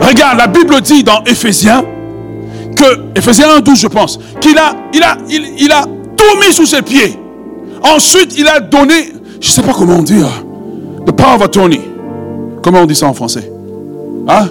Regarde, 0.00 0.38
la 0.38 0.46
Bible 0.46 0.80
dit 0.80 1.04
dans 1.04 1.22
Éphésiens 1.24 1.84
que, 2.76 3.18
Éphésiens 3.18 3.56
1, 3.56 3.60
12, 3.60 3.80
je 3.80 3.88
pense, 3.88 4.18
qu'il 4.40 4.58
a, 4.58 4.74
il 4.92 5.02
a, 5.02 5.16
il, 5.28 5.72
a 5.72 5.82
tout 6.16 6.38
mis 6.40 6.52
sous 6.52 6.66
ses 6.66 6.82
pieds. 6.82 7.18
Ensuite, 7.82 8.36
il 8.38 8.46
a 8.46 8.60
donné, 8.60 9.12
je 9.40 9.48
ne 9.48 9.52
sais 9.52 9.62
pas 9.62 9.72
comment 9.72 10.02
dire, 10.02 10.26
the 11.06 11.12
power 11.12 11.36
of 11.36 11.42
attorney. 11.42 11.80
Comment 12.62 12.80
on 12.80 12.86
dit 12.86 12.96
ça 12.96 13.06
en 13.06 13.14
français? 13.14 13.50
Hein? 14.28 14.48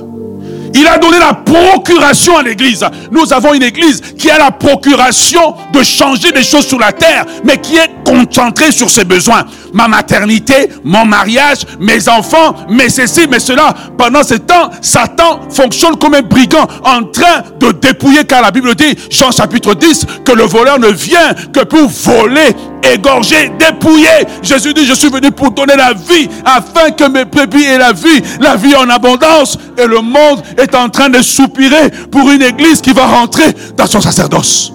Il 0.74 0.88
a 0.88 0.98
donné 0.98 1.20
la 1.20 1.34
procuration 1.34 2.38
à 2.38 2.44
l'église. 2.44 2.86
Nous 3.12 3.32
avons 3.34 3.54
une 3.54 3.64
église 3.64 4.02
qui 4.18 4.30
a 4.30 4.38
la 4.38 4.52
procuration 4.52 5.56
de 5.74 5.84
changer 5.84 6.32
des 6.32 6.44
choses 6.44 6.68
sur 6.68 6.80
la 6.80 6.92
terre, 6.92 7.26
mais 7.44 7.58
qui 7.58 7.78
est 7.78 7.90
concentrée 8.06 8.72
sur 8.72 8.90
ses 8.90 9.04
besoins. 9.04 9.44
Ma 9.74 9.88
maternité, 9.88 10.70
mon 10.84 11.06
mariage, 11.06 11.60
mes 11.80 12.08
enfants, 12.08 12.56
mais 12.70 12.90
ceci, 12.90 13.28
mais 13.30 13.40
cela. 13.40 13.74
Pendant 13.98 14.24
ce 14.24 14.36
temps, 14.36 14.70
Satan 14.82 15.42
fonctionne 15.50 15.98
comme 15.98 16.14
un 16.14 16.22
brigand 16.22 16.68
en 16.84 17.04
train 17.04 17.44
de 17.60 17.72
dépouiller, 17.72 18.24
car 18.24 18.42
la 18.42 18.52
Bible 18.52 18.76
dit, 18.76 18.96
Jean 19.10 19.32
chapitre 19.32 19.74
10, 19.74 20.06
que 20.24 20.32
le 20.32 20.44
voleur 20.44 20.80
ne 20.80 20.88
vient 20.88 21.34
que 21.54 21.64
pour 21.64 21.90
voler, 21.90 22.56
égorger, 22.94 23.52
dépouiller. 23.60 24.28
Jésus 24.42 24.74
dit, 24.74 24.86
je 24.86 24.94
suis 24.94 25.10
venu 25.10 25.32
pour 25.32 25.52
donner 25.52 25.76
la 25.76 25.94
vie, 25.94 26.30
afin 26.46 26.92
que 26.92 27.10
mes 27.10 27.26
brebis 27.26 27.64
aient 27.64 27.78
la 27.78 27.92
vie, 27.94 28.22
la 28.40 28.56
vie 28.56 28.76
en 28.76 28.90
abondance. 28.90 29.58
Et 29.78 29.88
le 29.88 30.02
monde 30.02 30.42
est 30.58 30.76
en 30.76 30.90
train 30.90 31.10
de 31.10 31.22
soupirer 31.22 31.90
pour 32.12 32.30
une 32.30 32.44
église 32.44 32.82
qui 32.82 32.92
va 32.92 33.08
rentrer 33.08 33.54
dans 33.76 33.88
son 33.88 34.02
sacerdoce. 34.02 34.72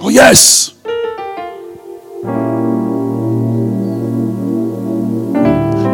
Oh 0.00 0.10
yes. 0.10 0.77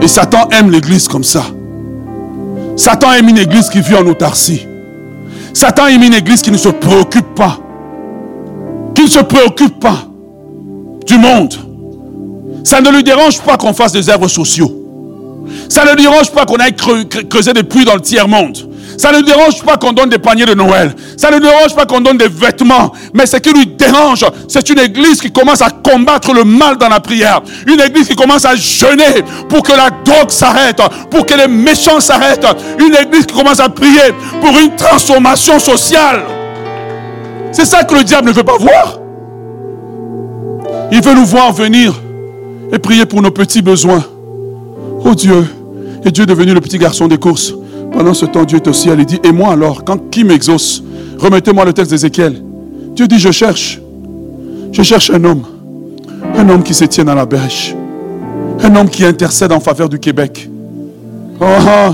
Et 0.05 0.09
Satan 0.09 0.51
aime 0.51 0.71
l'église 0.71 1.09
comme 1.09 1.25
ça. 1.25 1.47
Satan 2.77 3.13
aime 3.13 3.31
une 3.31 3.39
église 3.39 3.71
qui 3.71 3.81
vit 3.81 3.95
en 3.95 4.07
autarcie. 4.07 4.67
Satan 5.55 5.87
aime 5.87 6.03
une 6.03 6.13
église 6.13 6.43
qui 6.43 6.51
ne 6.51 6.59
se 6.59 6.69
préoccupe 6.69 7.35
pas. 7.35 7.59
Qui 8.95 9.05
ne 9.05 9.09
se 9.09 9.21
préoccupe 9.21 9.81
pas 9.81 10.07
du 11.07 11.17
monde. 11.17 11.55
Ça 12.65 12.83
ne 12.83 12.91
lui 12.91 13.03
dérange 13.03 13.41
pas 13.41 13.57
qu'on 13.57 13.73
fasse 13.73 13.93
des 13.93 14.11
œuvres 14.11 14.29
sociaux. 14.29 14.84
Ça 15.69 15.85
ne 15.85 15.95
dérange 15.95 16.31
pas 16.31 16.45
qu'on 16.45 16.57
aille 16.57 16.75
creuser 16.75 17.53
des 17.53 17.63
puits 17.63 17.85
dans 17.85 17.95
le 17.95 18.01
tiers-monde. 18.01 18.71
Ça 18.97 19.13
ne 19.13 19.21
dérange 19.23 19.63
pas 19.63 19.77
qu'on 19.77 19.93
donne 19.93 20.09
des 20.09 20.19
paniers 20.19 20.47
de 20.47 20.55
Noël. 20.55 20.95
Ça 21.17 21.31
ne 21.31 21.39
dérange 21.39 21.75
pas 21.75 21.87
qu'on 21.87 22.01
donne 22.01 22.19
des 22.19 22.29
vêtements. 22.29 22.93
Mais 23.13 23.27
ce 23.27 23.37
qui 23.39 23.53
lui 23.53 23.67
dérange, 23.67 24.25
c'est 24.49 24.69
une 24.71 24.79
église 24.79 25.21
qui 25.21 25.33
commence 25.33 25.63
à 25.63 25.71
combattre 25.71 26.33
le 26.33 26.45
mal 26.45 26.77
dans 26.77 26.89
la 26.89 27.01
prière. 27.01 27.41
Une 27.67 27.81
église 27.81 28.09
qui 28.09 28.17
commence 28.17 28.45
à 28.45 28.55
jeûner 28.55 29.23
pour 29.49 29.63
que 29.63 29.73
la 29.73 29.91
drogue 29.91 30.31
s'arrête, 30.31 30.81
pour 31.11 31.27
que 31.27 31.35
les 31.35 31.49
méchants 31.49 32.01
s'arrêtent. 32.01 32.47
Une 32.79 32.95
église 32.95 33.27
qui 33.27 33.35
commence 33.35 33.61
à 33.61 33.69
prier 33.69 34.13
pour 34.41 34.57
une 34.59 34.75
transformation 34.77 35.59
sociale. 35.59 36.23
C'est 37.53 37.67
ça 37.67 37.85
que 37.85 37.95
le 37.95 38.05
diable 38.05 38.29
ne 38.29 38.33
veut 38.33 38.45
pas 38.45 38.59
voir. 38.59 38.99
Il 40.93 41.03
veut 41.03 41.15
nous 41.15 41.27
voir 41.27 41.53
venir 41.53 41.95
et 42.73 42.79
prier 42.79 43.07
pour 43.07 43.23
nos 43.23 43.31
petits 43.31 43.63
besoins. 43.63 44.05
Oh 45.05 45.15
Dieu, 45.15 45.47
et 46.05 46.11
Dieu 46.11 46.25
est 46.25 46.27
devenu 46.27 46.55
le 46.55 46.61
petit 46.61 46.79
garçon 46.79 47.09
des 47.09 47.19
courses. 47.19 47.55
Pendant 47.93 48.15
ce 48.15 48.27
temps, 48.27 48.45
Dieu 48.45 48.57
est 48.57 48.67
au 48.67 48.73
ciel. 48.73 48.99
Il 49.01 49.07
dit, 49.07 49.21
et 49.23 49.33
moi 49.33 49.53
alors, 49.53 49.85
quand 49.85 50.11
qui 50.11 50.25
m'exauce 50.25 50.83
Remettez-moi 51.19 51.65
le 51.65 51.73
texte 51.73 51.91
d'Ézéchiel. 51.91 52.43
Dieu 52.95 53.07
dit, 53.07 53.19
je 53.19 53.31
cherche. 53.31 53.81
Je 54.73 54.83
cherche 54.83 55.11
un 55.11 55.23
homme. 55.25 55.45
Un 56.37 56.49
homme 56.49 56.63
qui 56.63 56.75
se 56.75 56.85
tient 56.85 57.07
à 57.09 57.15
la 57.15 57.27
berge. 57.27 57.77
Un 58.63 58.75
homme 58.75 58.89
qui 58.89 59.05
intercède 59.05 59.53
en 59.53 59.61
faveur 59.61 59.89
du 59.89 59.99
Québec. 59.99 60.49
Oh, 61.41 61.45
oh. 61.45 61.93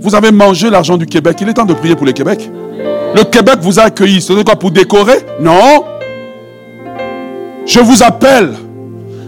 Vous 0.00 0.14
avez 0.14 0.30
mangé 0.30 0.70
l'argent 0.70 0.96
du 0.96 1.06
Québec. 1.06 1.38
Il 1.40 1.48
est 1.48 1.54
temps 1.54 1.64
de 1.64 1.74
prier 1.74 1.96
pour 1.96 2.06
le 2.06 2.12
Québec. 2.12 2.50
Le 3.14 3.24
Québec 3.24 3.58
vous 3.62 3.80
a 3.80 3.84
accueilli. 3.84 4.20
C'est 4.20 4.34
quoi 4.44 4.56
pour 4.56 4.70
décorer 4.70 5.18
Non. 5.40 5.84
Je 7.66 7.80
vous 7.80 8.02
appelle 8.02 8.52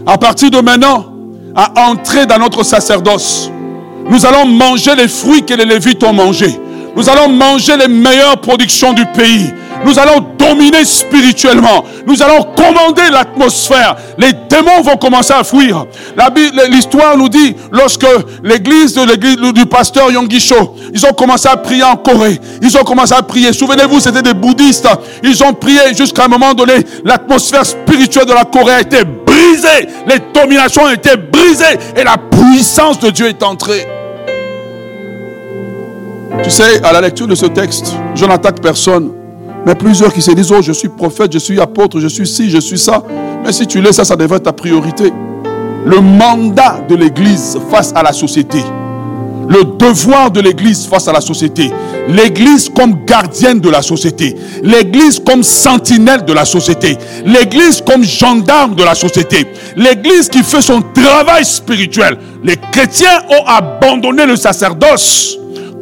à 0.05 0.17
partir 0.17 0.51
de 0.51 0.59
maintenant 0.59 1.16
à 1.57 1.89
entrer 1.89 2.27
dans 2.27 2.37
notre 2.37 2.63
sacerdoce. 2.63 3.51
Nous 4.07 4.25
allons 4.25 4.45
manger 4.45 4.95
les 4.95 5.07
fruits 5.07 5.43
que 5.43 5.55
les 5.55 5.65
Lévites 5.65 6.03
ont 6.03 6.13
mangés. 6.13 6.57
Nous 6.95 7.09
allons 7.09 7.29
manger 7.29 7.75
les 7.77 7.87
meilleures 7.87 8.39
productions 8.39 8.93
du 8.93 9.05
pays. 9.07 9.51
Nous 9.85 9.99
allons 9.99 10.25
dominer 10.37 10.85
spirituellement. 10.85 11.83
Nous 12.07 12.21
allons 12.23 12.43
commander 12.55 13.09
l'atmosphère. 13.11 13.95
Les 14.17 14.33
démons 14.49 14.81
vont 14.81 14.97
commencer 14.97 15.33
à 15.33 15.43
fuir. 15.43 15.85
L'histoire 16.69 17.17
nous 17.17 17.29
dit, 17.29 17.55
lorsque 17.71 18.07
l'église 18.43 18.95
du 18.95 19.65
pasteur 19.65 20.11
Yongisho, 20.11 20.75
ils 20.93 21.05
ont 21.05 21.13
commencé 21.13 21.47
à 21.47 21.57
prier 21.57 21.83
en 21.83 21.95
Corée. 21.95 22.39
Ils 22.61 22.75
ont 22.77 22.83
commencé 22.83 23.13
à 23.13 23.21
prier. 23.21 23.53
Souvenez-vous, 23.53 23.99
c'était 23.99 24.23
des 24.23 24.33
bouddhistes. 24.33 24.87
Ils 25.23 25.43
ont 25.43 25.53
prié 25.53 25.93
jusqu'à 25.95 26.25
un 26.25 26.29
moment 26.29 26.53
donné. 26.53 26.73
L'atmosphère 27.03 27.65
spirituelle 27.65 28.25
de 28.25 28.33
la 28.33 28.45
Corée 28.45 28.73
a 28.73 28.81
été 28.81 29.03
Les 30.07 30.19
dominations 30.33 30.83
ont 30.83 30.91
été 30.91 31.17
brisées. 31.17 31.77
Et 31.95 32.03
la 32.03 32.17
puissance 32.17 32.99
de 32.99 33.09
Dieu 33.09 33.27
est 33.27 33.43
entrée. 33.43 33.87
Tu 36.43 36.49
sais, 36.49 36.83
à 36.83 36.93
la 36.93 37.01
lecture 37.01 37.27
de 37.27 37.35
ce 37.35 37.45
texte, 37.45 37.93
je 38.15 38.25
n'attaque 38.25 38.61
personne. 38.61 39.11
Mais 39.65 39.75
plusieurs 39.75 40.13
qui 40.13 40.21
se 40.21 40.31
disent, 40.31 40.51
oh, 40.51 40.61
je 40.61 40.71
suis 40.71 40.87
prophète, 40.87 41.33
je 41.33 41.39
suis 41.39 41.59
apôtre, 41.59 41.99
je 41.99 42.07
suis 42.07 42.27
ci, 42.27 42.49
je 42.49 42.59
suis 42.59 42.79
ça. 42.79 43.03
Mais 43.43 43.51
si 43.51 43.67
tu 43.67 43.81
laisses 43.81 43.97
ça, 43.97 44.05
ça 44.05 44.15
devrait 44.15 44.37
être 44.37 44.43
ta 44.43 44.53
priorité. 44.53 45.11
Le 45.85 45.99
mandat 45.99 46.79
de 46.87 46.95
l'Église 46.95 47.57
face 47.69 47.91
à 47.95 48.03
la 48.03 48.13
société. 48.13 48.59
Le 49.49 49.63
devoir 49.77 50.31
de 50.31 50.41
l'Église 50.41 50.85
face 50.87 51.07
à 51.07 51.13
la 51.13 51.21
société. 51.21 51.71
L'Église 52.07 52.69
comme 52.69 53.05
gardienne 53.05 53.59
de 53.59 53.69
la 53.69 53.81
société. 53.81 54.35
L'Église 54.63 55.21
comme 55.25 55.43
sentinelle 55.43 56.25
de 56.25 56.33
la 56.33 56.45
société. 56.45 56.97
L'Église 57.25 57.81
comme 57.85 58.03
gendarme 58.03 58.75
de 58.75 58.83
la 58.83 58.95
société. 58.95 59.47
L'Église 59.75 60.29
qui 60.29 60.43
fait 60.43 60.61
son 60.61 60.81
travail 60.81 61.45
spirituel. 61.45 62.17
Les 62.43 62.57
chrétiens 62.71 63.23
ont 63.29 63.45
abandonné 63.45 64.25
le 64.25 64.35
sacerdoce 64.35 65.37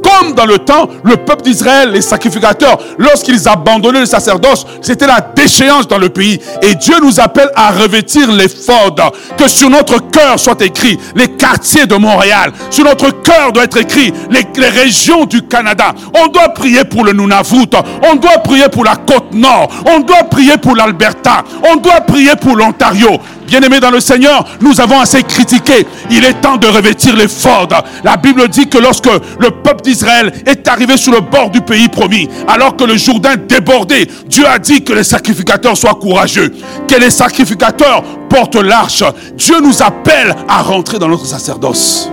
comme 0.06 0.34
dans 0.34 0.45
le 0.45 0.60
temps, 0.60 0.88
le 1.03 1.18
peuple 1.18 1.43
d'Israël, 1.43 1.91
les 1.91 2.01
sacrificateurs, 2.01 2.78
lorsqu'ils 2.97 3.47
abandonnaient 3.47 4.01
le 4.01 4.06
sacerdoce, 4.06 4.66
c'était 4.82 5.08
la 5.08 5.20
déchéance 5.20 5.88
dans 5.88 5.97
le 5.97 6.10
pays. 6.10 6.39
Et 6.62 6.76
Dieu 6.76 6.95
nous 7.01 7.20
appelle 7.20 7.49
à 7.56 7.72
revêtir 7.72 8.32
l'effort, 8.32 8.95
que 9.38 9.47
sur 9.47 9.70
notre 9.70 10.10
cœur 10.10 10.39
soit 10.39 10.62
écrit 10.62 10.99
les 11.16 11.30
quartiers 11.30 11.88
de 11.88 11.95
Montréal, 11.95 12.51
sur 12.70 12.86
notre 12.86 13.10
cœur 13.22 13.51
doit 13.51 13.64
être 13.64 13.78
écrit 13.78 14.14
les 14.30 14.70
régions 14.70 15.26
du 15.26 15.41
Canada. 15.41 15.93
On 16.24 16.28
doit 16.28 16.49
prier 16.49 16.84
pour 16.84 17.03
le 17.03 17.14
Nunavut, 17.14 17.68
on 18.10 18.16
doit 18.16 18.38
prier 18.43 18.70
pour 18.70 18.84
la 18.84 18.95
côte 18.95 19.34
nord, 19.34 19.70
on 19.88 19.99
doit 20.01 20.24
prier 20.30 20.58
pour 20.58 20.76
l'Alberta, 20.76 21.43
on 21.72 21.78
doit 21.78 22.01
prier 22.01 22.36
pour 22.39 22.56
l'Ontario. 22.56 23.10
Bien-aimés 23.47 23.79
dans 23.79 23.91
le 23.91 23.99
Seigneur, 23.99 24.45
nous 24.61 24.79
avons 24.81 24.99
assez 24.99 25.23
critiqué. 25.23 25.85
Il 26.09 26.23
est 26.25 26.41
temps 26.41 26.57
de 26.57 26.67
revêtir 26.67 27.15
l'effort. 27.15 27.67
La 28.03 28.17
Bible 28.17 28.47
dit 28.47 28.67
que 28.67 28.77
lorsque 28.77 29.09
le 29.39 29.51
peuple 29.51 29.83
d'Israël 29.83 30.33
est 30.45 30.67
arrivé 30.67 30.97
sur 30.97 31.11
le 31.11 31.21
bord 31.21 31.49
du 31.49 31.61
pays 31.61 31.87
promis, 31.87 32.27
alors 32.47 32.75
que 32.75 32.83
le 32.83 32.97
Jourdain 32.97 33.35
débordait, 33.35 34.07
Dieu 34.27 34.45
a 34.47 34.59
dit 34.59 34.83
que 34.83 34.93
les 34.93 35.03
sacrificateurs 35.03 35.77
soient 35.77 35.95
courageux, 35.95 36.53
que 36.87 36.95
les 36.95 37.11
sacrificateurs 37.11 38.03
portent 38.29 38.55
l'arche. 38.55 39.03
Dieu 39.37 39.59
nous 39.61 39.81
appelle 39.81 40.35
à 40.47 40.61
rentrer 40.61 40.99
dans 40.99 41.07
notre 41.07 41.25
sacerdoce. 41.25 42.09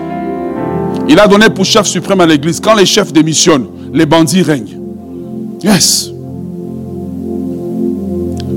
Il 1.08 1.18
a 1.18 1.26
donné 1.26 1.50
pour 1.50 1.64
chef 1.64 1.86
suprême 1.86 2.20
à 2.20 2.26
l'église, 2.26 2.60
quand 2.60 2.74
les 2.74 2.86
chefs 2.86 3.12
démissionnent, 3.12 3.66
les 3.92 4.06
bandits 4.06 4.42
règnent. 4.42 4.78
Yes. 5.62 6.10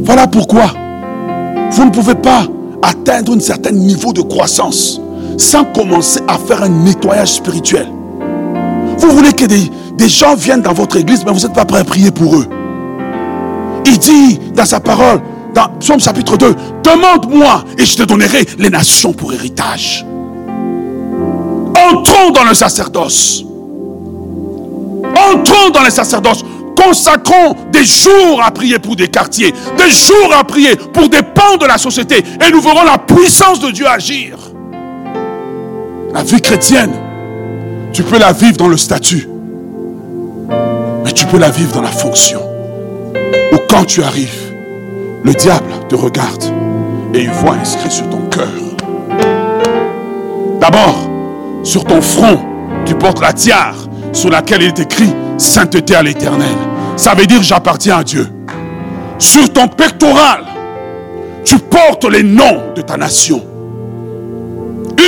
Voilà 0.03 0.27
pourquoi 0.27 0.71
vous 1.71 1.85
ne 1.85 1.89
pouvez 1.89 2.15
pas 2.15 2.47
atteindre 2.81 3.35
un 3.35 3.39
certain 3.39 3.71
niveau 3.71 4.13
de 4.13 4.21
croissance 4.21 4.99
sans 5.37 5.65
commencer 5.65 6.21
à 6.27 6.37
faire 6.37 6.63
un 6.63 6.69
nettoyage 6.69 7.33
spirituel. 7.33 7.87
Vous 8.97 9.11
voulez 9.11 9.33
que 9.33 9.45
des, 9.45 10.09
gens 10.09 10.35
viennent 10.35 10.61
dans 10.61 10.73
votre 10.73 10.97
église, 10.97 11.23
mais 11.25 11.31
vous 11.31 11.41
n'êtes 11.41 11.53
pas 11.53 11.65
prêt 11.65 11.79
à 11.79 11.83
prier 11.83 12.11
pour 12.11 12.35
eux. 12.35 12.47
Il 13.85 13.97
dit 13.99 14.39
dans 14.55 14.65
sa 14.65 14.79
parole, 14.79 15.21
dans 15.53 15.69
Psaume 15.79 15.99
chapitre 15.99 16.37
2, 16.37 16.55
demande-moi 16.83 17.63
et 17.77 17.85
je 17.85 17.97
te 17.97 18.03
donnerai 18.03 18.45
les 18.57 18.69
nations 18.69 19.13
pour 19.13 19.33
héritage. 19.33 20.05
Entrons 21.91 22.31
dans 22.33 22.43
le 22.43 22.53
sacerdoce. 22.53 23.43
Entrons 25.33 25.69
dans 25.73 25.83
le 25.83 25.89
sacerdoce 25.89 26.43
consacrons 26.75 27.55
des 27.71 27.83
jours 27.83 28.41
à 28.43 28.51
prier 28.51 28.79
pour 28.79 28.95
des 28.95 29.07
quartiers, 29.07 29.53
des 29.77 29.89
jours 29.89 30.33
à 30.37 30.43
prier 30.43 30.75
pour 30.75 31.09
des 31.09 31.23
pans 31.23 31.57
de 31.59 31.65
la 31.65 31.77
société, 31.77 32.17
et 32.17 32.51
nous 32.51 32.61
verrons 32.61 32.83
la 32.83 32.97
puissance 32.97 33.59
de 33.59 33.71
Dieu 33.71 33.87
agir. 33.87 34.37
La 36.13 36.23
vie 36.23 36.41
chrétienne, 36.41 36.93
tu 37.91 38.03
peux 38.03 38.19
la 38.19 38.31
vivre 38.31 38.57
dans 38.57 38.67
le 38.67 38.77
statut, 38.77 39.27
mais 41.03 41.11
tu 41.11 41.25
peux 41.25 41.39
la 41.39 41.49
vivre 41.49 41.73
dans 41.73 41.81
la 41.81 41.91
fonction. 41.91 42.41
Ou 43.51 43.57
quand 43.69 43.85
tu 43.85 44.03
arrives, 44.03 44.53
le 45.23 45.33
diable 45.33 45.71
te 45.89 45.95
regarde 45.95 46.43
et 47.13 47.23
il 47.23 47.29
voit 47.29 47.55
inscrit 47.55 47.91
sur 47.91 48.09
ton 48.09 48.21
cœur. 48.29 48.47
D'abord, 50.59 51.09
sur 51.63 51.83
ton 51.83 52.01
front, 52.01 52.39
tu 52.85 52.95
portes 52.95 53.21
la 53.21 53.33
tiare 53.33 53.75
sur 54.13 54.29
laquelle 54.29 54.61
il 54.61 54.67
est 54.67 54.79
écrit 54.79 55.13
sainteté 55.37 55.95
à 55.95 56.03
l'éternel. 56.03 56.55
Ça 56.95 57.13
veut 57.13 57.25
dire 57.25 57.41
j'appartiens 57.43 57.97
à 57.97 58.03
Dieu. 58.03 58.27
Sur 59.17 59.51
ton 59.51 59.67
pectoral, 59.67 60.43
tu 61.43 61.57
portes 61.57 62.05
les 62.05 62.23
noms 62.23 62.73
de 62.75 62.81
ta 62.81 62.97
nation. 62.97 63.41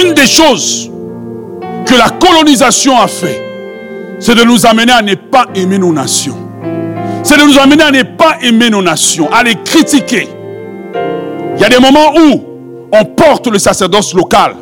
Une 0.04 0.14
des 0.14 0.28
choses 0.28 0.92
que 1.86 1.96
la 1.96 2.10
colonisation 2.10 3.00
a 3.00 3.08
fait, 3.08 3.42
c'est 4.20 4.36
de 4.36 4.44
nous 4.44 4.66
amener 4.66 4.92
à 4.92 5.02
ne 5.02 5.16
pas 5.16 5.46
aimer 5.56 5.78
nos 5.78 5.94
nations. 5.94 6.38
C'est 7.24 7.38
de 7.38 7.44
nous 7.44 7.58
amener 7.58 7.84
à 7.84 7.92
ne 7.92 8.04
pas 8.04 8.38
aimer 8.42 8.70
nos 8.70 8.82
nations, 8.82 9.30
à 9.32 9.44
les 9.44 9.56
critiquer. 9.56 10.28
Il 11.56 11.62
y 11.62 11.66
a 11.66 11.70
des 11.70 11.80
moments 11.80 12.14
où 12.16 12.44
on 12.92 13.06
porte 13.06 13.48
le 13.48 13.60
sacerdoce 13.60 14.14
local, 14.14 14.56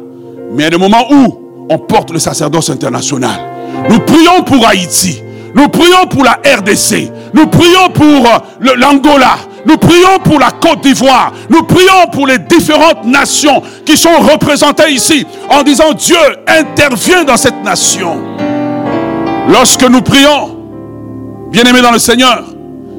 mais 0.52 0.64
il 0.64 0.64
y 0.64 0.68
a 0.68 0.70
des 0.70 0.78
moments 0.78 1.06
où 1.12 1.68
on 1.70 1.78
porte 1.78 2.12
le 2.12 2.20
sacerdoce 2.20 2.70
international. 2.70 3.40
Nous 3.90 4.00
prions 4.00 4.44
pour 4.44 4.66
Haïti. 4.68 5.22
Nous 5.56 5.70
prions 5.70 6.06
pour 6.10 6.26
la 6.26 6.34
RDC. 6.34 7.12
Nous 7.34 7.48
prions 7.48 7.90
pour 7.94 8.04
euh, 8.06 8.76
l'Angola. 8.76 9.38
Nous 9.66 9.78
prions 9.78 10.20
pour 10.22 10.38
la 10.38 10.52
Côte 10.52 10.82
d'Ivoire. 10.82 11.32
Nous 11.50 11.64
prions 11.64 12.08
pour 12.12 12.28
les 12.28 12.40
différentes 12.40 13.06
nations 13.06 13.64
qui 13.86 13.96
sont 13.96 14.18
représentées 14.20 14.92
ici 14.92 15.26
en 15.50 15.64
disant 15.64 15.94
Dieu 15.94 16.18
intervient 16.46 17.24
dans 17.24 17.38
cette 17.38 17.64
nation. 17.64 18.22
Lorsque 19.48 19.84
nous 19.84 20.02
prions, 20.02 20.58
bien 21.52 21.64
aimés 21.64 21.82
dans 21.82 21.92
le 21.92 22.00
Seigneur, 22.00 22.44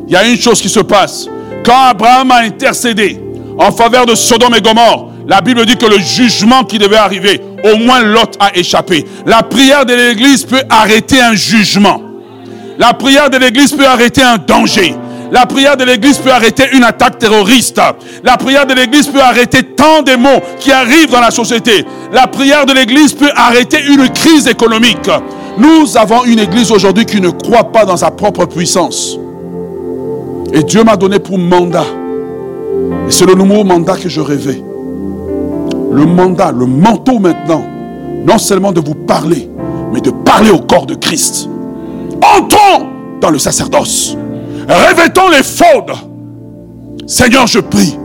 il 0.07 0.14
y 0.14 0.16
a 0.16 0.26
une 0.26 0.38
chose 0.38 0.61
qui 0.62 0.70
se 0.70 0.80
passe. 0.80 1.28
Quand 1.62 1.82
Abraham 1.90 2.30
a 2.30 2.36
intercédé 2.38 3.20
en 3.59 3.70
faveur 3.70 4.07
de 4.07 4.14
Sodome 4.14 4.54
et 4.54 4.62
Gomorre, 4.62 5.11
la 5.28 5.42
Bible 5.42 5.66
dit 5.66 5.76
que 5.76 5.86
le 5.86 5.98
jugement 5.98 6.64
qui 6.64 6.78
devait 6.78 6.96
arriver, 6.96 7.40
au 7.64 7.76
moins 7.76 8.00
Lot 8.00 8.36
a 8.40 8.57
échappé. 8.57 9.04
La 9.26 9.42
prière 9.42 9.84
de 9.84 9.92
l'Église 9.92 10.44
peut 10.44 10.62
arrêter 10.70 11.20
un 11.20 11.34
jugement. 11.34 12.05
La 12.79 12.93
prière 12.93 13.31
de 13.31 13.39
l'Église 13.39 13.72
peut 13.72 13.87
arrêter 13.87 14.22
un 14.22 14.39
danger. 14.39 14.95
La 15.33 15.47
prière 15.47 15.77
de 15.77 15.85
l'Église 15.85 16.18
peut 16.18 16.31
arrêter 16.31 16.64
une 16.72 16.85
attaque 16.85 17.18
terroriste. 17.18 17.81
La 18.22 18.37
prière 18.37 18.66
de 18.66 18.74
l'Église 18.74 19.09
peut 19.09 19.20
arrêter 19.20 19.62
tant 19.62 20.03
de 20.03 20.14
maux 20.16 20.41
qui 20.61 20.70
arrivent 20.70 21.11
dans 21.11 21.20
la 21.20 21.31
société. 21.31 21.85
La 22.12 22.27
prière 22.27 22.66
de 22.66 22.72
l'Église 22.72 23.12
peut 23.12 23.31
arrêter 23.35 23.79
une 23.89 24.09
crise 24.11 24.47
économique. 24.47 25.11
Nous 25.59 25.97
avons 25.97 26.24
une 26.24 26.39
Église 26.39 26.70
aujourd'hui 26.70 27.07
qui 27.07 27.20
ne 27.20 27.31
croit 27.31 27.72
pas 27.72 27.85
dans 27.85 27.97
sa 27.97 28.11
propre 28.11 28.45
puissance. 28.45 29.18
Et 30.53 30.62
Dieu 30.62 30.85
m'a 30.85 30.97
donné 30.97 31.18
pour 31.18 31.39
mandat. 31.39 31.87
Et 33.09 33.11
c'est 33.11 33.27
le 33.27 33.35
nouveau 33.35 33.64
mandat 33.64 33.97
que 33.97 34.09
je 34.09 34.20
rêvais. 34.20 34.62
Le 35.93 36.05
mandat, 36.05 36.53
le 36.53 36.66
manteau 36.66 37.18
maintenant, 37.18 37.64
non 38.24 38.39
seulement 38.39 38.70
de 38.72 38.81
vous 38.81 38.95
parler, 38.95 39.49
mais 39.93 40.01
de 40.01 40.11
parler 40.11 40.51
au 40.51 40.59
corps 40.59 40.87
de 40.87 40.95
Christ. 40.95 41.49
Entrons 42.23 42.89
dans 43.21 43.31
le 43.31 43.39
sacerdoce. 43.39 44.17
Revêtons 44.69 45.29
les 45.29 45.43
faudes. 45.43 45.97
Seigneur, 47.07 47.47
je 47.47 47.61
prie 47.61 47.97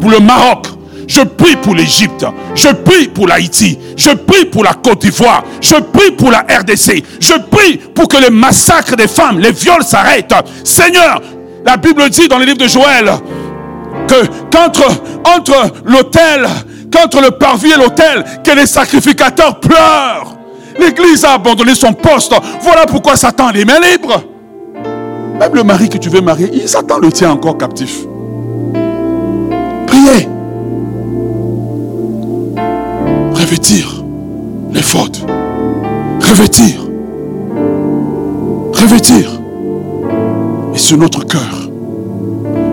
pour 0.00 0.10
le 0.10 0.20
Maroc. 0.20 0.66
Je 1.06 1.20
prie 1.20 1.56
pour 1.56 1.74
l'Égypte. 1.74 2.26
Je 2.54 2.68
prie 2.68 3.08
pour 3.08 3.28
l'Haïti. 3.28 3.78
Je 3.96 4.10
prie 4.10 4.46
pour 4.46 4.64
la 4.64 4.74
Côte 4.74 5.02
d'Ivoire. 5.02 5.44
Je 5.60 5.76
prie 5.76 6.10
pour 6.12 6.30
la 6.30 6.40
RDC. 6.40 7.02
Je 7.20 7.34
prie 7.50 7.76
pour 7.76 8.08
que 8.08 8.16
les 8.16 8.30
massacres 8.30 8.96
des 8.96 9.06
femmes, 9.06 9.38
les 9.38 9.52
viols 9.52 9.84
s'arrêtent. 9.84 10.34
Seigneur, 10.64 11.20
la 11.64 11.76
Bible 11.76 12.08
dit 12.10 12.28
dans 12.28 12.38
le 12.38 12.44
livre 12.44 12.58
de 12.58 12.68
Joël 12.68 13.10
que 14.08 14.26
qu'entre 14.50 14.84
entre 15.36 15.72
l'autel, 15.84 16.46
qu'entre 16.92 17.20
le 17.20 17.32
parvis 17.32 17.72
et 17.72 17.76
l'autel, 17.76 18.24
que 18.44 18.52
les 18.52 18.66
sacrificateurs 18.66 19.60
pleurent. 19.60 20.35
L'Église 20.78 21.24
a 21.24 21.34
abandonné 21.34 21.74
son 21.74 21.92
poste. 21.92 22.34
Voilà 22.60 22.86
pourquoi 22.86 23.16
Satan 23.16 23.50
les 23.50 23.64
mains 23.64 23.80
libres. 23.80 24.22
Même 25.38 25.54
le 25.54 25.64
mari 25.64 25.88
que 25.88 25.98
tu 25.98 26.08
veux 26.08 26.20
marier, 26.20 26.50
il 26.52 26.68
Satan 26.68 26.98
le 26.98 27.12
tient 27.12 27.30
encore 27.30 27.58
captif. 27.58 28.06
Priez. 29.86 30.28
Revêtir 33.34 34.04
les 34.72 34.82
fautes. 34.82 35.24
Revêtir. 36.20 36.86
Revêtir. 38.72 39.40
Et 40.74 40.78
sur 40.78 40.98
notre 40.98 41.24
cœur. 41.24 41.70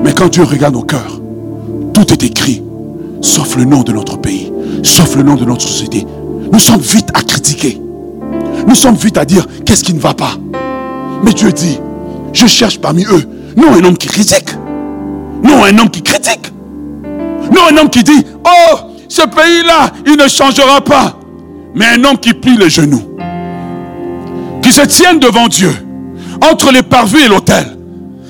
Mais 0.03 0.13
quand 0.13 0.29
Dieu 0.29 0.43
regarde 0.43 0.73
nos 0.73 0.83
cœurs, 0.83 1.21
tout 1.93 2.11
est 2.11 2.23
écrit, 2.23 2.61
sauf 3.21 3.55
le 3.55 3.65
nom 3.65 3.83
de 3.83 3.93
notre 3.93 4.17
pays, 4.17 4.51
sauf 4.83 5.15
le 5.15 5.23
nom 5.23 5.35
de 5.35 5.45
notre 5.45 5.61
société. 5.61 6.05
Nous 6.51 6.59
sommes 6.59 6.81
vite 6.81 7.09
à 7.13 7.21
critiquer. 7.21 7.82
Nous 8.67 8.75
sommes 8.75 8.95
vite 8.95 9.17
à 9.17 9.25
dire 9.25 9.45
qu'est-ce 9.65 9.83
qui 9.83 9.93
ne 9.93 9.99
va 9.99 10.13
pas? 10.13 10.33
Mais 11.23 11.33
Dieu 11.33 11.51
dit, 11.51 11.79
je 12.33 12.45
cherche 12.47 12.79
parmi 12.79 13.03
eux, 13.05 13.23
non 13.55 13.73
un 13.73 13.83
homme 13.83 13.97
qui 13.97 14.07
critique, 14.07 14.55
non 15.43 15.63
un 15.63 15.77
homme 15.77 15.89
qui 15.89 16.01
critique, 16.01 16.51
non 17.51 17.61
un 17.71 17.77
homme 17.77 17.89
qui 17.89 18.03
dit, 18.03 18.25
oh, 18.45 18.75
ce 19.07 19.21
pays-là, 19.21 19.91
il 20.05 20.17
ne 20.17 20.27
changera 20.27 20.81
pas, 20.81 21.17
mais 21.75 21.85
un 21.97 22.03
homme 22.03 22.17
qui 22.17 22.33
plie 22.33 22.57
les 22.57 22.69
genoux, 22.69 23.03
qui 24.61 24.71
se 24.71 24.81
tienne 24.81 25.19
devant 25.19 25.47
Dieu, 25.47 25.71
entre 26.51 26.71
les 26.71 26.83
parvis 26.83 27.23
et 27.25 27.27
l'autel, 27.27 27.77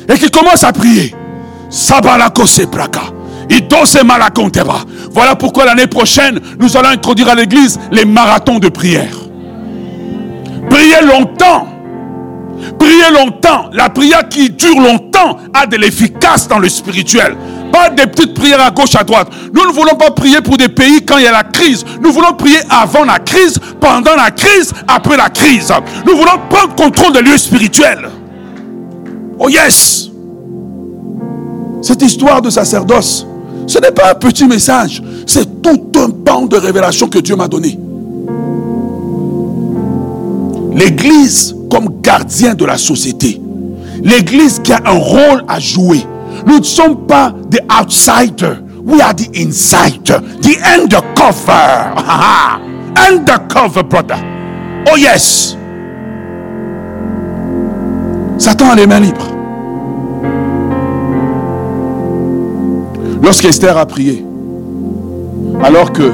et 0.09 0.17
qui 0.17 0.29
commence 0.29 0.63
à 0.63 0.73
prier. 0.73 1.15
Voilà 5.11 5.35
pourquoi 5.35 5.65
l'année 5.65 5.87
prochaine, 5.87 6.39
nous 6.59 6.75
allons 6.77 6.89
introduire 6.89 7.29
à 7.29 7.35
l'église 7.35 7.79
les 7.91 8.05
marathons 8.05 8.59
de 8.59 8.69
prière. 8.69 9.15
Priez 10.73 11.05
longtemps. 11.05 11.67
Priez 12.79 13.11
longtemps. 13.13 13.69
La 13.73 13.89
prière 13.89 14.27
qui 14.27 14.49
dure 14.49 14.79
longtemps 14.79 15.37
a 15.53 15.67
de 15.67 15.77
l'efficace 15.77 16.47
dans 16.47 16.57
le 16.57 16.67
spirituel. 16.67 17.37
Pas 17.71 17.91
des 17.91 18.07
petites 18.07 18.33
prières 18.33 18.59
à 18.59 18.71
gauche, 18.71 18.95
à 18.95 19.03
droite. 19.03 19.27
Nous 19.53 19.67
ne 19.67 19.71
voulons 19.71 19.95
pas 19.95 20.09
prier 20.09 20.41
pour 20.41 20.57
des 20.57 20.69
pays 20.69 21.05
quand 21.05 21.19
il 21.19 21.25
y 21.25 21.27
a 21.27 21.31
la 21.31 21.43
crise. 21.43 21.85
Nous 22.01 22.11
voulons 22.11 22.33
prier 22.33 22.57
avant 22.71 23.03
la 23.03 23.19
crise, 23.19 23.59
pendant 23.79 24.15
la 24.15 24.31
crise, 24.31 24.73
après 24.87 25.15
la 25.15 25.29
crise. 25.29 25.71
Nous 26.07 26.17
voulons 26.17 26.39
prendre 26.49 26.73
contrôle 26.73 27.13
des 27.13 27.21
lieux 27.21 27.37
spirituels. 27.37 28.09
Oh 29.37 29.49
yes! 29.49 30.09
Cette 31.83 32.01
histoire 32.01 32.41
de 32.41 32.49
sacerdoce, 32.49 33.27
ce 33.67 33.77
n'est 33.77 33.91
pas 33.91 34.11
un 34.11 34.15
petit 34.15 34.47
message, 34.47 35.03
c'est 35.27 35.61
tout 35.61 35.91
un 35.97 36.09
pan 36.09 36.45
de 36.45 36.57
révélation 36.57 37.07
que 37.07 37.19
Dieu 37.19 37.35
m'a 37.35 37.47
donné. 37.47 37.77
L'Église 40.75 41.55
comme 41.69 42.01
gardien 42.01 42.55
de 42.55 42.65
la 42.65 42.77
société. 42.77 43.39
L'Église 44.03 44.59
qui 44.59 44.73
a 44.73 44.81
un 44.85 44.97
rôle 44.97 45.43
à 45.47 45.59
jouer. 45.59 46.01
Nous 46.45 46.59
ne 46.59 46.63
sommes 46.63 47.05
pas 47.07 47.33
des 47.49 47.59
outsiders. 47.69 48.57
We 48.85 49.01
are 49.01 49.13
the 49.15 49.29
insider. 49.37 50.19
The 50.41 50.57
undercover. 50.77 51.93
undercover, 53.09 53.83
brother. 53.83 54.17
Oh 54.91 54.97
yes. 54.97 55.55
Satan 58.37 58.71
a 58.71 58.75
les 58.75 58.87
mains 58.87 58.99
libres. 58.99 59.29
Lorsqu'Esther 63.21 63.77
a 63.77 63.85
prié, 63.85 64.25
alors 65.63 65.93
que 65.93 66.11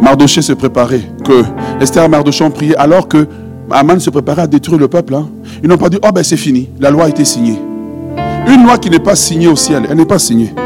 Mardoché 0.00 0.40
se 0.40 0.54
préparait, 0.54 1.02
que 1.22 1.44
Esther 1.82 2.04
et 2.04 2.08
Mardoché 2.08 2.44
ont 2.44 2.50
prié, 2.50 2.74
alors 2.76 3.08
que 3.08 3.28
Aman 3.70 3.98
se 3.98 4.10
préparait 4.10 4.42
à 4.42 4.46
détruire 4.46 4.78
le 4.78 4.88
peuple, 4.88 5.14
hein, 5.14 5.28
ils 5.62 5.68
n'ont 5.68 5.78
pas 5.78 5.88
dit, 5.88 5.98
oh 6.02 6.12
ben 6.12 6.22
c'est 6.22 6.36
fini, 6.36 6.68
la 6.78 6.90
loi 6.90 7.04
a 7.04 7.08
été 7.08 7.24
signée. 7.24 7.60
Une 8.48 8.64
loi 8.64 8.78
qui 8.78 8.90
n'est 8.90 9.00
pas 9.00 9.16
signée 9.16 9.48
au 9.48 9.56
ciel, 9.56 9.86
elle 9.90 9.96
n'est 9.96 10.04
pas 10.06 10.20
signée. 10.20 10.54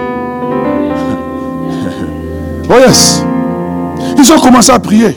oh 2.69 2.75
yes. 2.87 3.25
Ils 4.19 4.33
ont 4.33 4.39
commencé 4.39 4.71
à 4.71 4.79
prier. 4.79 5.17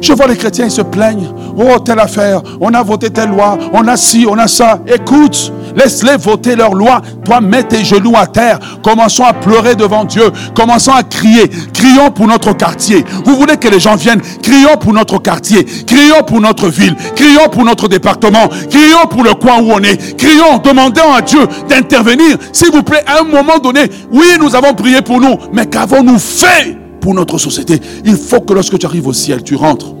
Je 0.00 0.12
vois 0.14 0.26
les 0.26 0.36
chrétiens, 0.36 0.64
ils 0.64 0.70
se 0.70 0.80
plaignent. 0.82 1.28
Oh, 1.56 1.78
telle 1.78 2.00
affaire, 2.00 2.42
on 2.60 2.72
a 2.72 2.82
voté 2.82 3.10
telle 3.10 3.28
loi, 3.30 3.58
on 3.72 3.86
a 3.86 3.96
ci, 3.96 4.26
on 4.28 4.38
a 4.38 4.48
ça. 4.48 4.80
Écoute, 4.86 5.52
laisse-les 5.76 6.16
voter 6.16 6.56
leur 6.56 6.74
loi. 6.74 7.02
Toi, 7.24 7.40
mets 7.40 7.64
tes 7.64 7.84
genoux 7.84 8.14
à 8.16 8.26
terre. 8.26 8.58
Commençons 8.82 9.24
à 9.24 9.32
pleurer 9.32 9.74
devant 9.74 10.04
Dieu. 10.04 10.30
Commençons 10.54 10.92
à 10.92 11.02
crier. 11.02 11.48
Crions 11.72 12.10
pour 12.10 12.26
notre 12.26 12.56
quartier. 12.56 13.04
Vous 13.24 13.36
voulez 13.36 13.56
que 13.56 13.68
les 13.68 13.80
gens 13.80 13.96
viennent? 13.96 14.20
Crions 14.42 14.76
pour 14.80 14.92
notre 14.92 15.18
quartier. 15.18 15.64
Crions 15.64 16.22
pour 16.26 16.40
notre 16.40 16.68
ville. 16.68 16.96
Crions 17.14 17.48
pour 17.50 17.64
notre 17.64 17.88
département. 17.88 18.48
Crions 18.70 19.06
pour 19.10 19.24
le 19.24 19.34
coin 19.34 19.60
où 19.60 19.72
on 19.72 19.80
est. 19.80 20.16
Crions, 20.16 20.58
demandons 20.58 21.12
à 21.12 21.22
Dieu 21.22 21.40
d'intervenir. 21.68 22.36
S'il 22.52 22.70
vous 22.70 22.82
plaît, 22.82 23.04
à 23.06 23.20
un 23.20 23.24
moment 23.24 23.58
donné, 23.58 23.80
oui, 24.10 24.26
nous 24.40 24.54
avons 24.54 24.74
prié 24.74 25.02
pour 25.02 25.20
nous, 25.20 25.36
mais 25.52 25.66
qu'avons-nous 25.66 26.18
fait 26.18 26.76
pour 27.00 27.14
notre 27.14 27.38
société? 27.38 27.80
Il 28.04 28.16
faut 28.16 28.40
que 28.40 28.52
lorsque 28.52 28.78
tu 28.78 28.86
arrives 28.86 29.06
au 29.06 29.12
ciel, 29.12 29.42
tu 29.42 29.56
rentres. 29.56 29.94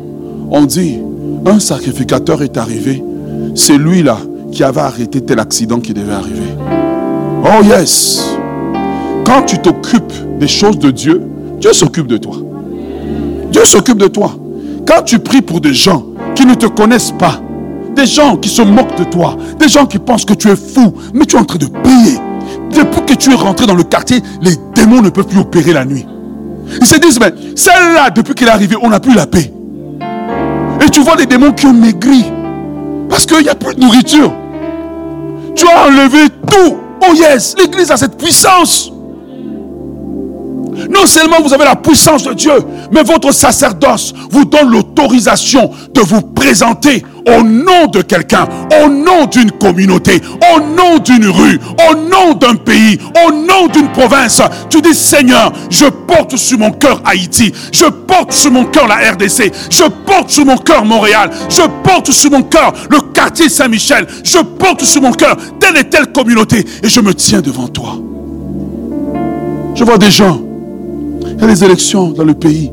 On 0.50 0.64
dit, 0.64 0.98
un 1.46 1.58
sacrificateur 1.58 2.42
est 2.42 2.56
arrivé. 2.56 3.02
C'est 3.54 3.76
lui 3.76 4.02
là 4.02 4.18
qui 4.52 4.62
avait 4.62 4.80
arrêté 4.80 5.20
tel 5.20 5.40
accident 5.40 5.80
qui 5.80 5.94
devait 5.94 6.12
arriver. 6.12 6.54
Oh 7.44 7.64
yes. 7.64 8.36
Quand 9.24 9.42
tu 9.42 9.58
t'occupes 9.58 10.12
des 10.38 10.46
choses 10.46 10.78
de 10.78 10.90
Dieu, 10.90 11.22
Dieu 11.58 11.72
s'occupe 11.72 12.06
de 12.06 12.18
toi. 12.18 12.36
Dieu 13.50 13.64
s'occupe 13.64 13.98
de 13.98 14.08
toi. 14.08 14.36
Quand 14.86 15.02
tu 15.02 15.18
pries 15.18 15.42
pour 15.42 15.60
des 15.60 15.74
gens 15.74 16.04
qui 16.34 16.44
ne 16.44 16.54
te 16.54 16.66
connaissent 16.66 17.12
pas, 17.12 17.40
des 17.96 18.06
gens 18.06 18.36
qui 18.36 18.48
se 18.48 18.62
moquent 18.62 18.96
de 18.96 19.04
toi, 19.04 19.36
des 19.58 19.68
gens 19.68 19.86
qui 19.86 19.98
pensent 19.98 20.24
que 20.24 20.34
tu 20.34 20.48
es 20.48 20.56
fou, 20.56 20.92
mais 21.14 21.24
tu 21.24 21.36
es 21.36 21.38
en 21.38 21.44
train 21.44 21.58
de 21.58 21.66
prier. 21.66 22.18
Depuis 22.70 23.02
que 23.06 23.14
tu 23.14 23.32
es 23.32 23.34
rentré 23.34 23.66
dans 23.66 23.74
le 23.74 23.84
quartier, 23.84 24.20
les 24.42 24.52
démons 24.74 25.02
ne 25.02 25.10
peuvent 25.10 25.26
plus 25.26 25.40
opérer 25.40 25.72
la 25.72 25.84
nuit. 25.84 26.06
Ils 26.80 26.86
se 26.86 26.98
disent, 26.98 27.20
mais 27.20 27.32
celle-là, 27.54 28.10
depuis 28.10 28.34
qu'elle 28.34 28.48
est 28.48 28.52
arrivée, 28.52 28.76
on 28.80 28.88
n'a 28.88 29.00
plus 29.00 29.14
la 29.14 29.26
paix. 29.26 29.52
Et 30.84 30.90
tu 30.90 31.00
vois 31.00 31.16
les 31.16 31.26
démons 31.26 31.52
qui 31.52 31.66
ont 31.66 31.72
maigri. 31.72 32.24
Parce 33.08 33.26
qu'il 33.26 33.42
n'y 33.42 33.48
a 33.48 33.54
plus 33.54 33.74
de 33.74 33.80
nourriture. 33.80 34.32
Tu 35.62 35.68
as 35.68 35.86
enlevé 35.86 36.28
tout. 36.50 36.76
Oh 37.08 37.14
yes, 37.14 37.54
l'église 37.56 37.92
a 37.92 37.96
cette 37.96 38.18
puissance. 38.18 38.90
Non 40.90 41.06
seulement 41.06 41.36
vous 41.40 41.54
avez 41.54 41.64
la 41.64 41.76
puissance 41.76 42.24
de 42.24 42.32
Dieu, 42.32 42.52
mais 42.90 43.04
votre 43.04 43.30
sacerdoce 43.30 44.12
vous 44.30 44.44
donne 44.44 44.70
de 44.94 46.00
vous 46.00 46.22
présenter 46.22 47.04
au 47.26 47.42
nom 47.42 47.86
de 47.86 48.02
quelqu'un, 48.02 48.48
au 48.82 48.88
nom 48.88 49.26
d'une 49.26 49.50
communauté, 49.52 50.20
au 50.54 50.60
nom 50.60 50.98
d'une 50.98 51.26
rue, 51.26 51.58
au 51.90 51.94
nom 51.94 52.34
d'un 52.34 52.56
pays, 52.56 52.98
au 53.26 53.32
nom 53.32 53.68
d'une 53.72 53.88
province. 53.88 54.42
Tu 54.68 54.80
dis, 54.80 54.94
Seigneur, 54.94 55.52
je 55.70 55.86
porte 55.86 56.36
sur 56.36 56.58
mon 56.58 56.72
cœur 56.72 57.00
Haïti, 57.04 57.52
je 57.72 57.86
porte 57.86 58.32
sur 58.32 58.50
mon 58.50 58.64
cœur 58.64 58.88
la 58.88 59.12
RDC, 59.12 59.52
je 59.70 59.84
porte 60.06 60.30
sur 60.30 60.44
mon 60.44 60.56
cœur 60.56 60.84
Montréal, 60.84 61.30
je 61.48 61.62
porte 61.82 62.10
sur 62.10 62.30
mon 62.30 62.42
cœur 62.42 62.72
le 62.90 63.00
quartier 63.12 63.48
Saint-Michel, 63.48 64.06
je 64.24 64.38
porte 64.38 64.84
sur 64.84 65.02
mon 65.02 65.12
cœur 65.12 65.36
telle 65.60 65.76
et 65.76 65.84
telle 65.84 66.12
communauté 66.12 66.64
et 66.82 66.88
je 66.88 67.00
me 67.00 67.14
tiens 67.14 67.40
devant 67.40 67.68
toi. 67.68 67.98
Je 69.74 69.84
vois 69.84 69.98
des 69.98 70.10
gens, 70.10 70.40
il 71.24 71.40
y 71.40 71.44
a 71.44 71.46
des 71.46 71.64
élections 71.64 72.10
dans 72.10 72.24
le 72.24 72.34
pays, 72.34 72.70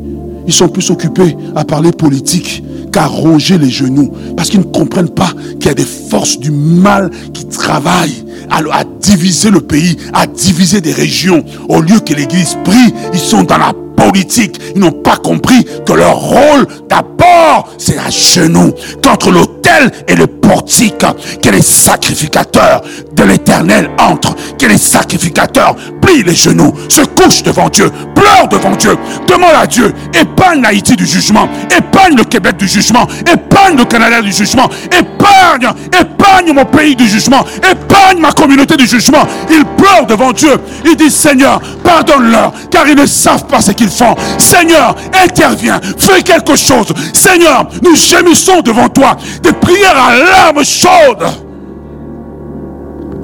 ils 0.50 0.54
sont 0.54 0.68
plus 0.68 0.89
occupés 0.89 1.38
à 1.56 1.64
parler 1.64 1.91
politique 1.91 2.64
qu'à 2.91 3.06
ronger 3.06 3.60
les 3.60 3.70
genoux. 3.70 4.12
Parce 4.36 4.50
qu'ils 4.50 4.62
ne 4.62 4.66
comprennent 4.66 5.12
pas 5.12 5.32
qu'il 5.60 5.68
y 5.68 5.70
a 5.70 5.76
des 5.76 5.86
forces 5.86 6.39
du 6.39 6.50
mal 6.50 7.12
qui 7.36 7.45
travaillent 7.45 8.26
à, 8.50 8.84
diviser 9.00 9.52
le 9.52 9.62
pays, 9.62 9.95
à 10.12 10.26
diviser 10.26 10.82
des 10.82 10.91
régions. 10.91 11.45
Au 11.68 11.82
lieu 11.82 12.00
que 12.00 12.16
l'Église 12.16 12.58
prie, 12.66 12.91
ils 13.14 13.20
sont 13.20 13.43
dans 13.43 13.60
la 13.60 13.74
politique. 14.00 14.60
Ils 14.76 14.82
n'ont 14.82 14.91
pas 14.91 15.18
compris 15.18 15.66
que 15.86 15.93
leur 15.93 16.16
rôle 16.16 16.68
d'abord, 16.89 17.70
c'est 17.78 17.97
à 17.97 18.10
genoux 18.10 18.74
contre 19.04 19.32
l'autel 19.32 19.91
et 20.08 20.16
le 20.16 20.28
portique. 20.28 21.06
Que 21.43 21.50
les 21.50 21.62
sacrificateurs 21.62 22.82
de 23.14 23.24
l'éternel 23.24 23.89
entrent. 24.00 24.36
Que 24.58 24.66
les 24.66 24.78
sacrificateurs 24.78 25.76
plient 26.02 26.24
les 26.24 26.36
genoux, 26.36 26.74
se 26.88 27.02
couchent 27.02 27.43
devant 27.43 27.70
Dieu, 27.70 27.91
pleurent 28.16 28.47
devant 28.50 28.76
Dieu, 28.76 28.97
demande 29.28 29.56
à 29.56 29.68
Dieu, 29.68 29.93
épargne 30.14 30.66
Haïti 30.66 30.95
du 30.95 31.06
jugement, 31.06 31.47
épargne 31.76 32.16
le 32.16 32.24
Québec 32.24 32.58
du 32.58 32.68
jugement, 32.68 33.08
épargne 33.32 33.78
le 33.78 33.86
Canada 33.86 34.22
du 34.22 34.32
jugement, 34.32 34.70
épargne, 34.86 35.70
épargne 36.00 36.54
mon 36.54 36.66
pays 36.66 36.95
du 36.95 37.08
jugement, 37.08 37.45
épargne 37.70 38.20
ma 38.20 38.32
communauté 38.32 38.76
du 38.76 38.88
jugement. 38.88 39.26
Ils 39.50 39.66
pleurent 39.78 40.06
devant 40.08 40.32
Dieu. 40.32 40.58
Ils 40.86 40.95
disent, 40.95 41.16
Seigneur, 41.16 41.62
pardonne-leur, 41.84 42.54
car 42.72 42.88
ils 42.88 42.95
ne 42.95 43.06
savent 43.06 43.45
pas 43.45 43.62
ce 43.62 43.72
qu'ils 43.72 43.89
Seigneur, 44.38 44.96
interviens, 45.14 45.80
fais 45.98 46.22
quelque 46.22 46.56
chose. 46.56 46.88
Seigneur, 47.14 47.68
nous 47.84 47.96
gémissons 47.96 48.62
devant 48.62 48.90
toi 48.90 49.18
des 49.44 49.54
prières 49.54 49.98
à 49.98 50.16
larmes 50.16 50.64
chaudes. 50.64 51.28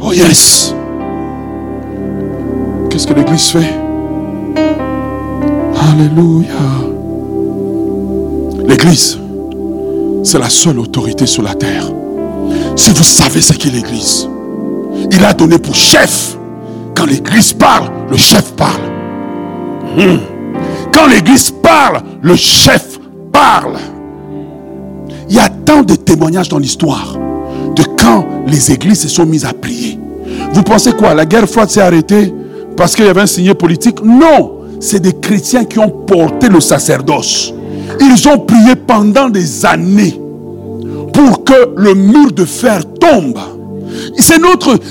Oh 0.02 0.12
yes. 0.14 0.74
Qu'est-ce 2.90 3.08
que 3.08 3.14
l'Église 3.14 3.50
fait? 3.50 3.74
Alléluia. 5.92 6.54
L'Église, 8.68 9.20
c'est 10.24 10.40
la 10.40 10.50
seule 10.50 10.80
autorité 10.80 11.26
sur 11.26 11.44
la 11.44 11.54
terre. 11.56 11.86
Si 12.76 12.92
vous 12.92 13.04
savez 13.04 13.42
ce 13.42 13.54
qu'est 13.54 13.70
l'Église, 13.70 14.28
il 15.12 15.24
a 15.24 15.34
donné 15.34 15.58
pour 15.58 15.76
chef. 15.76 16.38
Quand 16.96 17.06
l'Église 17.06 17.54
parle, 17.54 17.92
le 18.10 18.18
chef 18.18 18.54
parle. 18.54 18.82
Hmm. 19.98 20.35
Quand 20.96 21.08
l'Église 21.08 21.52
parle, 21.52 22.02
le 22.22 22.38
chef 22.38 23.00
parle. 23.34 23.76
Il 25.30 25.36
y 25.36 25.40
a 25.40 25.50
tant 25.50 25.84
de 25.84 25.96
témoignages 25.96 26.48
dans 26.48 26.58
l'histoire 26.58 27.18
de 27.76 27.84
quand 28.00 28.26
les 28.48 28.72
églises 28.72 29.02
se 29.02 29.10
sont 29.10 29.26
mises 29.26 29.44
à 29.44 29.52
prier. 29.52 30.00
Vous 30.54 30.64
pensez 30.64 30.94
quoi? 30.94 31.14
La 31.14 31.26
guerre 31.26 31.50
froide 31.50 31.70
s'est 31.70 31.82
arrêtée 31.82 32.34
parce 32.78 32.96
qu'il 32.96 33.04
y 33.04 33.10
avait 33.10 33.22
un 33.22 33.28
signé 33.28 33.54
politique? 33.54 34.02
Non, 34.02 34.62
c'est 34.80 35.02
des 35.02 35.12
chrétiens 35.12 35.66
qui 35.66 35.80
ont 35.80 35.90
porté 35.90 36.48
le 36.48 36.62
sacerdoce. 36.62 37.54
Ils 38.00 38.28
ont 38.30 38.40
prié 38.40 38.78
pendant 38.78 39.28
des 39.28 39.66
années 39.66 40.18
pour 41.14 41.44
que 41.44 41.74
le 41.76 41.94
mur 41.94 42.32
de 42.32 42.46
fer 42.46 42.84
tombe. 43.02 43.38
C'est 44.18 44.40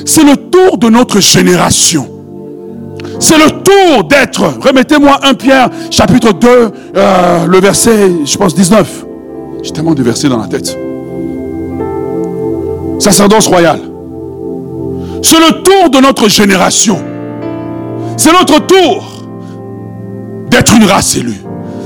c'est 0.05 0.25
le 0.25 0.37
tour 0.37 0.77
de 0.77 0.91
notre 0.91 1.21
génération. 1.21 2.14
C'est 3.25 3.39
le 3.39 3.51
tour 3.63 4.05
d'être. 4.05 4.43
Remettez-moi 4.61 5.19
un 5.23 5.33
Pierre, 5.33 5.71
chapitre 5.91 6.35
2, 6.35 6.49
euh, 6.95 7.47
le 7.47 7.59
verset, 7.59 8.13
je 8.23 8.37
pense 8.37 8.55
19. 8.55 9.07
J'ai 9.63 9.71
tellement 9.71 9.95
de 9.95 10.03
versets 10.03 10.29
dans 10.29 10.37
la 10.37 10.47
tête. 10.47 10.77
Sacerdoce 12.99 13.47
royal. 13.47 13.81
C'est 15.23 15.39
le 15.39 15.63
tour 15.63 15.89
de 15.89 16.01
notre 16.03 16.29
génération. 16.29 16.99
C'est 18.19 18.31
notre 18.31 18.59
tour 18.67 19.25
d'être 20.51 20.77
une 20.77 20.85
race 20.85 21.17
élue. 21.17 21.41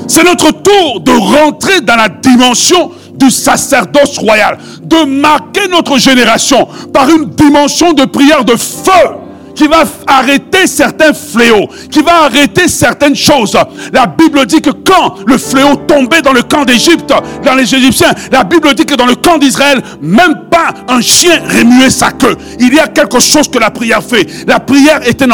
C'est 0.09 0.24
notre 0.24 0.51
tour 0.51 1.01
de 1.03 1.12
rentrer 1.12 1.82
dans 1.82 1.95
la 1.95 2.09
dimension 2.09 2.91
du 3.14 3.30
sacerdoce 3.30 4.18
royal, 4.18 4.59
de 4.82 5.05
marquer 5.20 5.68
notre 5.70 5.99
génération 5.99 6.66
par 6.93 7.09
une 7.09 7.26
dimension 7.26 7.93
de 7.93 8.07
prière 8.07 8.45
de 8.45 8.57
feu 8.57 9.28
qui 9.59 9.66
va 9.66 9.82
arrêter 10.06 10.68
certains 10.68 11.12
fléaux, 11.12 11.68
qui 11.90 12.00
va 12.00 12.26
arrêter 12.26 12.68
certaines 12.68 13.16
choses. 13.16 13.59
La 13.92 14.06
Bible 14.06 14.46
dit 14.46 14.62
que 14.62 14.70
quand 14.70 15.16
le 15.26 15.36
fléau 15.36 15.74
tombait 15.74 16.22
dans 16.22 16.32
le 16.32 16.42
camp 16.42 16.64
d'Égypte, 16.64 17.12
dans 17.44 17.54
les 17.56 17.74
Égyptiens, 17.74 18.12
la 18.30 18.44
Bible 18.44 18.72
dit 18.74 18.86
que 18.86 18.94
dans 18.94 19.06
le 19.06 19.16
camp 19.16 19.36
d'Israël, 19.36 19.82
même 20.00 20.42
pas 20.48 20.72
un 20.86 21.00
chien 21.00 21.42
remuait 21.42 21.90
sa 21.90 22.12
queue. 22.12 22.36
Il 22.61 22.72
y 22.72 22.78
a 22.78 22.86
quelque 22.86 23.18
chose 23.18 23.50
que 23.50 23.59
la 23.59 23.72
prière 23.72 24.00
fait. 24.00 24.28
La 24.46 24.61
prière 24.61 25.00
est 25.04 25.20
un, 25.22 25.30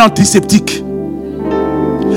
antiseptique. 0.00 0.82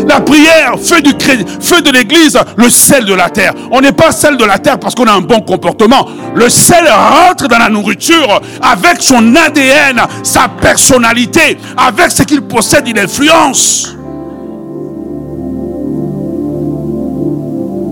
La 0.08 0.22
prière 0.22 0.76
fait 0.80 1.02
du 1.02 1.12
feu 1.60 1.82
de 1.82 1.92
l'église 1.92 2.38
le 2.56 2.70
sel 2.70 3.04
de 3.04 3.14
la 3.14 3.30
terre. 3.30 3.54
On 3.72 3.82
n'est 3.82 3.92
pas 3.92 4.12
sel 4.12 4.38
de 4.38 4.46
la 4.46 4.58
terre 4.58 4.80
parce 4.80 4.96
qu'on 4.96 5.06
a 5.06 5.12
un 5.12 5.22
bon 5.22 5.42
comportement. 5.42 6.08
Le 6.34 6.48
sel 6.48 6.86
rentre 6.88 7.48
dans 7.48 7.58
la 7.58 7.70
nourriture 7.70 8.42
avec 8.62 9.02
son 9.02 9.36
ADN, 9.36 10.02
sa 10.24 10.48
personnalité, 10.48 11.58
avec 11.76 12.12
ce 12.12 12.24
qu'il 12.24 12.42
possède, 12.42 12.88
une 12.88 13.00
influence. 13.00 13.96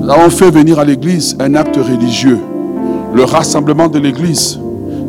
Nous 0.01 0.09
avons 0.09 0.29
fait 0.29 0.51
venir 0.51 0.79
à 0.79 0.85
l'église 0.85 1.35
un 1.39 1.55
acte 1.55 1.75
religieux. 1.75 2.39
Le 3.13 3.23
rassemblement 3.23 3.87
de 3.87 3.99
l'église 3.99 4.57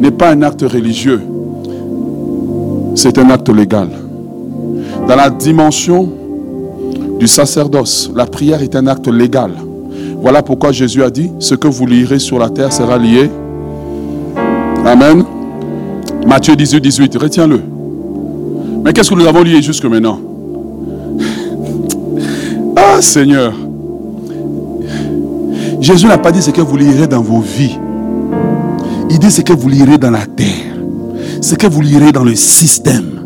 n'est 0.01 0.11
pas 0.11 0.31
un 0.31 0.43
acte 0.43 0.63
religieux, 0.63 1.23
c'est 2.95 3.19
un 3.19 3.31
acte 3.31 3.49
légal. 3.49 3.89
Dans 5.07 5.17
la 5.17 5.31
dimension 5.31 6.11
du 7.19 7.27
sacerdoce. 7.27 8.11
La 8.15 8.27
prière 8.27 8.63
est 8.63 8.77
un 8.77 8.87
acte 8.87 9.09
légal. 9.09 9.53
Voilà 10.21 10.43
pourquoi 10.43 10.73
Jésus 10.73 11.03
a 11.03 11.11
dit, 11.11 11.31
ce 11.39 11.55
que 11.55 11.69
vous 11.69 11.87
lirez 11.87 12.19
sur 12.19 12.39
la 12.39 12.51
terre 12.51 12.73
sera 12.73 12.99
lié. 12.99 13.31
Amen. 14.85 15.25
Matthieu 16.27 16.57
18, 16.57 16.81
18, 16.81 17.17
retiens-le. 17.17 17.61
Mais 18.85 18.93
qu'est-ce 18.93 19.11
que 19.11 19.15
nous 19.15 19.27
avons 19.27 19.43
lié 19.43 19.63
jusque 19.63 19.85
maintenant? 19.85 20.21
Ah 22.79 23.01
Seigneur. 23.01 23.55
Jésus 25.81 26.07
n'a 26.07 26.19
pas 26.19 26.33
dit 26.33 26.43
ce 26.43 26.51
que 26.51 26.61
vous 26.61 26.77
lirez 26.77 27.07
dans 27.07 27.23
vos 27.23 27.41
vies. 27.41 27.79
Il 29.11 29.19
dit 29.19 29.31
ce 29.31 29.41
que 29.41 29.53
vous 29.53 29.69
lirez 29.69 29.99
dans 29.99 30.11
la 30.11 30.27
terre. 30.27 30.77
Ce 31.41 31.55
que 31.55 31.67
vous 31.67 31.81
lirez 31.81 32.13
dans 32.13 32.25
le 32.25 32.35
système. 32.35 33.21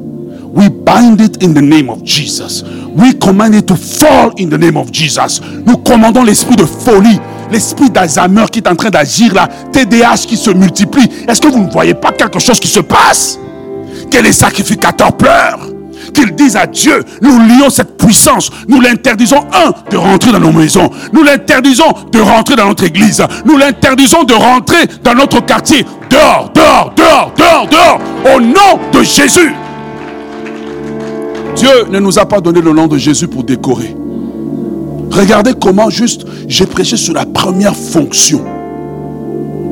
We 0.54 0.68
bind 0.68 1.20
it 1.20 1.42
in 1.42 1.52
the 1.52 1.62
name 1.62 1.88
of 1.88 2.04
Jesus. 2.04 2.64
We 2.96 3.18
command 3.18 3.54
it 3.54 3.66
to 3.66 3.76
fall 3.76 4.32
in 4.38 4.48
the 4.48 4.58
name 4.58 4.76
of 4.76 4.90
Jesus. 4.92 5.40
Nous 5.66 5.76
commandons 5.78 6.24
l'esprit 6.24 6.56
de 6.56 6.64
folie, 6.64 7.20
l'esprit 7.50 7.90
d'Alzheimer 7.90 8.46
qui 8.50 8.58
est 8.60 8.68
en 8.68 8.76
train 8.76 8.90
d'agir 8.90 9.34
là, 9.34 9.48
TDAH 9.72 10.26
qui 10.26 10.36
se 10.36 10.50
multiplie. 10.50 11.08
Est-ce 11.28 11.40
que 11.40 11.48
vous 11.48 11.64
ne 11.64 11.70
voyez 11.70 11.94
pas 11.94 12.12
quelque 12.12 12.38
chose 12.38 12.58
qui 12.58 12.68
se 12.68 12.80
passe? 12.80 13.38
Que 14.10 14.18
les 14.18 14.32
sacrificateurs 14.32 15.16
pleurent 15.16 15.70
qu'ils 16.14 16.34
disent 16.34 16.56
à 16.56 16.66
Dieu, 16.66 17.04
nous 17.20 17.38
lions 17.38 17.70
cette 17.70 17.96
puissance, 17.96 18.50
nous 18.68 18.80
l'interdisons, 18.80 19.44
un, 19.52 19.72
de 19.90 19.96
rentrer 19.96 20.32
dans 20.32 20.40
nos 20.40 20.52
maisons, 20.52 20.90
nous 21.12 21.22
l'interdisons 21.22 21.92
de 22.10 22.20
rentrer 22.20 22.56
dans 22.56 22.66
notre 22.66 22.84
église, 22.84 23.22
nous 23.44 23.56
l'interdisons 23.56 24.24
de 24.24 24.34
rentrer 24.34 24.86
dans 25.04 25.14
notre 25.14 25.44
quartier, 25.44 25.84
dehors, 26.08 26.50
dehors, 26.54 26.92
dehors, 26.96 27.32
dehors, 27.36 27.68
dehors, 27.68 28.00
au 28.34 28.40
nom 28.40 28.80
de 28.92 29.02
Jésus. 29.02 29.54
Dieu 31.56 31.86
ne 31.90 31.98
nous 31.98 32.18
a 32.18 32.26
pas 32.26 32.40
donné 32.40 32.60
le 32.60 32.72
nom 32.72 32.86
de 32.86 32.96
Jésus 32.98 33.28
pour 33.28 33.44
décorer. 33.44 33.94
Regardez 35.10 35.52
comment 35.60 35.90
juste 35.90 36.24
j'ai 36.46 36.66
prêché 36.66 36.96
sur 36.96 37.14
la 37.14 37.26
première 37.26 37.76
fonction. 37.76 38.44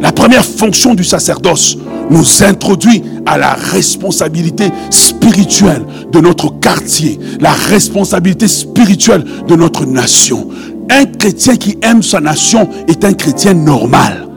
La 0.00 0.12
première 0.12 0.44
fonction 0.44 0.94
du 0.94 1.04
sacerdoce 1.04 1.76
nous 2.10 2.42
introduit 2.42 3.02
à 3.26 3.38
la 3.38 3.52
responsabilité 3.54 4.70
spirituelle 4.90 5.84
de 6.12 6.20
notre 6.20 6.58
quartier, 6.60 7.18
la 7.40 7.52
responsabilité 7.52 8.48
spirituelle 8.48 9.24
de 9.46 9.54
notre 9.56 9.84
nation. 9.84 10.48
Un 10.90 11.04
chrétien 11.04 11.56
qui 11.56 11.78
aime 11.82 12.02
sa 12.02 12.20
nation 12.20 12.68
est 12.86 13.04
un 13.04 13.12
chrétien 13.12 13.54
normal. 13.54 14.27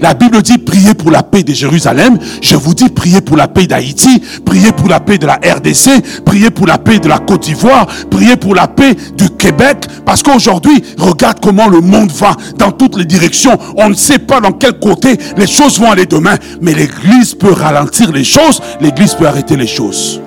La 0.00 0.14
Bible 0.14 0.40
dit 0.42 0.58
priez 0.58 0.94
pour 0.94 1.10
la 1.10 1.22
paix 1.22 1.42
de 1.42 1.52
Jérusalem. 1.52 2.18
Je 2.40 2.56
vous 2.56 2.74
dis 2.74 2.88
priez 2.88 3.20
pour 3.20 3.36
la 3.36 3.48
paix 3.48 3.66
d'Haïti, 3.66 4.22
priez 4.44 4.72
pour 4.72 4.88
la 4.88 5.00
paix 5.00 5.18
de 5.18 5.26
la 5.26 5.34
RDC, 5.34 6.22
priez 6.24 6.50
pour 6.50 6.66
la 6.66 6.78
paix 6.78 6.98
de 6.98 7.08
la 7.08 7.18
Côte 7.18 7.42
d'Ivoire, 7.42 7.86
priez 8.10 8.36
pour 8.36 8.54
la 8.54 8.66
paix 8.66 8.96
du 9.16 9.28
Québec. 9.30 9.86
Parce 10.06 10.22
qu'aujourd'hui, 10.22 10.82
regarde 10.98 11.38
comment 11.42 11.68
le 11.68 11.80
monde 11.80 12.10
va 12.12 12.34
dans 12.58 12.72
toutes 12.72 12.96
les 12.96 13.04
directions. 13.04 13.58
On 13.76 13.90
ne 13.90 13.94
sait 13.94 14.18
pas 14.18 14.40
dans 14.40 14.52
quel 14.52 14.78
côté 14.78 15.18
les 15.36 15.46
choses 15.46 15.78
vont 15.78 15.90
aller 15.90 16.06
demain. 16.06 16.36
Mais 16.62 16.72
l'Église 16.72 17.34
peut 17.34 17.52
ralentir 17.52 18.10
les 18.12 18.24
choses, 18.24 18.62
l'Église 18.80 19.14
peut 19.14 19.26
arrêter 19.26 19.56
les 19.56 19.66
choses. 19.66 20.20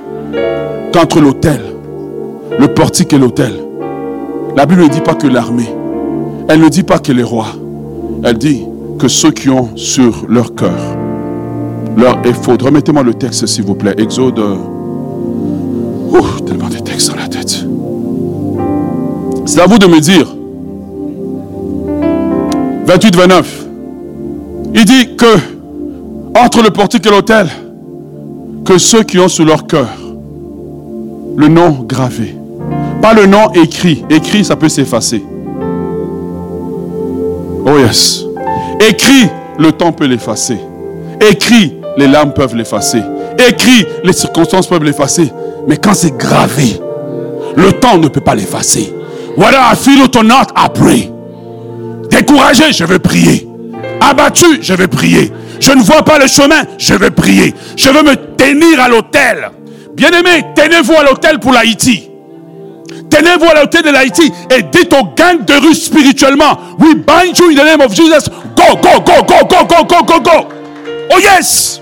Qu'entre 0.94 1.20
l'autel, 1.20 1.62
le 2.60 2.68
portique 2.68 3.14
et 3.14 3.18
l'autel, 3.18 3.54
la 4.56 4.68
Bible 4.68 4.84
ne 4.84 4.88
dit 4.88 5.02
pas 5.02 5.16
que 5.16 5.26
l'armée, 5.26 5.74
elle 6.48 6.62
ne 6.62 6.70
dit 6.70 6.84
pas 6.84 7.00
que 7.00 7.12
les 7.12 7.24
rois, 7.24 7.56
elle 8.24 8.38
dit 8.38 8.64
que 9.04 9.10
ceux 9.10 9.32
qui 9.32 9.50
ont 9.50 9.76
sur 9.76 10.26
leur 10.30 10.56
cœur 10.56 10.80
leur 11.98 12.26
effort. 12.26 12.56
Remettez-moi 12.62 13.04
le 13.04 13.14
texte, 13.14 13.46
s'il 13.48 13.66
vous 13.66 13.76
plaît. 13.76 13.94
Exode. 13.98 14.40
Oh, 14.40 16.26
tellement 16.48 16.70
de 16.70 16.78
textes 16.78 17.10
dans 17.12 17.18
la 17.18 17.28
tête. 17.28 17.66
C'est 19.46 19.60
à 19.60 19.66
vous 19.66 19.78
de 19.78 19.88
me 19.88 20.00
dire. 20.00 20.34
28-29. 22.88 23.44
Il 24.74 24.86
dit 24.86 25.18
que 25.18 26.40
entre 26.40 26.64
le 26.64 26.70
portique 26.70 27.06
et 27.06 27.10
l'autel, 27.10 27.50
que 28.64 28.78
ceux 28.78 29.04
qui 29.04 29.20
ont 29.20 29.28
sur 29.28 29.44
leur 29.44 29.68
cœur 29.68 29.90
le 31.36 31.50
nom 31.50 31.84
gravé, 31.86 32.38
pas 33.02 33.14
le 33.14 33.26
nom 33.26 33.52
écrit. 33.52 34.06
Écrit, 34.10 34.46
ça 34.46 34.56
peut 34.56 34.70
s'effacer. 34.70 35.22
Oh 37.66 37.78
yes. 37.78 38.23
Écrit, 38.88 39.30
le 39.60 39.72
temps 39.72 39.92
peut 39.92 40.06
l'effacer. 40.06 40.58
Écrit, 41.22 41.78
les 41.98 42.08
larmes 42.08 42.34
peuvent 42.34 42.56
l'effacer. 42.56 43.02
Écrit, 43.48 43.86
les 44.04 44.14
circonstances 44.14 44.68
peuvent 44.68 44.84
l'effacer. 44.84 45.32
Mais 45.68 45.78
quand 45.78 45.94
c'est 45.94 46.18
gravé, 46.18 46.80
le 47.56 47.72
temps 47.74 47.98
ne 47.98 48.08
peut 48.08 48.22
pas 48.22 48.36
l'effacer. 48.36 48.94
Voilà, 49.38 49.72
I 49.72 49.76
feel 49.76 50.04
it 50.04 50.16
or 50.16 50.24
not, 50.24 50.48
I 50.56 50.68
pray. 50.74 51.12
Découragé, 52.10 52.74
je 52.74 52.84
vais 52.84 53.00
prier. 53.00 53.48
Abattu, 54.02 54.60
je 54.62 54.74
vais 54.74 54.88
prier. 54.88 55.32
Je 55.60 55.72
ne 55.72 55.82
vois 55.82 56.04
pas 56.04 56.20
le 56.20 56.28
chemin, 56.28 56.64
je 56.78 56.94
vais 56.94 57.12
prier. 57.12 57.54
Je 57.78 57.90
veux 57.90 58.04
me 58.04 58.16
tenir 58.36 58.82
à 58.82 58.90
l'autel. 58.90 59.50
Bien-aimé, 59.94 60.44
tenez-vous 60.56 60.94
à 60.94 61.04
l'autel 61.04 61.40
pour 61.40 61.54
l'Haïti. 61.54 62.10
Tenez-vous 63.14 63.46
à 63.46 63.62
l'autel 63.62 63.84
de 63.84 63.92
l'Haïti 63.92 64.32
et 64.50 64.64
dites 64.64 64.92
aux 64.94 65.06
gangs 65.16 65.46
de 65.46 65.54
rue 65.54 65.76
spirituellement, 65.76 66.58
we 66.80 66.96
bind 66.96 67.38
you 67.38 67.52
in 67.52 67.56
the 67.56 67.64
name 67.64 67.82
of 67.82 67.94
Jesus. 67.94 68.28
Go, 68.56 68.76
go, 68.82 69.00
go, 69.06 69.22
go, 69.22 69.46
go, 69.48 69.66
go, 69.68 69.84
go, 69.86 70.04
go, 70.04 70.20
go. 70.20 70.48
Oh 71.14 71.20
yes. 71.20 71.80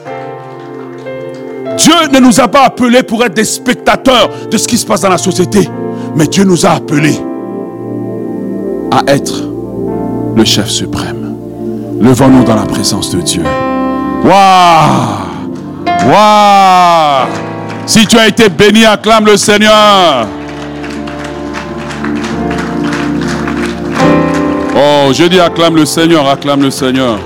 Dieu 1.78 1.94
ne 2.12 2.20
nous 2.20 2.38
a 2.42 2.50
pas 2.50 2.64
appelés 2.66 3.04
pour 3.04 3.24
être 3.24 3.34
des 3.34 3.46
spectateurs 3.46 4.30
de 4.52 4.58
ce 4.58 4.68
qui 4.68 4.78
se 4.78 4.86
passe 4.86 5.02
dans 5.02 5.10
la 5.10 5.18
société, 5.18 5.70
mais 6.18 6.28
Dieu 6.28 6.44
nous 6.44 6.66
a 6.66 6.72
appelés 6.72 7.18
à 8.92 9.10
être 9.10 9.42
le 10.36 10.44
chef 10.44 10.68
suprême. 10.68 11.34
Levons-nous 12.02 12.44
dans 12.44 12.56
la 12.56 12.66
présence 12.66 13.10
de 13.16 13.22
Dieu. 13.22 13.44
Waouh! 14.26 14.32
Waouh! 16.08 17.28
Si 17.86 18.06
tu 18.06 18.18
as 18.18 18.28
été 18.28 18.50
béni, 18.50 18.84
acclame 18.84 19.28
le 19.28 19.38
Seigneur. 19.38 20.28
Oh, 24.76 25.12
je 25.14 25.26
dis 25.26 25.40
acclame 25.40 25.76
le 25.76 25.86
Seigneur, 25.86 26.28
acclame 26.28 26.62
le 26.62 26.72
Seigneur. 26.72 27.20